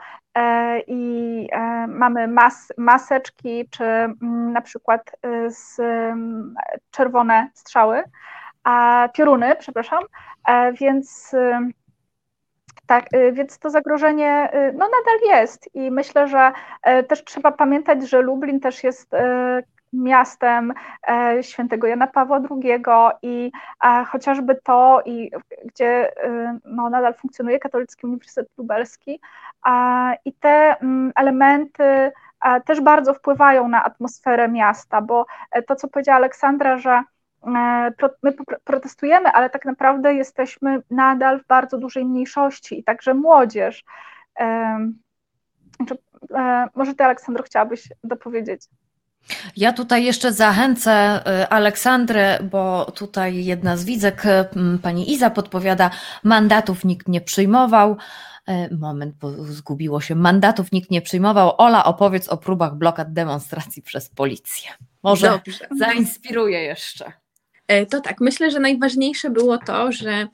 [0.87, 1.49] i
[1.87, 5.15] mamy mas, maseczki, czy mm, na przykład
[5.47, 5.81] z
[6.91, 8.03] czerwone strzały,
[8.63, 10.03] a pioruny, przepraszam,
[10.79, 11.35] więc
[12.85, 15.75] tak, więc to zagrożenie no, nadal jest.
[15.75, 16.51] I myślę, że
[17.07, 19.11] też trzeba pamiętać, że Lublin też jest
[20.03, 20.73] miastem
[21.07, 22.84] e, świętego Jana Pawła II
[23.22, 23.51] i
[24.07, 25.31] chociażby to, i
[25.65, 29.19] gdzie e, no, nadal funkcjonuje Katolicki Uniwersytet Lubelski
[30.26, 32.11] i te mm, elementy
[32.65, 37.03] też bardzo wpływają na atmosferę miasta, bo e, to, co powiedziała Aleksandra, że
[38.23, 43.84] my protestujemy, ale tak naprawdę jesteśmy nadal w bardzo dużej mniejszości i także młodzież.
[46.76, 48.67] Może ty, Aleksandro, chciałabyś dopowiedzieć?
[49.57, 54.23] Ja tutaj jeszcze zachęcę y, Aleksandrę, bo tutaj jedna z widzek,
[54.81, 55.89] pani Iza podpowiada,
[56.23, 57.97] mandatów nikt nie przyjmował.
[58.49, 60.15] Y, moment, bo zgubiło się.
[60.15, 61.53] Mandatów nikt nie przyjmował.
[61.57, 64.69] Ola, opowiedz o próbach blokad demonstracji przez policję.
[65.03, 65.68] Może Dobrze.
[65.80, 67.11] zainspiruje jeszcze.
[67.68, 70.27] E, to tak, myślę, że najważniejsze było to, że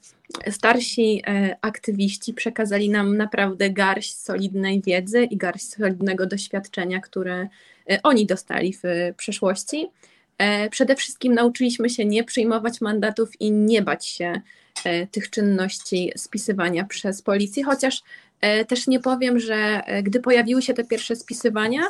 [0.49, 7.47] starsi e, aktywiści przekazali nam naprawdę garść solidnej wiedzy i garść solidnego doświadczenia, które
[8.03, 8.81] oni dostali w
[9.17, 9.87] przeszłości.
[10.71, 14.41] Przede wszystkim nauczyliśmy się nie przyjmować mandatów i nie bać się
[15.11, 18.01] tych czynności spisywania przez policję, chociaż
[18.67, 21.81] też nie powiem, że gdy pojawiły się te pierwsze spisywania,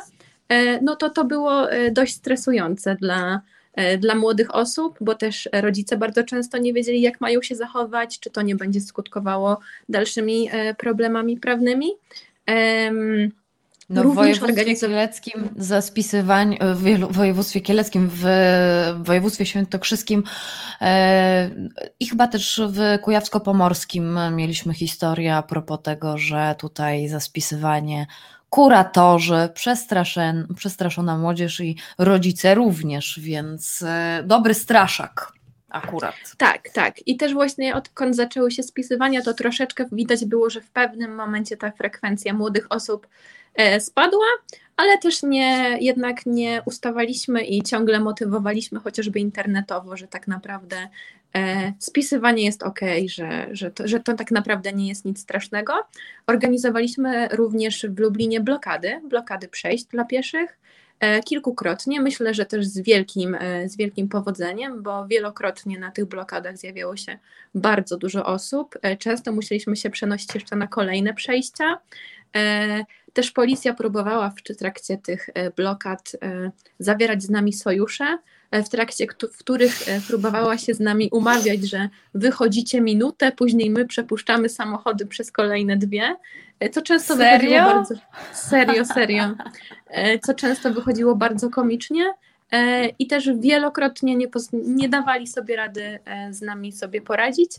[0.82, 3.42] no to to było dość stresujące dla
[3.74, 8.20] E, dla młodych osób, bo też rodzice bardzo często nie wiedzieli, jak mają się zachować,
[8.20, 9.58] czy to nie będzie skutkowało
[9.88, 11.90] dalszymi e, problemami prawnymi.
[13.92, 18.24] No, w województwie kieleckim za spisywań, w województwie kieleckim, w
[19.02, 20.22] województwie świętokrzyskim
[20.80, 21.50] e,
[22.00, 28.06] i chyba też w kujawsko-pomorskim mieliśmy historię a propos tego, że tutaj za spisywanie
[28.50, 29.48] kuratorzy,
[30.56, 35.32] przestraszona młodzież i rodzice również, więc e, dobry straszak
[35.72, 36.14] akurat.
[36.36, 37.08] Tak, tak.
[37.08, 41.56] I też właśnie odkąd zaczęły się spisywania, to troszeczkę widać było, że w pewnym momencie
[41.56, 43.06] ta frekwencja młodych osób
[43.54, 44.26] e, spadła,
[44.76, 50.88] ale też nie, jednak nie ustawaliśmy i ciągle motywowaliśmy chociażby internetowo, że tak naprawdę
[51.34, 55.72] e, spisywanie jest ok, że, że, to, że to tak naprawdę nie jest nic strasznego.
[56.26, 60.58] Organizowaliśmy również w Lublinie blokady, blokady przejść dla pieszych.
[61.02, 66.04] E, kilkukrotnie, myślę, że też z wielkim, e, z wielkim powodzeniem, bo wielokrotnie na tych
[66.04, 67.18] blokadach zjawiało się
[67.54, 68.78] bardzo dużo osób.
[68.98, 71.78] Często musieliśmy się przenosić jeszcze na kolejne przejścia.
[73.12, 78.18] Też policja próbowała w trakcie tych e, blokad e, zawierać z nami sojusze,
[78.52, 79.72] w trakcie w których
[80.08, 86.16] próbowała się z nami umawiać, że wychodzicie minutę, później my przepuszczamy samochody przez kolejne dwie,
[86.72, 87.38] co często serio?
[87.38, 87.94] wychodziło bardzo...
[88.32, 89.34] Serio, serio.
[90.22, 92.14] Co często wychodziło bardzo komicznie,
[92.52, 97.52] E, i też wielokrotnie nie, nie, dawali sobie rady e, z nami sobie poradzić,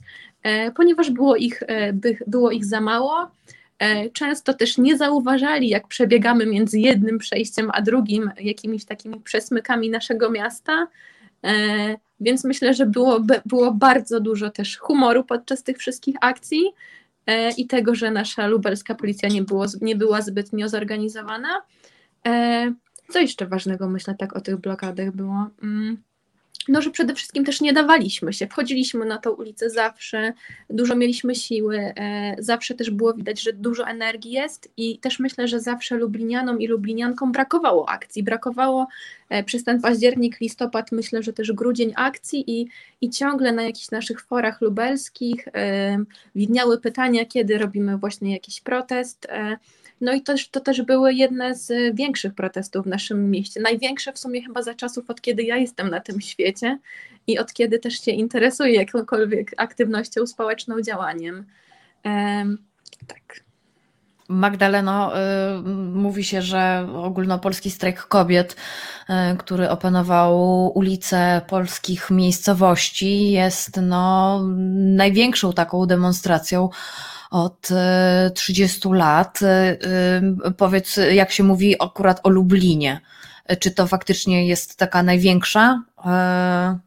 [0.44, 1.64] e, ponieważ było ich,
[2.28, 3.32] było ich za mało.
[4.14, 10.32] Często też nie zauważali, jak przebiegamy między jednym przejściem a drugim, jakimiś takimi przesmykami naszego
[10.32, 10.88] miasta.
[12.20, 16.64] Więc myślę, że było, było bardzo dużo też humoru podczas tych wszystkich akcji
[17.58, 21.62] i tego, że nasza lubelska policja nie, było, nie była zbytnio zorganizowana.
[23.10, 25.48] Co jeszcze ważnego, myślę, tak o tych blokadach było?
[26.68, 28.48] No, że przede wszystkim też nie dawaliśmy się.
[28.48, 30.34] Wchodziliśmy na tą ulicę zawsze,
[30.70, 35.48] dużo mieliśmy siły, e, zawsze też było widać, że dużo energii jest i też myślę,
[35.48, 38.24] że zawsze Lublinianom i Lubliniankom brakowało akcji.
[38.24, 38.88] Brakowało
[39.30, 42.68] e, przez ten październik, listopad, myślę, że też grudzień akcji i,
[43.02, 45.98] i ciągle na jakichś naszych forach lubelskich e,
[46.36, 49.28] widniały pytania, kiedy robimy właśnie jakiś protest.
[50.04, 53.62] No i też, to też były jedne z większych protestów w naszym mieście.
[53.62, 56.80] Największe w sumie chyba za czasów, od kiedy ja jestem na tym świecie
[57.28, 61.46] i od kiedy też się interesuję jakąkolwiek aktywnością społeczną, działaniem.
[62.06, 62.58] Um,
[63.08, 63.44] tak.
[64.30, 65.62] Magdaleno, y,
[65.94, 68.56] mówi się, że ogólnopolski strajk kobiet,
[69.10, 74.42] y, który opanował ulice polskich miejscowości, jest no,
[74.96, 76.70] największą taką demonstracją
[77.34, 77.70] od
[78.34, 79.40] 30 e, lat.
[79.42, 83.02] E, e, powiedz, jak się mówi akurat o Lublinie.
[83.60, 85.82] Czy to faktycznie jest taka największa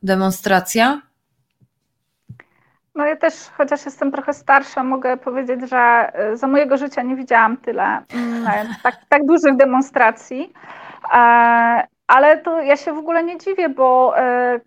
[0.03, 1.03] demonstracja?
[2.95, 7.57] No ja też, chociaż jestem trochę starsza, mogę powiedzieć, że za mojego życia nie widziałam
[7.57, 10.53] tyle mm, tak, tak dużych demonstracji.
[12.07, 14.61] Ale to ja się w ogóle nie dziwię, bo e,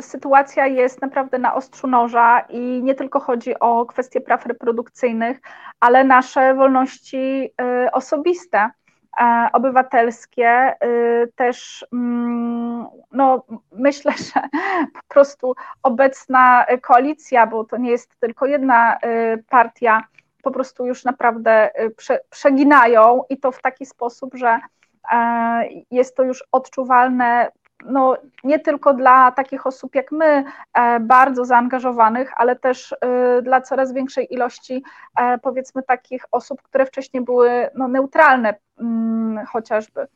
[0.00, 5.40] sytuacja jest naprawdę na ostrzu noża i nie tylko chodzi o kwestie praw reprodukcyjnych,
[5.80, 8.70] ale nasze wolności e, osobiste,
[9.20, 10.74] e, obywatelskie
[11.34, 14.40] też, mm, no myślę, że
[14.94, 18.98] po prostu obecna koalicja, bo to nie jest tylko jedna
[19.48, 20.04] partia,
[20.42, 21.70] po prostu już naprawdę
[22.30, 24.60] przeginają i to w taki sposób, że
[25.90, 27.50] jest to już odczuwalne
[27.84, 30.44] no, nie tylko dla takich osób jak my,
[30.74, 34.84] e, bardzo zaangażowanych, ale też e, dla coraz większej ilości,
[35.42, 40.06] powiedzmy, takich osób, które wcześniej były no, neutralne mm, chociażby.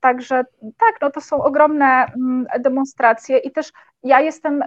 [0.00, 3.72] Także tak, no to są ogromne mm, demonstracje i też
[4.02, 4.64] ja jestem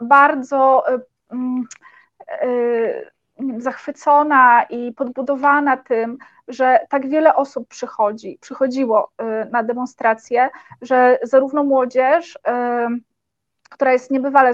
[0.00, 0.84] bardzo
[1.32, 1.64] mm,
[3.60, 6.18] zachwycona i podbudowana tym,
[6.48, 10.50] że tak wiele osób przychodzi, przychodziło y, na demonstracje,
[10.82, 12.40] że zarówno młodzież, y,
[13.70, 14.52] która jest niebywale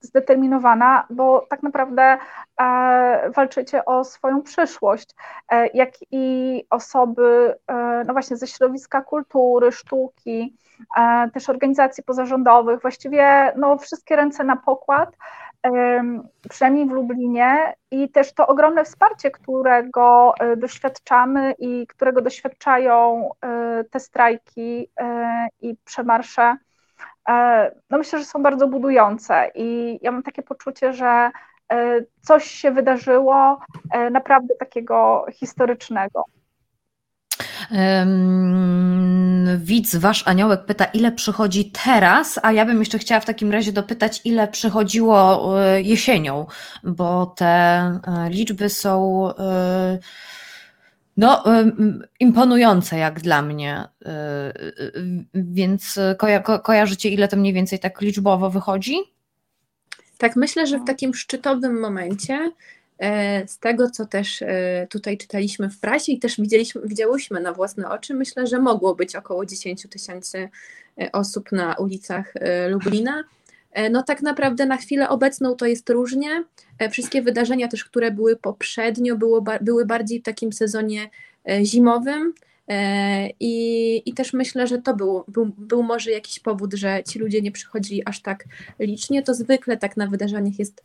[0.00, 2.18] zdeterminowana, bo tak naprawdę
[2.60, 5.14] e, walczycie o swoją przyszłość,
[5.52, 10.56] e, jak i osoby e, no właśnie ze środowiska kultury, sztuki,
[11.34, 15.16] też organizacji pozarządowych, właściwie no, wszystkie ręce na pokład,
[16.50, 23.84] przynajmniej w Lublinie, i też to ogromne wsparcie, którego e, doświadczamy i którego doświadczają e,
[23.84, 26.56] te strajki e, i przemarsze,
[27.90, 31.30] no myślę, że są bardzo budujące i ja mam takie poczucie, że
[32.20, 33.60] coś się wydarzyło
[34.10, 36.24] naprawdę takiego historycznego.
[39.56, 43.72] Widz, wasz aniołek pyta, ile przychodzi teraz, a ja bym jeszcze chciała w takim razie
[43.72, 46.46] dopytać, ile przychodziło e, jesienią,
[46.84, 48.00] bo te e,
[48.30, 49.98] liczby są e,
[51.16, 51.44] no,
[52.20, 53.84] imponujące jak dla mnie.
[55.34, 58.96] Więc koja kojarzycie, ile to mniej więcej tak liczbowo wychodzi?
[60.18, 62.52] Tak, myślę, że w takim szczytowym momencie
[63.46, 67.88] z tego, co też e, tutaj czytaliśmy w prasie i też widzieliśmy, widziałyśmy na własne
[67.88, 70.48] oczy, myślę, że mogło być około 10 tysięcy
[71.00, 72.34] e, osób na ulicach
[72.68, 73.24] Lublina.
[73.90, 76.44] No tak naprawdę na chwilę obecną to jest różnie.
[76.90, 81.10] Wszystkie wydarzenia też, które były poprzednio, było, były bardziej w takim sezonie
[81.62, 82.34] zimowym.
[83.40, 87.42] I, I też myślę, że to był, był, był może jakiś powód, że ci ludzie
[87.42, 88.44] nie przychodzili aż tak
[88.78, 89.22] licznie.
[89.22, 90.82] To zwykle tak na wydarzeniach jest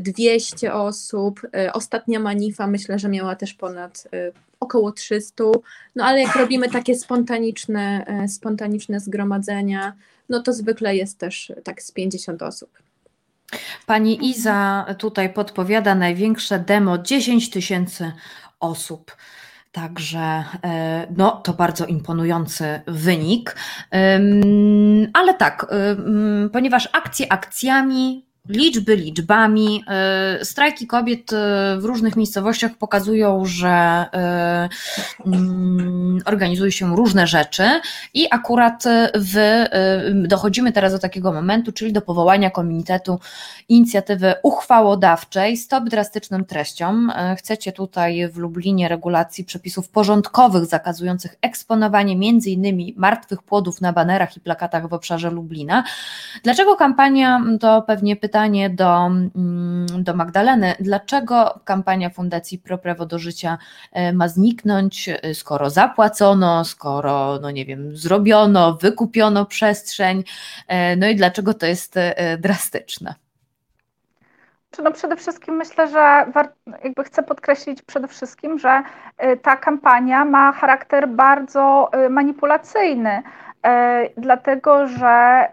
[0.00, 1.40] 200 osób.
[1.56, 5.44] E, ostatnia manifa myślę, że miała też ponad e, około 300.
[5.96, 9.92] No ale jak robimy takie spontaniczne, e, spontaniczne zgromadzenia,
[10.28, 12.78] no to zwykle jest też tak z 50 osób.
[13.86, 18.12] Pani Iza tutaj podpowiada największe demo 10 tysięcy
[18.60, 19.16] osób.
[19.72, 20.44] Także
[21.16, 23.56] no, to bardzo imponujący wynik.
[25.12, 25.66] Ale tak,
[26.52, 29.84] ponieważ akcje akcjami, liczby liczbami.
[30.40, 31.36] Y, strajki kobiet y,
[31.80, 34.06] w różnych miejscowościach pokazują, że
[35.24, 37.64] y, mm, organizują się różne rzeczy
[38.14, 39.64] i akurat w,
[40.28, 43.20] dochodzimy teraz do takiego momentu, czyli do powołania komitetu
[43.68, 47.12] inicjatywy uchwałodawczej Stop drastycznym treściom.
[47.38, 52.12] Chcecie tutaj w Lublinie regulacji przepisów porządkowych zakazujących eksponowanie
[52.46, 55.84] innymi martwych płodów na banerach i plakatach w obszarze Lublina.
[56.42, 60.74] Dlaczego kampania to pewnie pytanie pytanie do, mm, do Magdaleny.
[60.80, 63.58] Dlaczego kampania Fundacji Pro Prawo do Życia
[63.92, 70.24] e, ma zniknąć, e, skoro zapłacono, skoro, no nie wiem, zrobiono, wykupiono przestrzeń,
[70.68, 71.94] e, no i dlaczego to jest
[72.38, 73.14] drastyczne?
[74.82, 76.26] No przede wszystkim myślę, że
[76.84, 78.82] jakby chcę podkreślić przede wszystkim, że
[79.42, 83.22] ta kampania ma charakter bardzo manipulacyjny,
[84.16, 85.46] dlatego że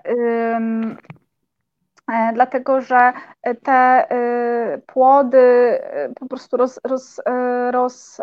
[2.34, 3.14] dlatego że
[3.64, 7.22] te e, płody e, po prostu roz, roz,
[7.72, 8.22] roz,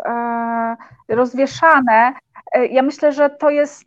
[1.07, 2.13] rozwieszane,
[2.69, 3.83] ja myślę, że to jest,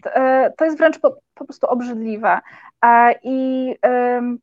[0.57, 2.41] to jest wręcz po, po prostu obrzydliwe.
[3.23, 3.77] I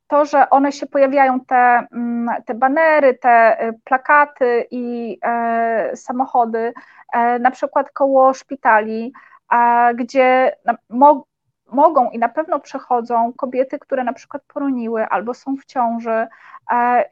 [0.07, 5.19] to, że one się pojawiają, te, mm, te banery, te plakaty i
[5.95, 6.73] samochody,
[7.39, 9.13] na przykład koło szpitali,
[9.95, 10.55] gdzie
[11.71, 16.27] mogą i na pewno przechodzą kobiety, które na przykład poroniły albo są w ciąży.
[16.71, 17.05] E,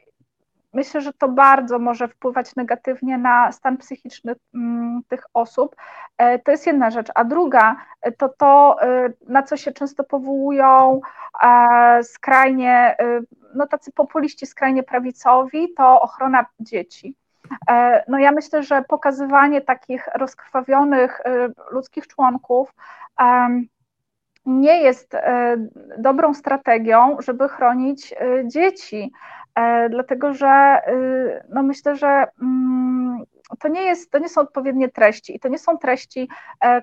[0.72, 5.76] myślę, że to bardzo może wpływać negatywnie na stan psychiczny mm, tych osób.
[6.18, 7.08] E, to jest jedna rzecz.
[7.14, 8.76] A druga e, to to,
[9.28, 11.00] na co się często powołują
[12.02, 12.96] skrajnie,
[13.54, 17.16] no tacy populiści skrajnie prawicowi, to ochrona dzieci.
[18.08, 21.20] No ja myślę, że pokazywanie takich rozkrwawionych
[21.70, 22.74] ludzkich członków
[24.46, 25.56] nie jest e,
[25.98, 29.12] dobrą strategią, żeby chronić e, dzieci,
[29.54, 30.82] e, dlatego że
[31.48, 33.24] no myślę, że mm,
[33.58, 36.28] to nie, jest, to nie są odpowiednie treści i to nie są treści,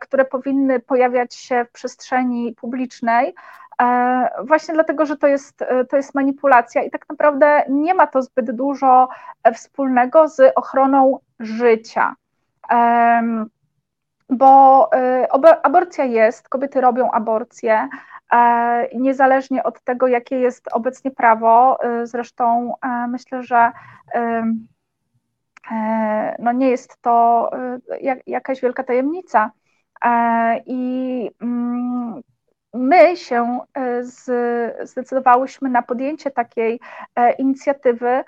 [0.01, 3.33] które powinny pojawiać się w przestrzeni publicznej,
[4.43, 8.51] właśnie dlatego, że to jest, to jest manipulacja i tak naprawdę nie ma to zbyt
[8.51, 9.09] dużo
[9.53, 12.15] wspólnego z ochroną życia
[14.29, 15.31] bo y,
[15.63, 17.89] aborcja jest, kobiety robią aborcję,
[18.33, 21.79] e, niezależnie od tego, jakie jest obecnie prawo.
[22.01, 23.71] Y, zresztą e, myślę, że
[24.13, 24.53] e,
[26.39, 27.49] no nie jest to
[28.27, 29.51] jakaś wielka tajemnica.
[30.65, 32.21] I mm,
[32.73, 33.59] my się
[34.83, 36.79] zdecydowałyśmy na podjęcie takiej
[37.37, 38.23] inicjatywy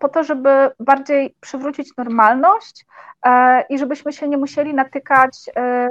[0.00, 2.86] po to, żeby bardziej przywrócić normalność
[3.26, 5.88] e, i żebyśmy się nie musieli natykać e,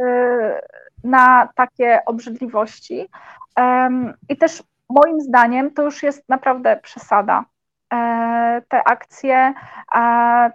[1.03, 3.09] na takie obrzydliwości.
[4.29, 7.45] I też moim zdaniem to już jest naprawdę przesada.
[7.93, 9.53] E, te akcje,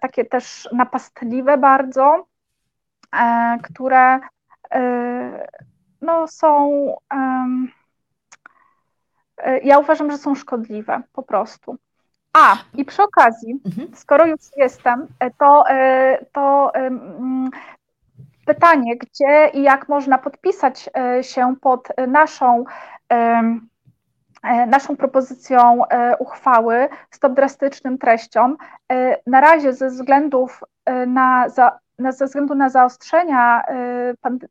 [0.01, 2.27] takie też napastliwe bardzo,
[3.63, 4.21] które
[6.01, 6.71] no, są.
[9.63, 11.79] Ja uważam, że są szkodliwe po prostu.
[12.35, 13.89] A, i przy okazji, mhm.
[13.97, 16.73] skoro już jestem, e, to, e, to
[18.47, 22.65] pytanie, gdzie i jak można podpisać e, się pod naszą
[24.67, 25.83] naszą propozycją
[26.19, 28.57] uchwały stop drastycznym treściom.
[29.27, 30.61] Na razie ze względów
[31.07, 33.65] na, za, na, ze względu na zaostrzenia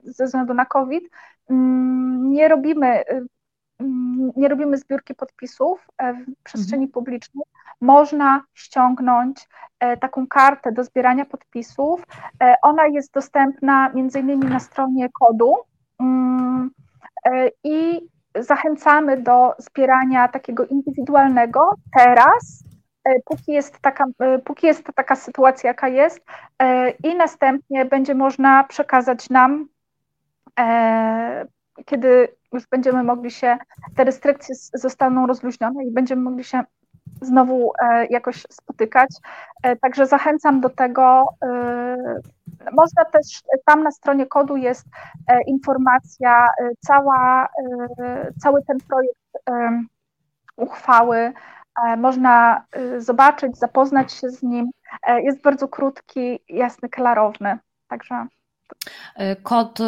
[0.04, 1.04] ze względu na COVID
[1.50, 3.04] mm, nie robimy
[4.36, 6.92] nie robimy zbiórki podpisów w przestrzeni mhm.
[6.92, 7.44] publicznej,
[7.84, 9.50] można ściągnąć
[9.80, 12.06] e, taką kartę do zbierania podpisów.
[12.44, 15.56] E, ona jest dostępna między innymi na stronie kodu
[16.00, 16.72] mm,
[17.26, 22.64] e, i zachęcamy do zbierania takiego indywidualnego teraz,
[23.26, 24.06] póki jest taka,
[24.46, 26.26] póki jest taka sytuacja, jaka jest,
[27.04, 29.68] i następnie będzie można przekazać nam,
[31.86, 33.58] kiedy już będziemy mogli się,
[33.96, 36.64] te restrykcje zostaną rozluźnione i będziemy mogli się
[37.22, 39.10] znowu e, jakoś spotykać.
[39.64, 41.26] E, także zachęcam do tego.
[41.46, 42.20] E,
[42.72, 44.86] można też, tam na stronie kodu jest
[45.48, 46.48] informacja,
[46.80, 47.48] cała,
[48.42, 49.18] cały ten projekt
[50.56, 51.34] uchwały.
[51.98, 52.66] Można
[52.98, 54.72] zobaczyć, zapoznać się z nim.
[55.24, 57.58] Jest bardzo krótki, jasny, klarowny.
[57.88, 58.28] Także
[59.44, 59.80] Kod,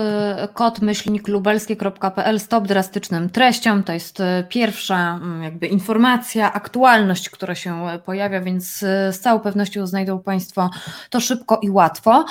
[0.53, 4.18] kod myślnik lubelskie.pl stop drastycznym treściom to jest
[4.49, 8.77] pierwsza mm, jakby informacja, aktualność, która się pojawia, więc
[9.11, 10.69] z całą pewnością znajdą Państwo
[11.10, 12.26] to szybko i łatwo.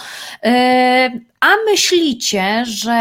[1.40, 2.92] A myślicie, że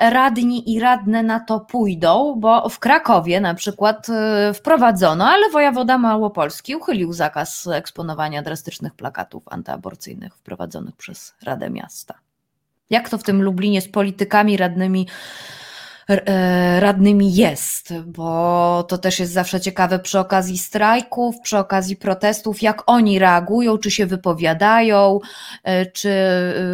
[0.00, 4.06] radni i radne na to pójdą, bo w Krakowie na przykład
[4.54, 12.27] wprowadzono, ale wojewoda Małopolski uchylił zakaz eksponowania drastycznych plakatów antyaborcyjnych wprowadzonych przez Radę Miasta.
[12.90, 15.06] Jak to w tym Lublinie z politykami radnymi
[16.78, 22.82] radnymi jest, bo to też jest zawsze ciekawe przy okazji strajków, przy okazji protestów, jak
[22.86, 25.20] oni reagują, czy się wypowiadają,
[25.64, 26.12] e, czy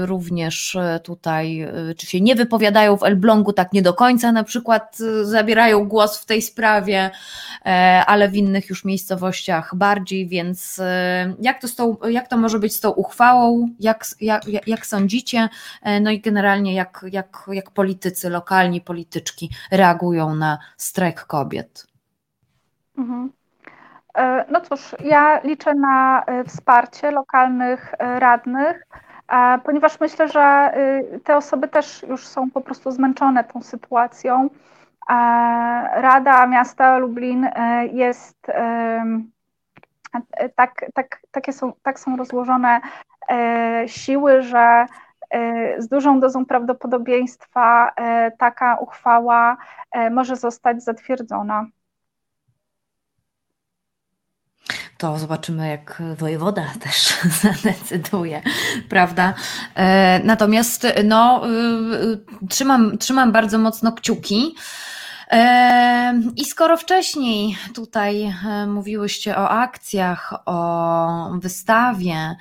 [0.03, 4.99] również tutaj, e, czy się nie wypowiadają w Elblągu tak nie do końca, na przykład
[5.23, 7.11] zabierają głos w tej sprawie,
[8.07, 10.81] ale w innych już miejscowościach bardziej, więc
[11.41, 15.49] jak to, z tą, jak to może być z tą uchwałą, jak, jak, jak sądzicie,
[16.01, 21.87] no i generalnie jak, jak, jak politycy, lokalni politycy polityczki reagują na strajk kobiet?
[22.99, 23.33] Mhm.
[24.15, 28.87] E, no cóż, ja liczę na e, wsparcie lokalnych e, radnych,
[29.65, 30.75] ponieważ myślę, że
[31.25, 34.51] te osoby też już są po prostu zmęczone tą sytuacją.
[35.95, 37.49] Rada Miasta Lublin
[37.93, 38.47] jest
[40.55, 42.81] tak, tak, takie są, tak są rozłożone
[43.87, 44.87] siły, że
[45.79, 49.57] z dużą dozą prawdopodobieństwa e, taka uchwała
[49.93, 51.67] e, może zostać zatwierdzona.
[54.99, 58.43] To zobaczymy, jak wojewoda też zadecyduje,
[58.89, 59.35] prawda?
[60.25, 61.43] Natomiast no,
[62.49, 64.55] trzymam, trzymam bardzo mocno kciuki.
[66.37, 68.35] I skoro wcześniej tutaj
[68.67, 72.37] mówiłyście o akcjach, o wystawie,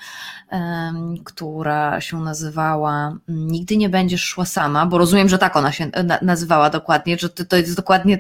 [1.26, 5.92] która się nazywała Nigdy nie będziesz szła sama, bo rozumiem, że tak ona się
[6.22, 8.20] nazywała dokładnie, że to jest dokładnie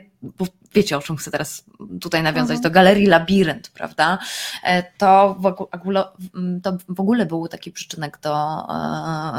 [0.73, 1.63] wiecie o czym chcę teraz
[2.01, 2.61] tutaj nawiązać, mhm.
[2.61, 4.17] do Galerii Labirynt, prawda?
[4.63, 6.03] E, to w, ogóle,
[6.63, 8.33] to w ogóle był taki przyczynek do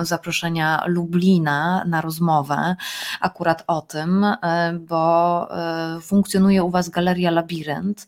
[0.00, 2.76] e, zaproszenia Lublina na rozmowę
[3.20, 5.14] akurat o tym, e, bo
[6.02, 8.06] funkcjonuje u Was Galeria Labirynt.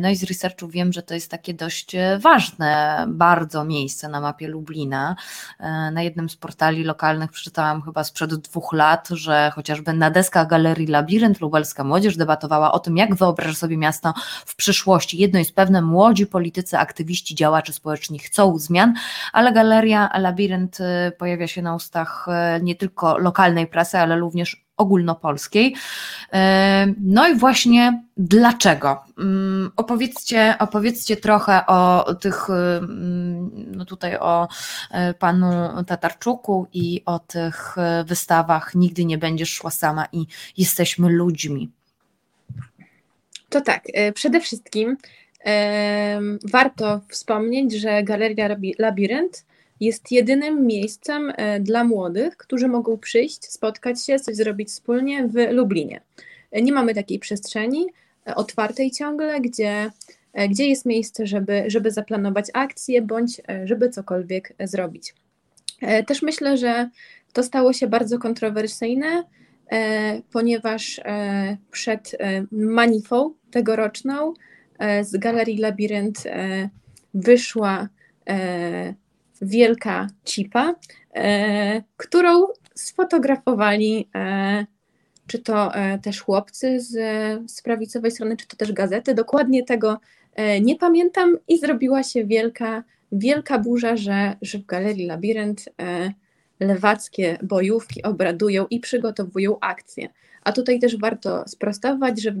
[0.00, 4.48] No i z researchu wiem, że to jest takie dość ważne bardzo miejsce na mapie
[4.48, 5.16] Lublina.
[5.92, 10.86] Na jednym z portali lokalnych przeczytałam chyba sprzed dwóch lat, że chociażby na deskach Galerii
[10.86, 14.14] Labirynt lubelska młodzież debatowała o tym, jak wyobraża sobie miasto
[14.46, 15.18] w przyszłości.
[15.18, 18.94] Jedno jest pewne, młodzi politycy, aktywiści, działacze społeczni chcą zmian,
[19.32, 22.26] ale galeria Labirynt y, pojawia się na ustach
[22.58, 25.74] y, nie tylko lokalnej prasy, ale również ogólnopolskiej.
[25.74, 26.38] Y,
[27.00, 29.04] no i właśnie dlaczego?
[29.18, 34.48] Mm, opowiedzcie, opowiedzcie trochę o tych, mm, no tutaj o
[35.18, 41.72] panu Tatarczuku i o tych wystawach Nigdy nie będziesz szła sama i jesteśmy ludźmi.
[43.54, 44.96] To tak, e, przede wszystkim
[46.44, 49.44] warto wspomnieć, że Galeria Labirynt
[49.80, 55.52] jest jedynym miejscem e, dla młodych, którzy mogą przyjść, spotkać się, coś zrobić wspólnie w
[55.52, 56.00] Lublinie.
[56.50, 57.86] E, nie mamy takiej przestrzeni
[58.36, 59.90] otwartej ciągle, gdzie,
[60.50, 65.14] gdzie jest miejsce, żeby, żeby zaplanować akcje bądź żeby cokolwiek zrobić.
[66.06, 66.90] Też myślę, że
[67.32, 69.24] to stało się bardzo kontrowersyjne,
[70.32, 71.00] ponieważ
[71.70, 72.16] przed
[72.52, 74.34] manifą tegoroczną
[74.78, 76.68] e, z Galerii Labirynt e,
[77.14, 77.88] wyszła
[78.28, 78.94] e,
[79.42, 80.74] wielka cipa,
[81.96, 84.08] którą sfotografowali
[85.26, 85.72] czy to
[86.02, 86.92] też chłopcy z,
[87.50, 89.14] z prawicowej strony, czy to też gazety.
[89.14, 90.00] Dokładnie tego
[90.60, 95.68] nie pamiętam i zrobiła się wielka, wielka burza, że, że w Galerii Labirynt
[96.60, 100.08] lewackie bojówki obradują i przygotowują akcje.
[100.44, 102.38] A tutaj też warto sprostować, że w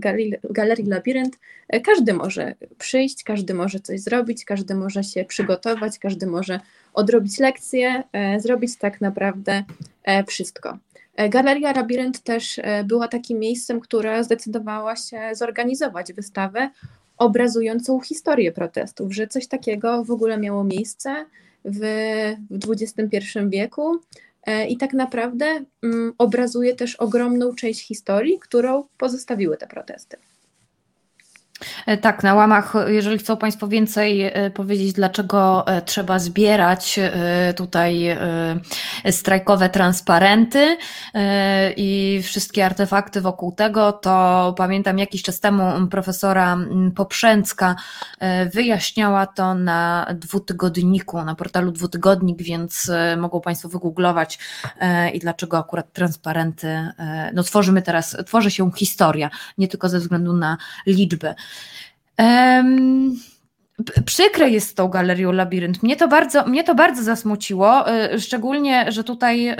[0.50, 6.26] Galerii, Labirynt e, każdy może przyjść, każdy może coś zrobić, każdy może się przygotować, każdy
[6.26, 6.60] może
[6.94, 9.64] odrobić lekcje, e, zrobić tak naprawdę
[10.04, 10.78] e, wszystko.
[11.30, 16.70] Galeria Labirynt też była takim miejscem, które zdecydowała się zorganizować wystawę
[17.18, 21.26] obrazującą historię protestów, że coś takiego w ogóle miało miejsce
[21.64, 21.80] w,
[22.50, 23.18] w XXI
[23.48, 24.00] wieku
[24.68, 30.16] i tak naprawdę mm, obrazuje też ogromną część historii, którą pozostawiły te protesty.
[31.86, 37.00] E, tak, na łamach, jeżeli chcą Państwo więcej e, powiedzieć, dlaczego trzeba zbierać
[37.56, 38.16] tutaj
[39.10, 40.76] strajkowe transparenty
[41.76, 46.58] i wszystkie artefakty wokół tego, to pamiętam jakiś czas temu profesora
[46.96, 47.76] Poprzęcka
[48.52, 54.38] wyjaśniała to na dwutygodniku, na portalu dwutygodnik, więc mogą Państwo wygooglować
[55.12, 56.88] i dlaczego akurat transparenty,
[57.34, 61.34] no tworzymy teraz, tworzy się historia, nie tylko ze względu na liczby.
[62.18, 63.20] Um,
[64.04, 65.82] Przykre jest tą galerią Labirynt.
[65.82, 69.56] Mnie to bardzo, mnie to bardzo zasmuciło, y, szczególnie, że tutaj y,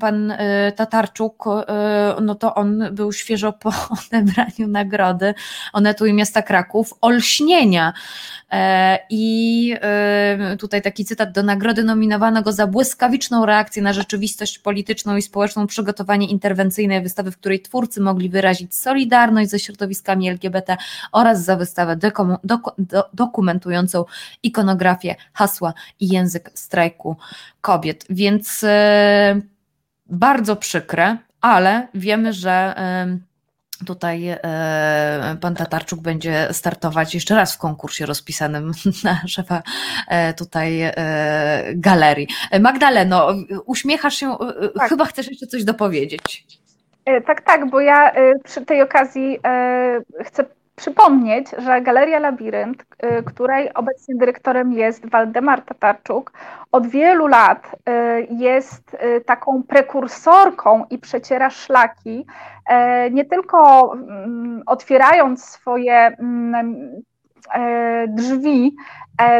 [0.00, 0.38] pan y,
[0.76, 1.44] Tatarczuk,
[2.22, 3.72] no to on był świeżo po
[4.08, 5.34] odebraniu nagrody
[5.72, 7.92] Onetu i Miasta Kraków, olśnienia
[8.52, 9.74] E, I
[10.58, 15.66] tutaj taki cytat do nagrody nominowano go za błyskawiczną reakcję na rzeczywistość polityczną i społeczną,
[15.66, 20.76] przygotowanie interwencyjnej wystawy, w której twórcy mogli wyrazić solidarność ze środowiskami LGBT
[21.12, 21.96] oraz za wystawę
[23.52, 24.04] dokumentującą
[24.42, 27.16] ikonografię, hasła i język strajku
[27.60, 28.04] kobiet.
[28.10, 29.40] Więc e,
[30.06, 32.74] bardzo przykre, ale wiemy, że
[33.86, 38.72] Tutaj e, pan Tatarczuk będzie startować jeszcze raz w konkursie rozpisanym
[39.04, 39.62] na szefa
[40.08, 40.92] e, tutaj e,
[41.74, 42.28] galerii.
[42.60, 43.28] Magdaleno,
[43.66, 44.36] uśmiechasz się,
[44.78, 44.88] tak.
[44.88, 46.46] chyba chcesz jeszcze coś dopowiedzieć.
[47.26, 48.12] Tak, tak, bo ja
[48.44, 49.38] przy tej okazji
[50.24, 50.44] chcę
[50.76, 56.32] przypomnieć, że Galeria Labirynt, y, której obecnie dyrektorem jest Waldemar Tatarczuk,
[56.72, 62.26] od wielu lat y, jest y, taką prekursorką i przeciera szlaki,
[63.10, 67.02] nie tylko mm, otwierając swoje mm,
[68.08, 68.76] drzwi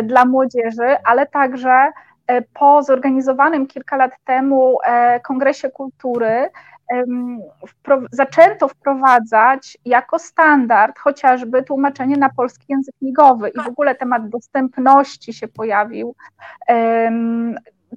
[0.03, 1.89] dla młdzieży, ale także
[2.55, 4.79] po zorganizowanym kilka lat temu
[5.23, 6.51] Kongresie Kultury
[8.11, 15.33] zaczęto wprowadzać jako standard chociażby tłumaczenie na polski język migowy i w ogóle temat dostępności
[15.33, 16.15] się pojawił.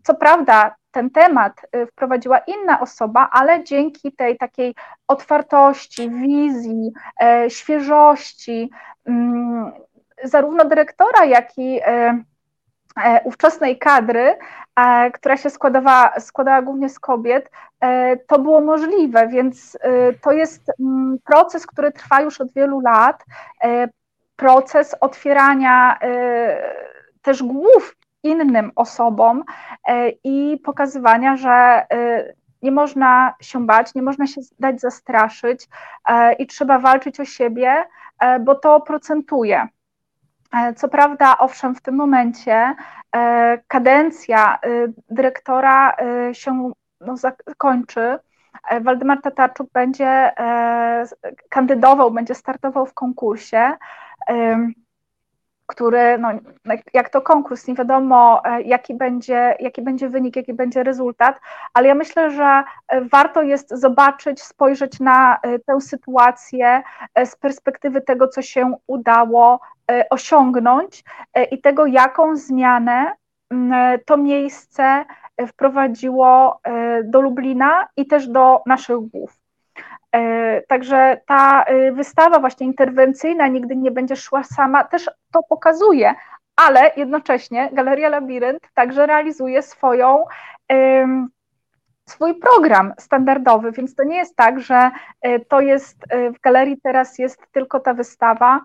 [0.04, 4.76] Co prawda, ten temat y, wprowadziła inna osoba, ale dzięki tej takiej
[5.08, 6.92] otwartości, wizji,
[7.24, 8.72] e, świeżości,
[9.06, 9.72] mm,
[10.24, 12.24] zarówno dyrektora, jak i e,
[13.24, 14.38] ówczesnej kadry,
[15.14, 20.72] która się składała, składała głównie z kobiet, e, to było możliwe, więc e, to jest
[20.80, 23.26] mm, proces, który trwa już od wielu lat,
[23.64, 23.88] e,
[24.36, 26.00] proces otwierania
[27.22, 29.44] też głów innym osobom
[30.24, 31.86] i pokazywania, że
[32.62, 35.68] nie można się bać, nie można się dać zastraszyć
[36.40, 37.84] i trzeba walczyć o siebie,
[38.42, 39.68] bo to procentuje.
[40.56, 42.76] E, co prawda, owszem, w tym momencie
[43.16, 44.58] e, kadencja e,
[45.10, 45.96] dyrektora
[46.34, 46.72] się
[47.02, 48.20] no, zakończy.
[48.82, 50.32] Waldemar Tatarczuk będzie
[51.50, 53.72] kandydował, będzie startował w konkursie
[55.66, 56.30] który, no,
[56.94, 61.40] jak to konkurs, nie wiadomo, e, jaki będzie, jaki będzie wynik, jaki będzie rezultat,
[61.74, 66.84] ale ja myślę, że e, warto jest zobaczyć, spojrzeć na e, tę sytuację
[67.26, 69.60] z perspektywy tego, co się udało
[70.10, 71.04] osiągnąć
[71.52, 73.14] i tego, jaką zmianę
[74.06, 75.06] to miejsce
[75.48, 76.60] wprowadziło
[77.04, 79.45] do Lublina i też do naszych głów.
[80.16, 86.16] E, także ta e, wystawa właśnie interwencyjna nigdy nie będzie szła sama, też to pokazuje,
[86.56, 90.26] ale jednocześnie Galeria Labirynt także realizuje swoją
[92.10, 95.98] swój program standardowy, więc to nie jest tak, że e, to jest
[96.36, 98.62] w galerii teraz jest tylko ta wystawa.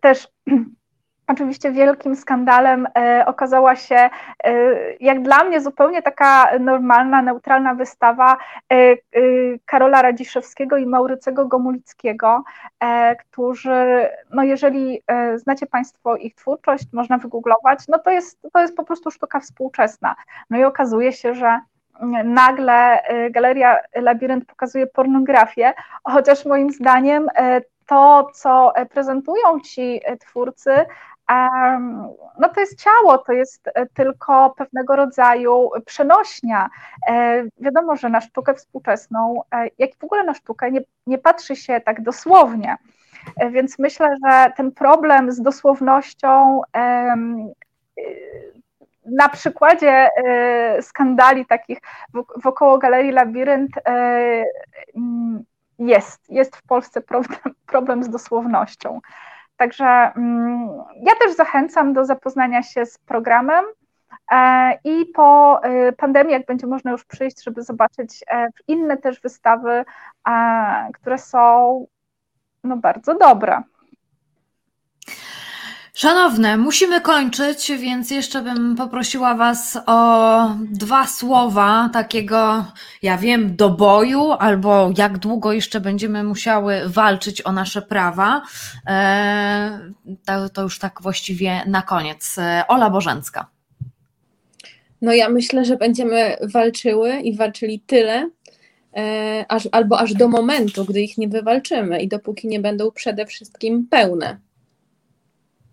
[0.00, 0.28] Też
[1.28, 4.10] Oczywiście wielkim skandalem e, okazała się, e,
[5.00, 8.36] jak dla mnie, zupełnie taka normalna, neutralna wystawa
[8.72, 8.96] e, e
[9.66, 12.44] Karola Radziszewskiego i Maurycego Gomulickiego,
[12.80, 18.60] e, którzy, no jeżeli e, znacie Państwo ich twórczość, można wygooglować, no to jest, to
[18.60, 20.16] jest po prostu sztuka współczesna.
[20.50, 21.60] No i okazuje się, że
[22.24, 25.74] nagle Galeria Labirynt pokazuje pornografię,
[26.04, 27.28] chociaż moim zdaniem
[27.86, 30.70] to, co prezentują ci twórcy,
[32.38, 36.70] no to jest ciało, to jest e, tylko pewnego rodzaju przenośnia.
[37.08, 41.56] E, wiadomo, że na sztukę współczesną, e, jak w ogóle na sztukę, nie, nie patrzy
[41.56, 42.76] się tak dosłownie.
[43.50, 46.60] Więc myślę, że ten problem z dosłownością
[49.04, 50.10] na przykładzie
[50.80, 51.78] skandali takich
[52.36, 53.70] wokoło Galerii Labirynt
[55.78, 59.00] jest, jest w Polsce problem, problem z dosłownością.
[59.58, 63.64] Także mm, ja też zachęcam do zapoznania się z programem
[64.32, 69.20] e, i po e, pandemii, jak będzie można już przyjść, żeby zobaczyć e, inne też
[69.20, 69.84] wystawy,
[70.94, 71.86] które są
[72.64, 73.62] no, bardzo dobre.
[75.98, 82.64] Szanowne, musimy kończyć, więc jeszcze bym poprosiła Was o dwa słowa takiego,
[83.02, 88.42] ja wiem, do boju, albo jak długo jeszcze będziemy musiały walczyć o nasze prawa.
[88.86, 89.92] E,
[90.26, 92.38] to, to już tak właściwie na koniec.
[92.38, 93.46] E, Ola Bożęcka.
[95.02, 98.30] No ja myślę, że będziemy walczyły i walczyli tyle,
[98.96, 103.26] e, aż, albo aż do momentu, gdy ich nie wywalczymy i dopóki nie będą przede
[103.26, 104.47] wszystkim pełne.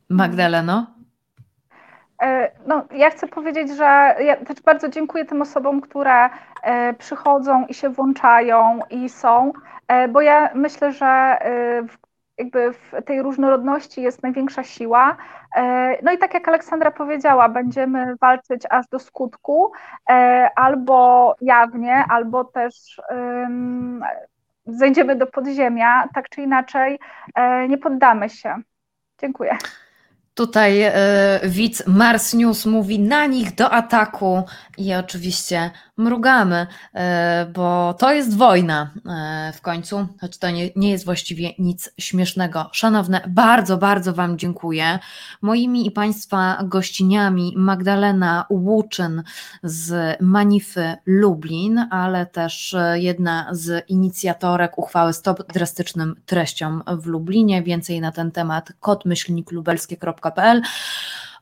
[0.10, 0.96] Magdaleno?
[2.22, 6.30] E, no, ja chcę powiedzieć, że ja też bardzo dziękuję tym osobom, które
[6.64, 9.52] e, przychodzą i się włączają i są,
[9.88, 11.38] e, bo ja myślę, że
[12.38, 15.18] jakby w tej różnorodności jest największa siła.
[16.04, 19.72] No i tak jak Aleksandra powiedziała, będziemy walczyć aż do skutku,
[20.56, 23.02] albo jawnie, albo też
[24.66, 27.00] zejdziemy do podziemia, tak czy inaczej
[27.70, 28.56] nie poddamy się.
[29.22, 29.58] Dziękuję.
[30.36, 30.92] Tutaj y,
[31.50, 34.44] widz Mars News mówi na nich do ataku
[34.78, 37.00] i oczywiście mrugamy, y,
[37.54, 42.70] bo to jest wojna y, w końcu, choć to nie, nie jest właściwie nic śmiesznego.
[42.72, 45.00] Szanowne, bardzo, bardzo Wam dziękuję.
[45.42, 49.24] Moimi i Państwa gościniami Magdalena Łuczyn
[49.64, 57.64] z Manify Lublin, ale też jedna z inicjatorek uchwały Stop Drastycznym Treściom w Lublinie.
[57.64, 60.62] Więcej na ten temat kotmyślniklubelskie.pl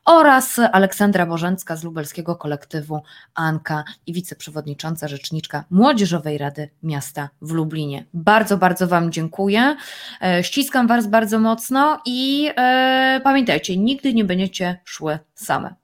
[0.06, 3.02] oraz Aleksandra Bożęcka z lubelskiego kolektywu
[3.36, 8.06] Anka i wiceprzewodnicząca rzeczniczka Młodzieżowej Rady Miasta w Lublinie.
[8.14, 9.76] Bardzo, bardzo Wam dziękuję.
[10.22, 15.76] E, ściskam Was bardzo mocno i e, pamiętajcie, nigdy nie będziecie szły same.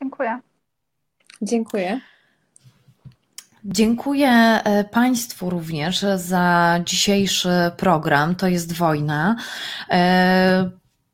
[0.00, 0.40] Dziękuję.
[1.42, 2.00] Dziękuję.
[3.64, 8.34] Dziękuję e, Państwu również za dzisiejszy program.
[8.34, 9.36] To jest wojna.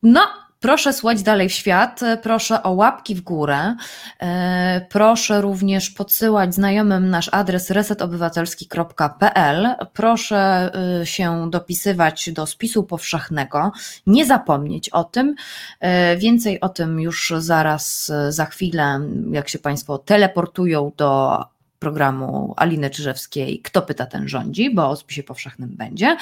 [0.03, 3.75] No, Proszę słuchać dalej w świat, proszę o łapki w górę,
[4.21, 10.71] e, proszę również podsyłać znajomym nasz adres resetobywatelski.pl, proszę
[11.01, 13.73] e, się dopisywać do spisu powszechnego,
[14.07, 15.35] nie zapomnieć o tym,
[15.81, 19.01] e, więcej o tym już zaraz, za chwilę,
[19.31, 21.39] jak się Państwo teleportują do
[21.79, 26.17] programu Aliny Czyżewskiej Kto pyta, ten rządzi, bo o spisie powszechnym będzie.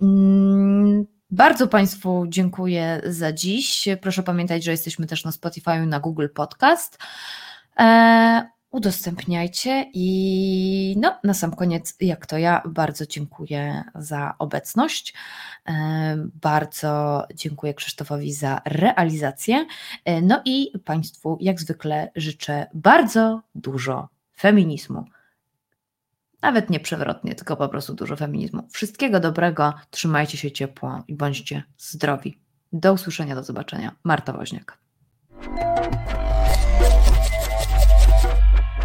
[0.03, 3.89] mm, bardzo Państwu dziękuję za dziś.
[4.01, 6.99] Proszę pamiętać, że jesteśmy też na Spotify, na Google Podcast.
[8.73, 15.15] Udostępniajcie i no, na sam koniec, jak to ja, bardzo dziękuję za obecność.
[15.69, 15.73] E,
[16.43, 19.67] bardzo dziękuję Krzysztofowi za realizację.
[20.05, 24.09] E, no i Państwu, jak zwykle, życzę bardzo dużo
[24.39, 25.05] feminizmu.
[26.43, 28.63] Nawet nie przewrotnie, tylko po prostu dużo feminizmu.
[28.71, 32.41] Wszystkiego dobrego, trzymajcie się ciepło i bądźcie zdrowi.
[32.73, 33.95] Do usłyszenia, do zobaczenia.
[34.05, 34.79] Marta Woźniak.